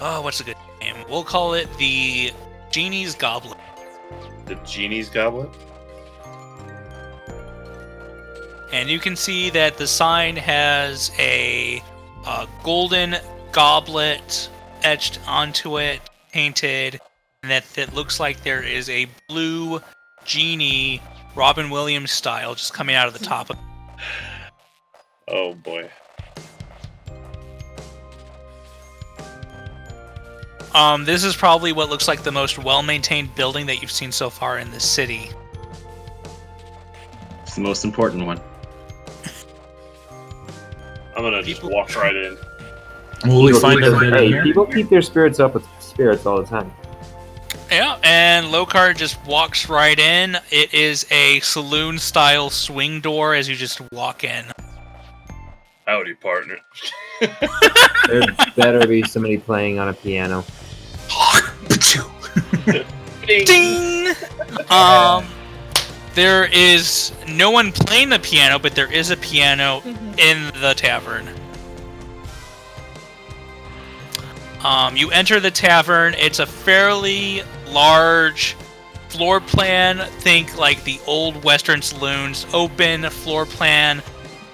Oh, 0.00 0.20
what's 0.22 0.40
a 0.40 0.44
good 0.44 0.56
name? 0.80 0.96
We'll 1.08 1.24
call 1.24 1.54
it 1.54 1.68
the 1.78 2.32
Genie's 2.70 3.14
Goblet. 3.14 3.58
The 4.46 4.54
genie's 4.66 5.08
goblet. 5.08 5.50
And 8.72 8.88
you 8.88 8.98
can 8.98 9.16
see 9.16 9.50
that 9.50 9.78
the 9.78 9.86
sign 9.86 10.36
has 10.36 11.10
a, 11.18 11.82
uh 12.24 12.46
golden 12.62 13.16
goblet 13.52 14.48
etched 14.82 15.18
onto 15.26 15.78
it, 15.78 16.00
painted, 16.32 17.00
and 17.42 17.50
that 17.50 17.64
it 17.76 17.94
looks 17.94 18.20
like 18.20 18.42
there 18.42 18.62
is 18.62 18.88
a 18.88 19.06
blue 19.28 19.80
genie, 20.24 21.02
Robin 21.34 21.70
Williams 21.70 22.10
style, 22.10 22.54
just 22.54 22.74
coming 22.74 22.94
out 22.94 23.08
of 23.08 23.12
the 23.12 23.24
top 23.24 23.50
of 23.50 23.56
it. 23.56 23.62
Oh 25.28 25.54
boy. 25.54 25.88
Um, 30.74 31.04
this 31.04 31.24
is 31.24 31.34
probably 31.34 31.72
what 31.72 31.88
looks 31.90 32.06
like 32.08 32.22
the 32.22 32.30
most 32.32 32.58
well-maintained 32.58 33.34
building 33.34 33.66
that 33.66 33.82
you've 33.82 33.90
seen 33.90 34.12
so 34.12 34.30
far 34.30 34.58
in 34.58 34.70
the 34.70 34.80
city. 34.80 35.30
It's 37.42 37.54
the 37.56 37.60
most 37.60 37.84
important 37.84 38.24
one. 38.26 38.40
I'm 41.16 41.22
gonna 41.24 41.42
just 41.42 41.60
People- 41.60 41.70
walk 41.74 41.94
right 41.96 42.14
in. 42.14 42.38
Will 43.26 43.42
we 43.42 43.48
People 43.50 43.60
find 43.60 43.80
keep 43.80 43.86
a 43.88 43.90
their- 43.90 44.04
in 44.04 44.14
hey, 44.14 44.26
here? 44.28 44.42
people 44.44 44.64
keep 44.66 44.88
their 44.88 45.02
spirits 45.02 45.40
up 45.40 45.54
with 45.54 45.66
spirits 45.80 46.24
all 46.24 46.40
the 46.40 46.46
time. 46.48 46.72
Yeah, 47.70 47.98
and 48.02 48.46
Lokar 48.46 48.96
just 48.96 49.22
walks 49.26 49.68
right 49.68 49.98
in. 49.98 50.38
It 50.50 50.72
is 50.72 51.04
a 51.10 51.40
saloon-style 51.40 52.50
swing 52.50 53.00
door 53.00 53.34
as 53.34 53.48
you 53.48 53.56
just 53.56 53.80
walk 53.92 54.24
in. 54.24 54.44
Howdy, 55.86 56.14
partner. 56.14 56.58
There 58.08 58.22
better 58.56 58.86
be 58.88 59.02
somebody 59.02 59.36
playing 59.38 59.78
on 59.78 59.88
a 59.88 59.92
piano. 59.92 60.42
Ding! 63.26 64.14
Um, 64.68 65.26
there 66.14 66.44
is 66.52 67.12
no 67.28 67.50
one 67.50 67.72
playing 67.72 68.08
the 68.08 68.18
piano, 68.18 68.58
but 68.58 68.74
there 68.74 68.92
is 68.92 69.10
a 69.10 69.16
piano 69.16 69.82
in 70.18 70.52
the 70.60 70.74
tavern. 70.76 71.28
Um, 74.64 74.96
you 74.96 75.10
enter 75.10 75.40
the 75.40 75.50
tavern. 75.50 76.14
It's 76.14 76.38
a 76.38 76.46
fairly 76.46 77.42
large 77.68 78.56
floor 79.08 79.40
plan. 79.40 79.98
Think 80.20 80.58
like 80.58 80.84
the 80.84 81.00
old 81.06 81.42
Western 81.44 81.80
saloons. 81.82 82.46
Open 82.52 83.08
floor 83.10 83.46
plan, 83.46 84.02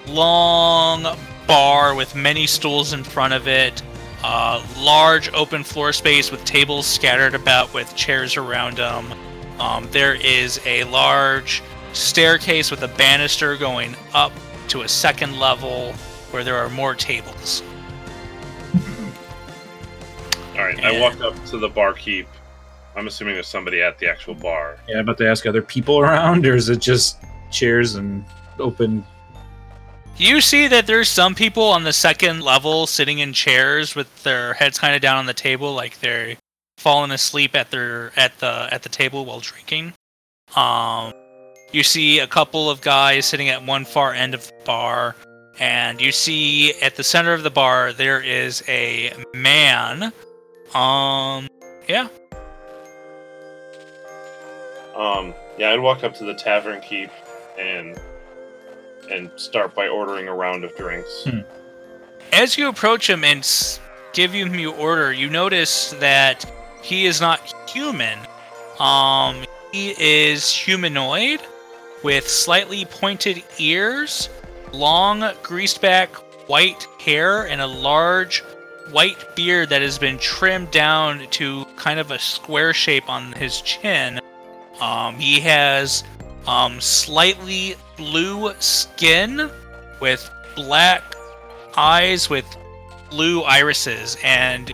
long 0.07 1.17
bar 1.47 1.95
with 1.95 2.15
many 2.15 2.47
stools 2.47 2.93
in 2.93 3.03
front 3.03 3.33
of 3.33 3.47
it. 3.47 3.81
Uh, 4.23 4.65
large 4.77 5.31
open 5.33 5.63
floor 5.63 5.93
space 5.93 6.31
with 6.31 6.43
tables 6.45 6.85
scattered 6.85 7.35
about 7.35 7.73
with 7.73 7.95
chairs 7.95 8.37
around 8.37 8.77
them. 8.77 9.13
Um, 9.59 9.87
there 9.91 10.15
is 10.15 10.59
a 10.65 10.83
large 10.85 11.63
staircase 11.93 12.69
with 12.69 12.83
a 12.83 12.87
banister 12.89 13.57
going 13.57 13.95
up 14.13 14.31
to 14.69 14.81
a 14.81 14.87
second 14.87 15.39
level 15.39 15.93
where 16.31 16.43
there 16.43 16.57
are 16.57 16.69
more 16.69 16.93
tables. 16.93 17.63
All 20.53 20.63
right, 20.63 20.83
I 20.83 20.99
walk 20.99 21.21
up 21.21 21.35
to 21.45 21.57
the 21.57 21.69
barkeep. 21.69 22.27
I'm 22.95 23.05
assuming 23.05 23.35
there's 23.35 23.47
somebody 23.47 23.81
at 23.81 23.99
the 23.99 24.09
actual 24.09 24.33
bar. 24.33 24.79
Yeah, 24.87 24.95
I'm 24.95 25.01
about 25.01 25.19
to 25.19 25.29
ask 25.29 25.45
other 25.45 25.61
people 25.61 25.99
around, 25.99 26.47
or 26.47 26.55
is 26.55 26.69
it 26.69 26.79
just 26.79 27.19
chairs 27.51 27.95
and 27.95 28.25
open? 28.57 29.05
You 30.17 30.41
see 30.41 30.67
that 30.67 30.87
there's 30.87 31.09
some 31.09 31.35
people 31.35 31.63
on 31.63 31.83
the 31.83 31.93
second 31.93 32.41
level 32.41 32.87
sitting 32.87 33.19
in 33.19 33.33
chairs 33.33 33.95
with 33.95 34.23
their 34.23 34.53
heads 34.55 34.79
kind 34.79 34.95
of 34.95 35.01
down 35.01 35.17
on 35.17 35.27
the 35.27 35.33
table, 35.33 35.73
like 35.73 35.99
they're 35.99 36.35
falling 36.77 37.11
asleep 37.11 37.55
at 37.55 37.69
their 37.69 38.11
at 38.17 38.37
the 38.39 38.67
at 38.71 38.81
the 38.81 38.89
table 38.89 39.25
while 39.25 39.39
drinking. 39.39 39.93
Um, 40.55 41.13
you 41.71 41.83
see 41.83 42.19
a 42.19 42.27
couple 42.27 42.69
of 42.69 42.81
guys 42.81 43.25
sitting 43.27 43.49
at 43.49 43.63
one 43.63 43.85
far 43.85 44.13
end 44.13 44.33
of 44.33 44.47
the 44.47 44.53
bar, 44.65 45.15
and 45.59 46.01
you 46.01 46.11
see 46.11 46.73
at 46.81 46.95
the 46.95 47.03
center 47.03 47.33
of 47.33 47.43
the 47.43 47.51
bar 47.51 47.93
there 47.93 48.19
is 48.19 48.63
a 48.67 49.13
man. 49.35 50.11
Um, 50.73 51.47
yeah, 51.87 52.07
Um, 54.97 55.35
yeah, 55.59 55.69
I'd 55.69 55.79
walk 55.79 56.03
up 56.03 56.15
to 56.15 56.25
the 56.25 56.33
tavern 56.33 56.81
keep 56.81 57.11
and 57.59 57.99
and 59.09 59.29
start 59.35 59.73
by 59.75 59.87
ordering 59.87 60.27
a 60.27 60.33
round 60.33 60.63
of 60.63 60.75
drinks. 60.75 61.23
Hmm. 61.23 61.39
As 62.33 62.57
you 62.57 62.67
approach 62.67 63.09
him 63.09 63.23
and 63.23 63.47
give 64.13 64.31
him 64.31 64.55
your 64.55 64.75
order, 64.75 65.13
you 65.13 65.29
notice 65.29 65.91
that 65.99 66.45
he 66.81 67.05
is 67.05 67.21
not 67.21 67.53
human. 67.69 68.17
Um, 68.79 69.43
he 69.71 69.95
is 69.97 70.51
humanoid 70.51 71.41
with 72.03 72.27
slightly 72.27 72.85
pointed 72.85 73.43
ears, 73.59 74.29
long 74.71 75.23
greased 75.43 75.81
back 75.81 76.15
white 76.47 76.87
hair, 76.99 77.47
and 77.47 77.61
a 77.61 77.67
large 77.67 78.43
white 78.91 79.35
beard 79.35 79.69
that 79.69 79.81
has 79.81 79.97
been 79.97 80.17
trimmed 80.17 80.71
down 80.71 81.27
to 81.31 81.65
kind 81.75 81.99
of 81.99 82.11
a 82.11 82.19
square 82.19 82.73
shape 82.73 83.09
on 83.09 83.33
his 83.33 83.61
chin. 83.61 84.19
Um, 84.79 85.15
he 85.15 85.39
has 85.41 86.03
um, 86.47 86.79
slightly 86.79 87.75
blue 87.97 88.53
skin 88.59 89.49
with 89.99 90.29
black 90.55 91.03
eyes 91.75 92.29
with 92.29 92.45
blue 93.09 93.41
irises, 93.43 94.17
and 94.23 94.71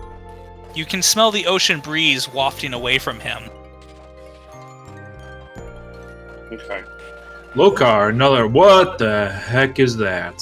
you 0.76 0.86
can 0.86 1.02
smell 1.02 1.32
the 1.32 1.46
ocean 1.48 1.80
breeze 1.80 2.28
wafting 2.28 2.74
away 2.74 3.00
from 3.00 3.20
him. 3.20 3.44
Okay. 6.52 6.84
Lokar, 7.56 8.10
another. 8.10 8.48
What 8.48 8.98
the 8.98 9.30
heck 9.30 9.80
is 9.80 9.96
that? 9.98 10.42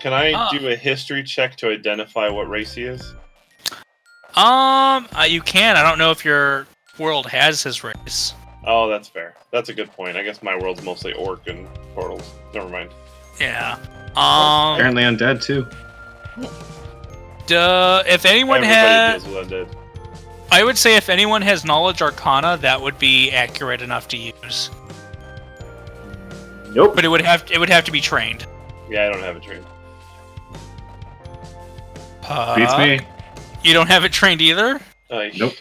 Can 0.00 0.12
I 0.12 0.32
Ah. 0.32 0.50
do 0.50 0.68
a 0.68 0.76
history 0.76 1.22
check 1.24 1.56
to 1.56 1.70
identify 1.70 2.28
what 2.28 2.48
race 2.48 2.74
he 2.74 2.84
is? 2.84 3.14
Um, 4.36 5.08
uh, 5.18 5.26
you 5.26 5.40
can. 5.40 5.76
I 5.76 5.82
don't 5.82 5.98
know 5.98 6.10
if 6.10 6.24
your 6.24 6.66
world 6.98 7.26
has 7.26 7.62
his 7.62 7.82
race. 7.82 8.34
Oh, 8.66 8.88
that's 8.88 9.08
fair. 9.08 9.34
That's 9.52 9.68
a 9.68 9.72
good 9.74 9.90
point. 9.92 10.16
I 10.16 10.22
guess 10.22 10.42
my 10.42 10.56
world's 10.56 10.82
mostly 10.82 11.12
orc 11.12 11.46
and 11.46 11.68
portals. 11.94 12.32
Never 12.52 12.68
mind. 12.68 12.90
Yeah. 13.40 13.78
Um, 14.16 14.74
Apparently 14.74 15.02
undead 15.04 15.42
too. 15.42 15.66
duh, 17.46 18.02
if 18.06 18.24
anyone 18.24 18.64
Everybody 18.64 18.74
has, 18.74 19.24
deals 19.24 19.48
with 19.48 19.50
undead. 19.68 19.76
I 20.50 20.64
would 20.64 20.78
say 20.78 20.96
if 20.96 21.08
anyone 21.08 21.42
has 21.42 21.64
knowledge 21.64 22.02
arcana, 22.02 22.56
that 22.58 22.80
would 22.80 22.98
be 22.98 23.30
accurate 23.30 23.82
enough 23.82 24.08
to 24.08 24.16
use. 24.16 24.70
Nope. 26.70 26.94
But 26.94 27.04
it 27.04 27.08
would 27.08 27.20
have 27.20 27.44
it 27.50 27.58
would 27.58 27.68
have 27.70 27.84
to 27.84 27.92
be 27.92 28.00
trained. 28.00 28.46
Yeah, 28.90 29.06
I 29.06 29.12
don't 29.12 29.22
have 29.22 29.36
a 29.36 29.40
dream. 29.40 29.64
Uh, 32.28 32.56
Beats 32.56 32.76
me. 32.78 33.00
You 33.64 33.72
don't 33.72 33.86
have 33.88 34.04
it 34.04 34.12
trained 34.12 34.40
either. 34.40 34.80
Uh, 35.10 35.24
Nope. 35.36 35.54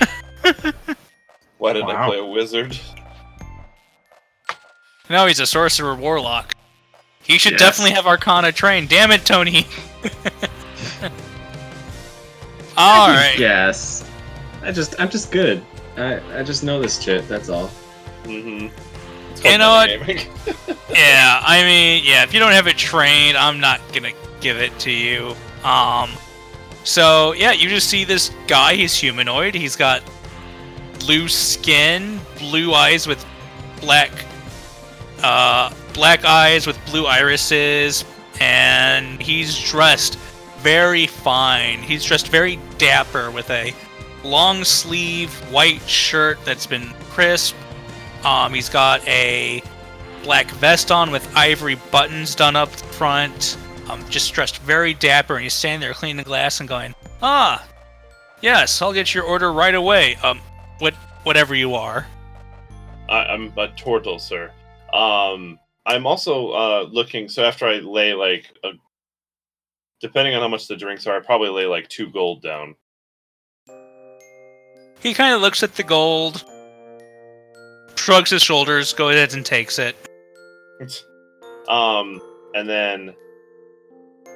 Why 1.58 1.72
did 1.72 1.84
I 1.84 2.06
play 2.06 2.18
a 2.18 2.24
wizard? 2.24 2.78
No, 5.08 5.26
he's 5.26 5.40
a 5.40 5.46
sorcerer 5.46 5.94
warlock. 5.94 6.54
He 7.22 7.38
should 7.38 7.52
Yes. 7.52 7.60
definitely 7.60 7.92
have 7.92 8.06
Arcana 8.06 8.52
trained. 8.52 8.88
Damn 8.88 9.10
it, 9.10 9.24
Tony. 9.24 9.66
All 12.76 13.08
right. 13.08 13.38
Yes. 13.38 14.04
I 14.62 14.70
just 14.72 14.94
I'm 15.00 15.08
just 15.08 15.32
good. 15.32 15.62
I 15.96 16.20
I 16.38 16.42
just 16.42 16.62
know 16.62 16.80
this 16.80 17.00
shit. 17.00 17.26
That's 17.28 17.48
all. 17.48 17.70
Mm-hmm. 18.24 18.68
You 19.46 19.58
know 19.58 19.70
what? 19.70 19.90
Yeah, 20.88 21.40
I 21.42 21.62
mean, 21.62 22.02
yeah. 22.06 22.22
If 22.22 22.32
you 22.32 22.40
don't 22.40 22.52
have 22.52 22.66
it 22.68 22.78
trained, 22.78 23.36
I'm 23.36 23.60
not 23.60 23.80
gonna 23.92 24.12
give 24.40 24.56
it 24.56 24.76
to 24.80 24.90
you. 24.90 25.34
Um. 25.62 26.10
So 26.84 27.32
yeah, 27.32 27.52
you 27.52 27.68
just 27.68 27.88
see 27.90 28.04
this 28.04 28.30
guy. 28.46 28.74
He's 28.76 28.94
humanoid. 28.96 29.54
He's 29.54 29.76
got 29.76 30.02
blue 31.00 31.28
skin, 31.28 32.20
blue 32.38 32.72
eyes 32.74 33.06
with 33.06 33.24
black, 33.80 34.10
uh, 35.22 35.70
black 35.92 36.24
eyes 36.24 36.66
with 36.66 36.78
blue 36.86 37.06
irises, 37.06 38.04
and 38.40 39.20
he's 39.20 39.58
dressed 39.70 40.18
very 40.58 41.06
fine. 41.06 41.78
He's 41.78 42.04
dressed 42.04 42.28
very 42.28 42.58
dapper 42.78 43.30
with 43.30 43.50
a 43.50 43.74
long 44.24 44.64
sleeve 44.64 45.32
white 45.52 45.82
shirt 45.88 46.38
that's 46.44 46.66
been 46.66 46.92
crisp. 47.10 47.54
Um, 48.24 48.52
he's 48.52 48.68
got 48.68 49.06
a 49.06 49.62
black 50.22 50.50
vest 50.52 50.90
on 50.90 51.10
with 51.12 51.28
ivory 51.36 51.76
buttons 51.92 52.34
done 52.34 52.56
up 52.56 52.70
front. 52.70 53.56
Um, 53.88 54.04
just 54.10 54.34
dressed 54.34 54.58
very 54.58 54.94
dapper, 54.94 55.34
and 55.34 55.44
he's 55.44 55.54
standing 55.54 55.80
there 55.80 55.94
cleaning 55.94 56.16
the 56.16 56.24
glass 56.24 56.58
and 56.58 56.68
going, 56.68 56.94
"Ah, 57.22 57.64
yes, 58.40 58.82
I'll 58.82 58.92
get 58.92 59.14
your 59.14 59.22
order 59.22 59.52
right 59.52 59.74
away. 59.74 60.16
Um, 60.24 60.40
what, 60.78 60.94
whatever 61.24 61.54
you 61.54 61.74
are." 61.74 62.06
I, 63.08 63.24
I'm 63.24 63.52
a 63.56 63.68
turtle, 63.68 64.18
sir. 64.18 64.50
Um, 64.92 65.58
I'm 65.84 66.06
also 66.06 66.50
uh, 66.50 66.88
looking. 66.90 67.28
So 67.28 67.44
after 67.44 67.66
I 67.66 67.78
lay 67.78 68.14
like, 68.14 68.52
a, 68.64 68.70
depending 70.00 70.34
on 70.34 70.42
how 70.42 70.48
much 70.48 70.66
the 70.66 70.76
drinks 70.76 71.06
are, 71.06 71.16
I 71.16 71.20
probably 71.20 71.50
lay 71.50 71.66
like 71.66 71.88
two 71.88 72.10
gold 72.10 72.42
down. 72.42 72.74
He 75.00 75.14
kind 75.14 75.34
of 75.34 75.40
looks 75.40 75.62
at 75.62 75.74
the 75.76 75.82
gold, 75.82 76.44
shrugs 77.94 78.30
his 78.30 78.42
shoulders, 78.42 78.92
goes 78.92 79.14
ahead 79.14 79.34
and 79.34 79.44
takes 79.44 79.78
it. 79.78 79.94
um, 81.68 82.20
and 82.54 82.68
then 82.68 83.14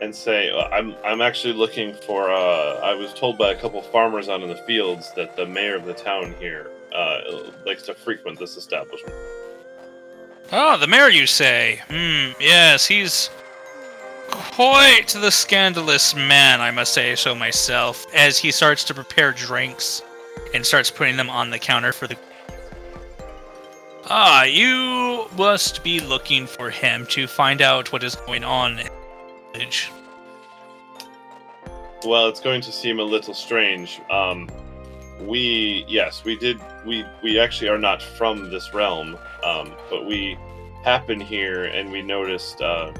and 0.00 0.14
say 0.14 0.50
uh, 0.50 0.68
I'm 0.68 0.94
I'm 1.04 1.20
actually 1.20 1.54
looking 1.54 1.94
for. 1.94 2.30
Uh, 2.30 2.80
I 2.82 2.94
was 2.94 3.12
told 3.14 3.38
by 3.38 3.52
a 3.52 3.60
couple 3.60 3.80
farmers 3.82 4.28
out 4.28 4.42
in 4.42 4.48
the 4.48 4.56
fields 4.56 5.12
that 5.14 5.36
the 5.36 5.46
mayor 5.46 5.76
of 5.76 5.84
the 5.84 5.94
town 5.94 6.34
here 6.38 6.70
uh, 6.94 7.20
likes 7.66 7.82
to 7.84 7.94
frequent 7.94 8.38
this 8.38 8.56
establishment. 8.56 9.14
Oh, 10.52 10.76
the 10.76 10.86
mayor, 10.86 11.08
you 11.08 11.26
say? 11.26 11.80
Hmm, 11.88 12.32
yes, 12.40 12.86
he's 12.86 13.30
quite 14.30 15.08
the 15.08 15.30
scandalous 15.30 16.14
man, 16.14 16.60
I 16.60 16.70
must 16.72 16.92
say 16.92 17.14
so 17.14 17.34
myself, 17.34 18.06
as 18.14 18.38
he 18.38 18.50
starts 18.50 18.82
to 18.84 18.94
prepare 18.94 19.32
drinks 19.32 20.02
and 20.52 20.66
starts 20.66 20.90
putting 20.90 21.16
them 21.16 21.30
on 21.30 21.50
the 21.50 21.58
counter 21.58 21.92
for 21.92 22.08
the. 22.08 22.16
Ah, 24.06 24.42
you 24.42 25.28
must 25.36 25.84
be 25.84 26.00
looking 26.00 26.46
for 26.46 26.68
him 26.68 27.06
to 27.06 27.28
find 27.28 27.62
out 27.62 27.92
what 27.92 28.02
is 28.02 28.16
going 28.16 28.42
on. 28.42 28.80
Village. 29.52 29.90
Well, 32.04 32.28
it's 32.28 32.40
going 32.40 32.62
to 32.62 32.72
seem 32.72 32.98
a 32.98 33.02
little 33.02 33.34
strange. 33.34 34.00
Um, 34.10 34.48
we, 35.20 35.84
yes, 35.86 36.24
we 36.24 36.36
did. 36.36 36.58
We 36.86 37.04
we 37.22 37.38
actually 37.38 37.68
are 37.68 37.78
not 37.78 38.02
from 38.02 38.50
this 38.50 38.72
realm, 38.72 39.18
um, 39.44 39.74
but 39.90 40.06
we 40.06 40.38
happened 40.82 41.22
here 41.22 41.66
and 41.66 41.92
we 41.92 42.00
noticed 42.00 42.62
uh, 42.62 42.90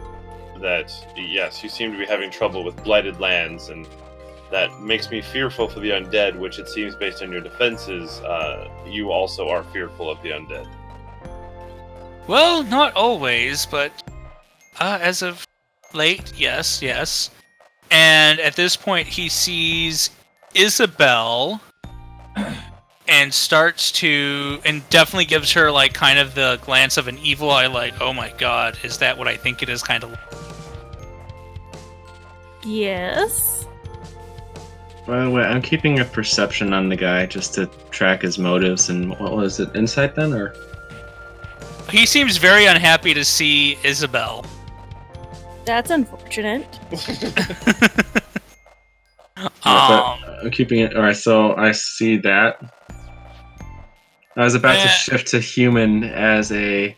that 0.61 0.93
yes, 1.17 1.63
you 1.63 1.71
seem 1.71 1.93
to 1.93 1.99
be 1.99 2.05
having 2.05 2.31
trouble 2.31 2.63
with 2.63 2.77
blighted 2.85 3.21
lands, 3.21 3.71
and 3.71 3.89
that 4.51 4.83
makes 4.83 5.11
me 5.11 5.23
fearful 5.23 5.67
for 5.67 5.81
the 5.81 5.91
undead. 5.91 6.39
Which 6.39 6.59
it 6.59 6.69
seems, 6.69 6.95
based 6.95 7.23
on 7.23 7.33
your 7.33 7.41
defenses, 7.41 8.21
uh, 8.21 8.69
you 8.87 9.11
also 9.11 9.49
are 9.49 9.65
fearful 9.65 10.11
of 10.11 10.21
the 10.23 10.31
undead. 10.31 10.69
Well, 12.27 12.63
not 12.65 12.95
always, 12.95 13.65
but 13.65 13.91
uh, 14.79 14.99
as 15.01 15.23
of 15.23 15.47
late, 15.95 16.33
yes, 16.37 16.83
yes. 16.83 17.31
And 17.91 18.41
at 18.41 18.57
this 18.57 18.77
point, 18.77 19.09
he 19.09 19.29
sees 19.29 20.11
Isabel 20.55 21.61
and 23.09 23.35
starts 23.35 23.91
to, 23.93 24.61
and 24.65 24.89
definitely 24.91 25.25
gives 25.25 25.53
her 25.53 25.71
like 25.71 25.93
kind 25.93 26.19
of 26.19 26.35
the 26.35 26.59
glance 26.63 26.97
of 26.97 27.09
an 27.09 27.19
evil 27.19 27.51
eye, 27.51 27.67
like, 27.67 28.01
oh 28.01 28.13
my 28.13 28.33
god, 28.39 28.79
is 28.85 28.99
that 28.99 29.19
what 29.19 29.27
I 29.27 29.37
think 29.37 29.63
it 29.63 29.69
is? 29.69 29.83
Kind 29.83 30.05
of. 30.05 30.17
Yes. 32.65 33.67
By 35.07 35.25
the 35.25 35.31
way, 35.31 35.43
I'm 35.43 35.63
keeping 35.63 35.99
a 35.99 36.05
perception 36.05 36.73
on 36.73 36.89
the 36.89 36.97
guy 36.97 37.27
just 37.27 37.55
to 37.55 37.67
track 37.91 38.23
his 38.23 38.39
motives. 38.39 38.91
And 38.91 39.11
what 39.19 39.33
was 39.33 39.59
it? 39.59 39.75
Insight 39.75 40.15
then, 40.15 40.33
or 40.33 40.55
He 41.91 42.07
seems 42.07 42.37
very 42.37 42.67
unhappy 42.67 43.15
to 43.15 43.25
see 43.25 43.77
Isabel. 43.83 44.45
That's 45.71 45.91
unfortunate. 45.91 46.67
Um, 49.37 49.51
but 49.65 50.19
I'm 50.45 50.51
keeping 50.51 50.81
it. 50.81 50.95
All 50.97 51.03
right, 51.03 51.17
so 51.17 51.55
I 51.57 51.73
see 51.73 52.19
that. 52.19 52.61
I 54.37 54.45
was 54.45 54.55
about 54.55 54.75
to 54.75 54.81
Eh. 54.81 54.89
shift 54.89 55.29
to 55.29 55.39
human 55.41 56.05
as 56.05 56.53
a, 56.53 56.95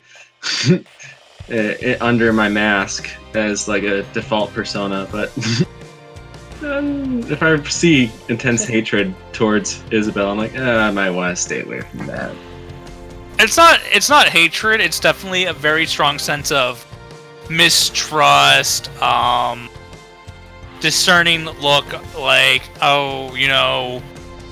a- 1.50 1.96
under 2.00 2.32
my 2.32 2.48
mask 2.48 3.10
as 3.34 3.68
like 3.68 3.84
a 3.84 4.02
default 4.14 4.52
persona, 4.54 5.06
but 5.12 5.28
um, 6.64 7.20
if 7.30 7.42
I 7.44 7.62
see 7.64 8.10
intense 8.28 8.64
hatred 8.64 9.14
towards 9.32 9.80
Isabel, 9.92 10.30
I'm 10.30 10.38
like, 10.38 10.54
eh, 10.56 10.76
I 10.78 10.90
might 10.90 11.10
want 11.10 11.36
to 11.36 11.40
stay 11.40 11.62
away 11.62 11.82
from 11.82 12.06
that. 12.08 12.34
it's 13.38 13.56
not 13.56 13.78
it's 13.92 14.08
not 14.08 14.26
hatred 14.28 14.80
it's 14.80 14.98
definitely 14.98 15.44
a 15.44 15.52
very 15.52 15.86
strong 15.86 16.18
sense 16.18 16.50
of 16.50 16.84
mistrust 17.50 18.90
um 19.02 19.68
discerning 20.80 21.44
look 21.44 21.86
like 22.16 22.62
oh 22.80 23.34
you 23.34 23.48
know 23.48 24.02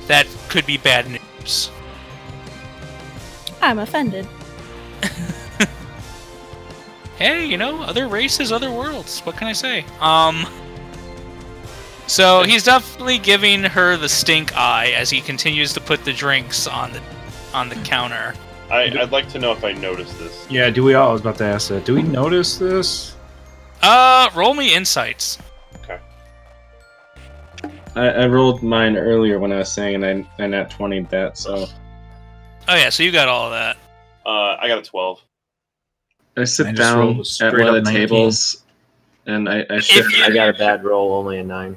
that 0.06 0.26
could 0.48 0.66
be 0.66 0.76
bad 0.76 1.08
news. 1.08 1.70
I'm 3.62 3.78
offended. 3.78 4.26
hey 7.16 7.46
you 7.46 7.56
know 7.56 7.82
other 7.82 8.08
races 8.08 8.50
other 8.52 8.70
worlds. 8.70 9.20
What 9.20 9.36
can 9.36 9.46
i 9.46 9.52
say? 9.52 9.84
Um 10.00 10.46
so 12.06 12.42
he's 12.42 12.64
definitely 12.64 13.18
giving 13.18 13.62
her 13.62 13.96
the 13.96 14.08
stink 14.08 14.56
eye 14.56 14.90
as 14.96 15.10
he 15.10 15.20
continues 15.20 15.72
to 15.74 15.80
put 15.80 16.04
the 16.04 16.12
drinks 16.12 16.66
on 16.66 16.92
the 16.92 17.00
on 17.54 17.68
the 17.68 17.76
counter 17.76 18.34
I, 18.70 18.82
I'd 19.00 19.10
like 19.10 19.28
to 19.30 19.38
know 19.38 19.52
if 19.52 19.64
I 19.64 19.72
noticed 19.72 20.18
this. 20.18 20.46
Yeah, 20.50 20.70
do 20.70 20.84
we 20.84 20.94
all? 20.94 21.10
I 21.10 21.12
was 21.12 21.20
about 21.20 21.38
to 21.38 21.44
ask 21.44 21.68
that. 21.68 21.84
Do 21.84 21.94
we 21.94 22.02
notice 22.02 22.56
this? 22.56 23.16
uh 23.82 24.28
roll 24.34 24.52
me 24.52 24.74
insights 24.74 25.38
I, 27.96 28.06
I 28.08 28.26
rolled 28.26 28.62
mine 28.62 28.96
earlier 28.96 29.38
when 29.38 29.52
I 29.52 29.56
was 29.58 29.72
saying, 29.72 30.04
and 30.04 30.26
I, 30.38 30.42
I 30.44 30.46
nat 30.46 30.70
20 30.70 31.00
that, 31.04 31.36
so 31.38 31.66
oh 32.68 32.74
yeah 32.76 32.88
so 32.90 33.02
you 33.02 33.10
got 33.10 33.28
all 33.28 33.46
of 33.46 33.52
that 33.52 33.76
Uh, 34.26 34.56
I 34.60 34.68
got 34.68 34.78
a 34.78 34.82
12. 34.82 35.20
I 36.36 36.44
sit 36.44 36.66
I 36.68 36.72
down 36.72 37.20
at 37.20 37.26
straight 37.26 37.64
one 37.64 37.74
of 37.74 37.84
the 37.84 37.90
tables, 37.90 38.62
and 39.26 39.48
I, 39.48 39.66
I 39.68 39.80
shift. 39.80 40.10
you- 40.16 40.22
I 40.24 40.30
got 40.30 40.48
a 40.50 40.52
bad 40.52 40.84
roll, 40.84 41.12
only 41.14 41.38
a 41.38 41.42
nine. 41.42 41.76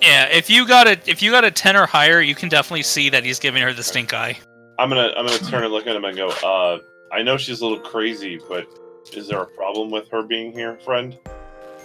Yeah, 0.00 0.26
if 0.26 0.48
you 0.48 0.66
got 0.68 0.86
a 0.86 0.92
if 1.10 1.20
you 1.22 1.30
got 1.30 1.44
a 1.44 1.50
ten 1.50 1.76
or 1.76 1.84
higher, 1.86 2.20
you 2.20 2.34
can 2.34 2.48
definitely 2.48 2.84
see 2.84 3.10
that 3.10 3.24
he's 3.24 3.38
giving 3.38 3.62
her 3.62 3.72
the 3.72 3.82
stink 3.82 4.14
eye. 4.14 4.38
I'm 4.80 4.88
gonna 4.88 5.12
I'm 5.14 5.26
gonna 5.26 5.38
turn 5.40 5.62
and 5.62 5.70
look 5.74 5.86
at 5.86 5.94
him 5.94 6.06
and 6.06 6.16
go. 6.16 6.30
Uh, 6.42 6.78
I 7.12 7.20
know 7.20 7.36
she's 7.36 7.60
a 7.60 7.66
little 7.66 7.84
crazy, 7.84 8.40
but 8.48 8.66
is 9.12 9.28
there 9.28 9.42
a 9.42 9.46
problem 9.46 9.90
with 9.90 10.08
her 10.08 10.22
being 10.22 10.52
here, 10.52 10.78
friend? 10.78 11.18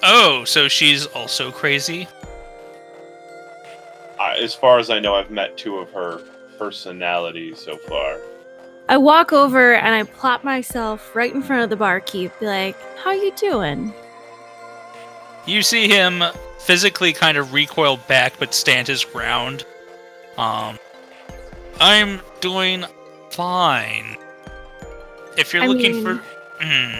Oh, 0.01 0.45
so 0.45 0.69
she's 0.69 1.05
also 1.07 1.51
crazy. 1.51 2.07
I, 4.17 4.37
as 4.37 4.55
far 4.55 4.79
as 4.79 4.89
I 4.89 4.99
know, 4.99 5.13
I've 5.13 5.29
met 5.29 5.57
two 5.57 5.75
of 5.75 5.91
her 5.91 6.21
personalities 6.57 7.59
so 7.59 7.75
far. 7.75 8.17
I 8.87 8.95
walk 8.95 9.33
over 9.33 9.73
and 9.73 9.93
I 9.93 10.03
plop 10.03 10.45
myself 10.45 11.13
right 11.17 11.33
in 11.33 11.43
front 11.43 11.63
of 11.63 11.69
the 11.69 11.75
barkeep. 11.75 12.31
Be 12.39 12.45
like, 12.45 12.77
"How 12.99 13.11
you 13.11 13.33
doing?" 13.33 13.93
You 15.45 15.63
see 15.63 15.89
him 15.89 16.23
physically 16.59 17.11
kind 17.11 17.37
of 17.37 17.51
recoil 17.51 17.97
back, 18.07 18.39
but 18.39 18.53
stand 18.53 18.87
his 18.87 19.03
ground. 19.03 19.65
Um, 20.37 20.79
I'm 21.79 22.21
doing 22.41 22.85
fine. 23.31 24.17
If 25.37 25.53
you're 25.53 25.63
I 25.63 25.67
looking 25.67 26.03
mean- 26.03 26.03
for, 26.03 26.23
Hmm. 26.61 26.97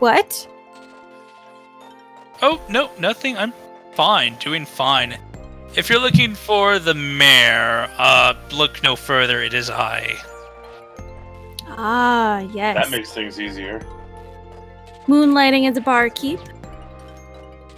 What? 0.00 0.46
oh 2.42 2.60
no, 2.68 2.90
nothing. 2.98 3.36
I'm 3.36 3.52
fine, 3.94 4.36
doing 4.40 4.66
fine. 4.66 5.18
If 5.76 5.88
you're 5.88 6.00
looking 6.00 6.34
for 6.34 6.78
the 6.78 6.94
mayor, 6.94 7.88
uh, 7.96 8.34
look 8.52 8.82
no 8.82 8.96
further. 8.96 9.42
It 9.42 9.54
is 9.54 9.70
I. 9.70 10.16
Ah, 11.68 12.40
yes. 12.52 12.76
That 12.76 12.90
makes 12.90 13.12
things 13.12 13.38
easier. 13.40 13.80
Moonlighting 15.06 15.68
as 15.70 15.76
a 15.76 15.80
barkeep. 15.80 16.40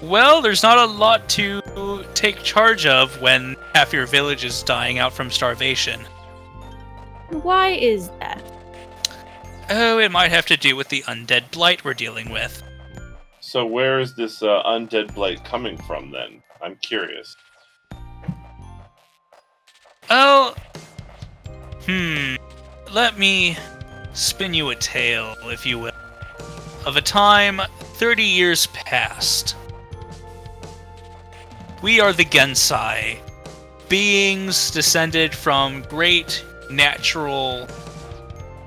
Well, 0.03 0.43
there's 0.43 0.65
not 0.65 0.79
a 0.79 0.85
lot 0.85 1.29
to 1.31 1.63
take 2.15 2.43
charge 2.43 2.87
of 2.87 3.21
when 3.23 3.55
half 3.73 3.93
your 3.93 4.07
village 4.07 4.45
is 4.45 4.65
dying 4.65 4.99
out 4.99 5.13
from 5.13 5.31
starvation. 5.31 6.01
Why 7.31 7.69
is 7.69 8.09
that? 8.19 8.43
Oh, 9.71 9.99
it 9.99 10.11
might 10.11 10.33
have 10.33 10.45
to 10.47 10.57
do 10.57 10.75
with 10.75 10.89
the 10.89 11.03
undead 11.03 11.53
blight 11.53 11.85
we're 11.85 11.95
dealing 11.95 12.31
with. 12.31 12.65
So 13.39 13.65
where 13.65 14.01
is 14.01 14.17
this 14.17 14.43
uh, 14.43 14.63
undead 14.67 15.15
blight 15.15 15.45
coming 15.45 15.79
from 15.79 16.11
then? 16.11 16.43
I'm 16.61 16.75
curious. 16.83 17.37
Oh, 20.11 20.53
hmm. 21.87 22.35
Let 22.93 23.19
me 23.21 23.57
spin 24.15 24.53
you 24.53 24.71
a 24.71 24.75
tale, 24.75 25.37
if 25.45 25.65
you 25.65 25.79
will, 25.79 25.93
of 26.85 26.97
a 26.97 27.01
time 27.01 27.63
30 27.95 28.25
years 28.25 28.67
past. 28.67 29.55
We 31.83 31.99
are 31.99 32.13
the 32.13 32.25
Gensai, 32.25 33.19
beings 33.89 34.71
descended 34.71 35.35
from 35.35 35.83
great 35.83 36.45
natural 36.71 37.67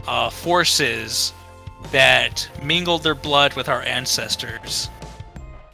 uh, 0.06 0.30
forces 0.30 1.32
that 1.94 2.50
mingled 2.62 3.04
their 3.04 3.16
blood 3.16 3.54
with 3.54 3.70
our 3.70 3.82
ancestors. 3.84 4.90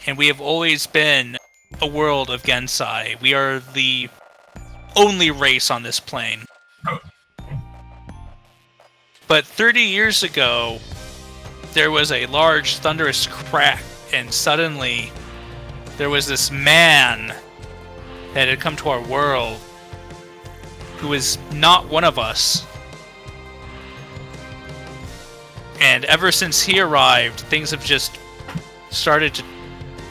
And 0.06 0.20
we 0.20 0.28
have 0.28 0.40
always 0.40 0.86
been 0.86 1.36
a 1.82 1.88
world 1.88 2.30
of 2.30 2.44
Gensai. 2.44 3.20
We 3.20 3.34
are 3.34 3.60
the 3.74 4.10
only 4.96 5.32
race 5.32 5.72
on 5.72 5.82
this 5.82 6.00
plane. 6.00 6.46
But 9.28 9.48
30 9.48 9.82
years 9.82 10.22
ago, 10.22 10.78
there 11.74 11.90
was 11.90 12.12
a 12.12 12.28
large 12.28 12.78
thunderous 12.78 13.26
crack, 13.26 13.82
and 14.14 14.32
suddenly 14.32 15.12
there 16.02 16.10
was 16.10 16.26
this 16.26 16.50
man 16.50 17.28
that 18.34 18.48
had 18.48 18.60
come 18.60 18.76
to 18.76 18.90
our 18.90 19.04
world 19.04 19.60
who 20.98 21.10
was 21.10 21.38
not 21.54 21.88
one 21.90 22.04
of 22.04 22.18
us. 22.18 22.66
And 25.80 26.04
ever 26.06 26.32
since 26.32 26.60
he 26.64 26.80
arrived, 26.80 27.42
things 27.42 27.70
have 27.70 27.86
just 27.86 28.18
started 28.90 29.36
to 29.36 29.44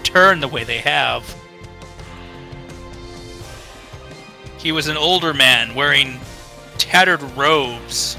turn 0.04 0.38
the 0.38 0.46
way 0.46 0.62
they 0.62 0.78
have. 0.78 1.24
He 4.58 4.70
was 4.70 4.86
an 4.86 4.96
older 4.96 5.34
man 5.34 5.74
wearing 5.74 6.20
tattered 6.78 7.22
robes. 7.36 8.16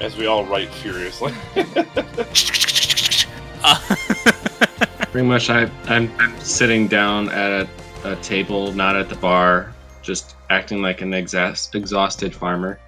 As 0.00 0.16
we 0.16 0.26
all 0.26 0.44
write 0.46 0.68
furiously. 0.70 1.32
Uh, 3.64 3.96
Pretty 5.10 5.26
much, 5.26 5.50
I, 5.50 5.68
I'm 5.86 6.10
sitting 6.40 6.86
down 6.86 7.28
at 7.30 7.66
a, 8.04 8.12
a 8.12 8.16
table, 8.16 8.72
not 8.72 8.94
at 8.96 9.08
the 9.08 9.16
bar, 9.16 9.72
just 10.02 10.36
acting 10.50 10.80
like 10.82 11.00
an 11.00 11.10
exas- 11.12 11.74
exhausted 11.74 12.34
farmer. 12.34 12.78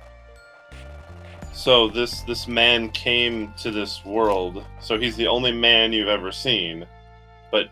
so 1.52 1.88
this 1.88 2.20
this 2.22 2.46
man 2.46 2.88
came 2.90 3.52
to 3.58 3.70
this 3.70 4.04
world. 4.04 4.64
So 4.80 4.98
he's 4.98 5.16
the 5.16 5.26
only 5.26 5.52
man 5.52 5.92
you've 5.92 6.08
ever 6.08 6.30
seen. 6.30 6.86
But 7.50 7.68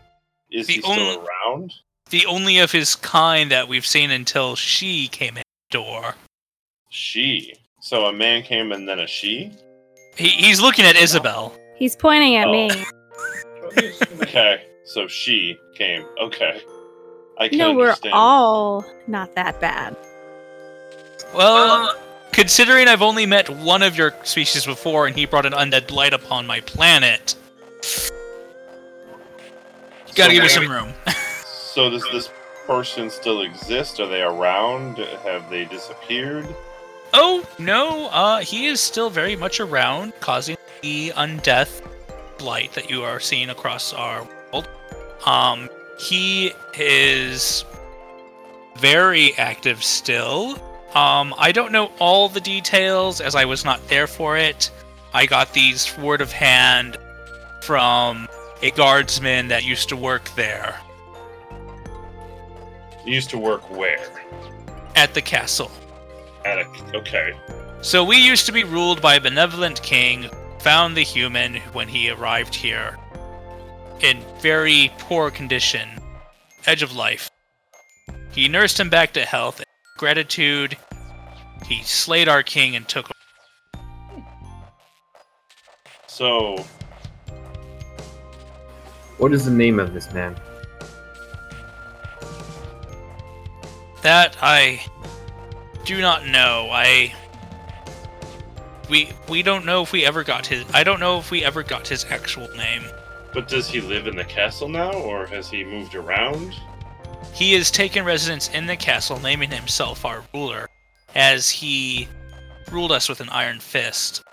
is 0.51 0.67
The 0.67 0.73
he 0.73 0.79
still 0.81 0.91
only- 0.91 1.17
around? 1.45 1.73
the 2.09 2.25
only 2.25 2.57
of 2.57 2.71
his 2.71 2.95
kind 2.95 3.51
that 3.51 3.67
we've 3.67 3.85
seen 3.85 4.09
until 4.11 4.55
she 4.55 5.07
came 5.07 5.37
in 5.37 5.43
the 5.69 5.77
door. 5.77 6.15
She. 6.89 7.53
So 7.89 8.05
a 8.05 8.13
man 8.13 8.43
came 8.43 8.71
and 8.71 8.87
then 8.87 8.99
a 8.99 9.07
she? 9.07 9.51
He, 10.15 10.27
he's 10.27 10.61
looking 10.61 10.85
at 10.85 10.95
Isabel. 10.95 11.55
He's 11.75 11.95
pointing 11.95 12.35
at 12.35 12.47
Oh. 12.47 12.51
me. 12.51 12.69
Okay. 14.21 14.61
So 14.85 15.07
she 15.07 15.57
came. 15.73 16.05
Okay. 16.21 16.61
I 17.39 17.47
can 17.47 17.57
You 17.57 17.65
know, 17.65 17.73
we're 17.73 17.85
understand. 17.87 18.13
all 18.13 18.85
not 19.07 19.33
that 19.33 19.59
bad. 19.59 19.97
Well, 21.33 21.95
considering 22.31 22.87
I've 22.87 23.01
only 23.01 23.25
met 23.25 23.49
one 23.49 23.81
of 23.81 23.97
your 23.97 24.13
species 24.21 24.67
before 24.67 25.07
and 25.07 25.15
he 25.15 25.25
brought 25.25 25.47
an 25.47 25.53
undead 25.53 25.87
blight 25.87 26.13
upon 26.13 26.45
my 26.45 26.59
planet, 26.59 27.33
you 30.05 30.13
gotta 30.13 30.29
So 30.29 30.29
give 30.29 30.43
me 30.43 30.49
some 30.49 30.69
room. 30.69 30.93
So 31.73 31.89
does 31.89 32.03
this 32.11 32.29
person 32.67 33.09
still 33.09 33.41
exist? 33.41 33.99
Are 33.99 34.07
they 34.07 34.21
around? 34.21 34.97
Have 35.23 35.49
they 35.49 35.65
disappeared? 35.65 36.45
Oh 37.13 37.47
no, 37.57 38.07
uh, 38.07 38.39
he 38.39 38.67
is 38.67 38.79
still 38.79 39.09
very 39.09 39.35
much 39.35 39.59
around, 39.59 40.13
causing 40.19 40.57
the 40.81 41.09
undeath 41.15 41.81
blight 42.37 42.73
that 42.73 42.89
you 42.89 43.03
are 43.03 43.19
seeing 43.19 43.49
across 43.49 43.93
our 43.93 44.27
world. 44.53 44.69
Um, 45.25 45.69
he 45.99 46.53
is 46.77 47.65
very 48.77 49.33
active 49.37 49.83
still. 49.83 50.51
Um, 50.95 51.35
I 51.37 51.51
don't 51.51 51.71
know 51.71 51.91
all 51.99 52.29
the 52.29 52.39
details 52.41 53.21
as 53.21 53.35
I 53.35 53.45
was 53.45 53.65
not 53.65 53.85
there 53.89 54.07
for 54.07 54.37
it. 54.37 54.71
I 55.13 55.25
got 55.25 55.53
these 55.53 55.95
word 55.97 56.21
of 56.21 56.31
hand 56.31 56.97
from 57.61 58.27
a 58.61 58.71
guardsman 58.71 59.47
that 59.49 59.63
used 59.65 59.89
to 59.89 59.95
work 59.95 60.29
there 60.35 60.75
You 63.05 63.13
used 63.13 63.29
to 63.31 63.37
work 63.37 63.69
where? 63.69 64.05
at 64.95 65.13
the 65.13 65.21
castle. 65.21 65.71
At 66.45 66.59
a 66.59 66.97
okay. 66.97 67.33
So 67.81 68.03
we 68.03 68.17
used 68.17 68.45
to 68.45 68.51
be 68.51 68.63
ruled 68.63 69.01
by 69.01 69.15
a 69.15 69.21
benevolent 69.21 69.81
king, 69.81 70.29
found 70.59 70.95
the 70.95 71.03
human 71.03 71.55
when 71.73 71.87
he 71.87 72.09
arrived 72.09 72.53
here 72.55 72.97
in 74.01 74.23
very 74.39 74.91
poor 74.97 75.29
condition, 75.29 75.89
edge 76.65 76.83
of 76.83 76.95
life. 76.95 77.29
He 78.31 78.47
nursed 78.47 78.79
him 78.79 78.89
back 78.89 79.13
to 79.13 79.25
health. 79.25 79.63
Gratitude, 79.97 80.77
he 81.65 81.83
slayed 81.83 82.29
our 82.29 82.43
king 82.43 82.75
and 82.75 82.87
took 82.87 83.09
So 86.07 86.65
What 89.17 89.33
is 89.33 89.45
the 89.45 89.51
name 89.51 89.79
of 89.79 89.93
this 89.93 90.11
man? 90.13 90.39
that 94.01 94.37
I 94.41 94.81
do 95.89 96.01
not 96.01 96.27
know. 96.27 96.69
I 96.71 97.11
we 98.91 99.11
we 99.27 99.41
don't 99.41 99.65
know 99.65 99.81
if 99.81 99.91
we 99.91 100.05
ever 100.05 100.23
got 100.23 100.45
his 100.45 100.63
I 100.71 100.83
don't 100.83 100.99
know 100.99 101.17
if 101.17 101.31
we 101.31 101.43
ever 101.43 101.63
got 101.63 101.87
his 101.87 102.05
actual 102.11 102.47
name. 102.55 102.83
but 103.33 103.47
does 103.47 103.67
he 103.67 103.81
live 103.81 104.05
in 104.05 104.15
the 104.15 104.23
castle 104.23 104.69
now 104.69 104.91
or 104.91 105.25
has 105.25 105.49
he 105.49 105.63
moved 105.63 105.95
around? 105.95 106.53
He 107.33 107.53
has 107.53 107.71
taken 107.71 108.05
residence 108.05 108.49
in 108.49 108.67
the 108.67 108.75
castle, 108.75 109.19
naming 109.19 109.49
himself 109.49 110.05
our 110.05 110.23
ruler, 110.31 110.69
as 111.15 111.49
he 111.49 112.07
ruled 112.71 112.91
us 112.91 113.09
with 113.09 113.19
an 113.19 113.29
iron 113.29 113.59
fist. 113.59 114.23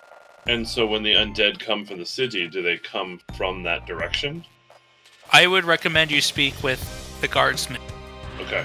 And 0.46 0.68
so 0.68 0.86
when 0.86 1.02
the 1.02 1.14
undead 1.14 1.58
come 1.58 1.86
from 1.86 1.98
the 1.98 2.06
city, 2.06 2.48
do 2.48 2.60
they 2.60 2.76
come 2.76 3.18
from 3.34 3.62
that 3.62 3.86
direction? 3.86 4.44
I 5.32 5.46
would 5.46 5.64
recommend 5.64 6.10
you 6.10 6.20
speak 6.20 6.62
with 6.62 6.82
the 7.22 7.28
guardsman 7.28 7.80
Okay. 8.40 8.64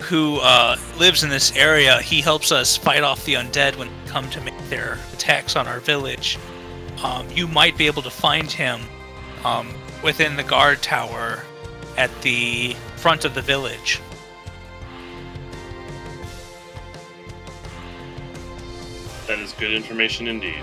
Who 0.00 0.38
uh, 0.38 0.76
lives 0.98 1.22
in 1.22 1.30
this 1.30 1.54
area. 1.56 2.00
He 2.00 2.20
helps 2.20 2.52
us 2.52 2.76
fight 2.76 3.02
off 3.02 3.24
the 3.24 3.34
undead 3.34 3.76
when 3.76 3.88
they 3.88 4.10
come 4.10 4.28
to 4.30 4.40
make 4.40 4.58
their 4.68 4.98
attacks 5.12 5.56
on 5.56 5.68
our 5.68 5.80
village. 5.80 6.38
Um, 7.02 7.26
you 7.30 7.46
might 7.46 7.78
be 7.78 7.86
able 7.86 8.02
to 8.02 8.10
find 8.10 8.50
him 8.50 8.80
um, 9.44 9.72
within 10.02 10.36
the 10.36 10.42
guard 10.42 10.82
tower 10.82 11.44
at 11.96 12.10
the 12.22 12.74
front 12.96 13.24
of 13.24 13.34
the 13.34 13.42
village. 13.42 14.00
That 19.26 19.38
is 19.38 19.52
good 19.52 19.72
information 19.72 20.26
indeed. 20.26 20.62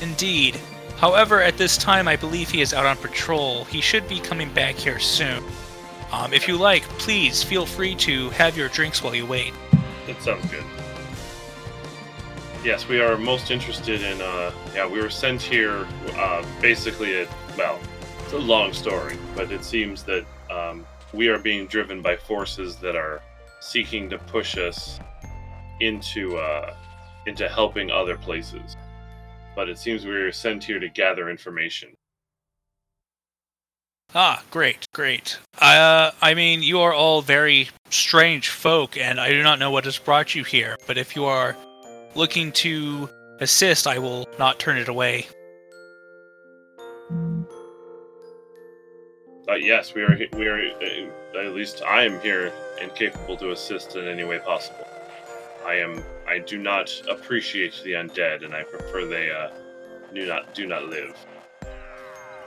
Indeed. 0.00 0.60
However, 0.96 1.42
at 1.42 1.58
this 1.58 1.76
time, 1.76 2.08
I 2.08 2.16
believe 2.16 2.50
he 2.50 2.60
is 2.60 2.72
out 2.72 2.86
on 2.86 2.96
patrol. 2.96 3.64
He 3.64 3.80
should 3.80 4.08
be 4.08 4.20
coming 4.20 4.50
back 4.52 4.76
here 4.76 4.98
soon. 4.98 5.42
Um, 6.12 6.32
if 6.32 6.46
you 6.46 6.56
like, 6.56 6.82
please 6.98 7.42
feel 7.42 7.66
free 7.66 7.94
to 7.96 8.30
have 8.30 8.56
your 8.56 8.68
drinks 8.68 9.02
while 9.02 9.14
you 9.14 9.26
wait. 9.26 9.52
That 10.06 10.22
sounds 10.22 10.48
good. 10.50 10.64
Yes, 12.64 12.88
we 12.88 13.00
are 13.00 13.16
most 13.16 13.50
interested 13.50 14.02
in. 14.02 14.20
Uh, 14.20 14.52
yeah, 14.74 14.88
we 14.88 15.00
were 15.00 15.10
sent 15.10 15.42
here 15.42 15.86
uh, 16.14 16.44
basically. 16.60 17.20
At, 17.20 17.28
well, 17.56 17.78
it's 18.22 18.32
a 18.32 18.38
long 18.38 18.72
story, 18.72 19.16
but 19.34 19.52
it 19.52 19.64
seems 19.64 20.02
that 20.04 20.24
um, 20.50 20.86
we 21.12 21.28
are 21.28 21.38
being 21.38 21.66
driven 21.66 22.02
by 22.02 22.16
forces 22.16 22.76
that 22.76 22.96
are 22.96 23.22
seeking 23.60 24.10
to 24.10 24.18
push 24.18 24.58
us 24.58 24.98
into 25.80 26.36
uh, 26.38 26.74
into 27.26 27.48
helping 27.48 27.90
other 27.90 28.16
places. 28.16 28.76
But 29.54 29.68
it 29.68 29.78
seems 29.78 30.04
we 30.04 30.12
were 30.12 30.32
sent 30.32 30.64
here 30.64 30.78
to 30.78 30.88
gather 30.88 31.30
information. 31.30 31.96
Ah, 34.14 34.42
great, 34.50 34.86
great. 34.94 35.38
Uh, 35.58 36.10
I 36.22 36.32
mean, 36.32 36.62
you 36.62 36.80
are 36.80 36.94
all 36.94 37.20
very 37.20 37.68
strange 37.90 38.48
folk, 38.48 38.96
and 38.96 39.20
I 39.20 39.28
do 39.28 39.42
not 39.42 39.58
know 39.58 39.70
what 39.70 39.84
has 39.84 39.98
brought 39.98 40.34
you 40.34 40.42
here, 40.42 40.78
but 40.86 40.96
if 40.96 41.14
you 41.14 41.26
are 41.26 41.54
looking 42.14 42.50
to 42.52 43.10
assist, 43.40 43.86
I 43.86 43.98
will 43.98 44.26
not 44.38 44.58
turn 44.58 44.78
it 44.78 44.88
away. 44.88 45.26
Uh, 49.48 49.54
yes, 49.54 49.92
we 49.92 50.02
are. 50.02 50.18
We 50.32 50.48
are. 50.48 50.60
Uh, 50.60 51.38
at 51.38 51.54
least 51.54 51.82
I 51.86 52.04
am 52.04 52.18
here 52.20 52.52
and 52.80 52.94
capable 52.94 53.36
to 53.36 53.50
assist 53.50 53.96
in 53.96 54.08
any 54.08 54.24
way 54.24 54.38
possible. 54.38 54.88
I 55.64 55.74
am. 55.74 56.02
I 56.26 56.38
do 56.38 56.58
not 56.58 56.90
appreciate 57.08 57.74
the 57.84 57.92
undead, 57.92 58.44
and 58.44 58.54
I 58.54 58.62
prefer 58.62 59.04
they 59.04 59.30
uh, 59.30 59.50
do 60.14 60.26
not 60.26 60.54
do 60.54 60.66
not 60.66 60.86
live. 60.86 61.14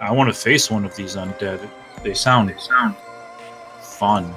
I 0.01 0.11
want 0.11 0.33
to 0.33 0.39
face 0.39 0.71
one 0.71 0.85
of 0.85 0.95
these 0.95 1.15
undead. 1.15 1.69
They 2.03 2.13
sound 2.13 2.53
sound 2.59 2.95
fun. 3.81 4.33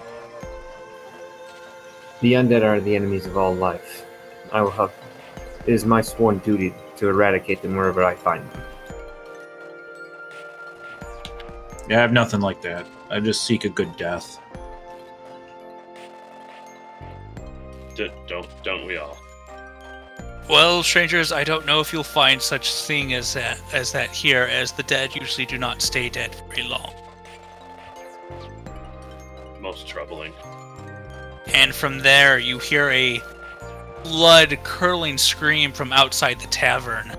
The 2.20 2.32
undead 2.32 2.62
are 2.64 2.80
the 2.80 2.96
enemies 2.96 3.26
of 3.26 3.36
all 3.36 3.54
life. 3.54 4.04
I 4.50 4.60
will 4.60 4.72
help. 4.72 4.92
It 5.66 5.72
is 5.72 5.84
my 5.84 6.00
sworn 6.00 6.38
duty 6.38 6.74
to 6.96 7.08
eradicate 7.08 7.62
them 7.62 7.76
wherever 7.76 8.02
I 8.02 8.16
find 8.16 8.48
them. 8.50 8.62
Yeah, 11.88 11.98
I 11.98 12.00
have 12.00 12.12
nothing 12.12 12.40
like 12.40 12.60
that. 12.62 12.86
I 13.10 13.20
just 13.20 13.44
seek 13.44 13.64
a 13.64 13.68
good 13.68 13.96
death. 13.96 14.40
D- 17.94 18.10
don't 18.26 18.48
don't 18.64 18.86
we 18.86 18.96
all? 18.96 19.16
Well, 20.48 20.82
strangers, 20.82 21.32
I 21.32 21.44
don't 21.44 21.66
know 21.66 21.80
if 21.80 21.92
you'll 21.92 22.02
find 22.02 22.42
such 22.42 22.74
thing 22.74 23.14
as 23.14 23.34
that 23.34 23.60
as 23.72 23.92
that 23.92 24.10
here, 24.10 24.42
as 24.50 24.72
the 24.72 24.82
dead 24.82 25.14
usually 25.14 25.46
do 25.46 25.56
not 25.56 25.80
stay 25.80 26.08
dead 26.08 26.34
very 26.48 26.68
long. 26.68 26.94
Most 29.60 29.86
troubling. 29.86 30.32
And 31.46 31.74
from 31.74 32.00
there, 32.00 32.38
you 32.38 32.58
hear 32.58 32.90
a 32.90 33.20
blood 34.02 34.58
curdling 34.64 35.18
scream 35.18 35.72
from 35.72 35.92
outside 35.92 36.40
the 36.40 36.46
tavern. 36.48 37.12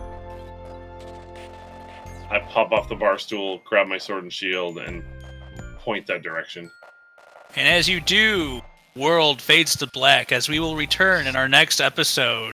I 2.30 2.40
pop 2.40 2.72
off 2.72 2.90
the 2.90 2.96
bar 2.96 3.18
stool, 3.20 3.62
grab 3.64 3.88
my 3.88 3.98
sword 3.98 4.24
and 4.24 4.34
shield, 4.34 4.80
and 4.80 5.04
point 5.80 6.08
that 6.08 6.24
direction. 6.24 6.72
And 7.56 7.68
as 7.68 7.88
you 7.88 8.02
do, 8.02 8.62
world 8.96 9.42
fades 9.42 9.76
to 9.78 9.88
black 9.88 10.32
as 10.32 10.50
we 10.50 10.60
will 10.60 10.76
return 10.76 11.28
in 11.28 11.36
our 11.36 11.48
next 11.48 11.80
episode. 11.80 12.53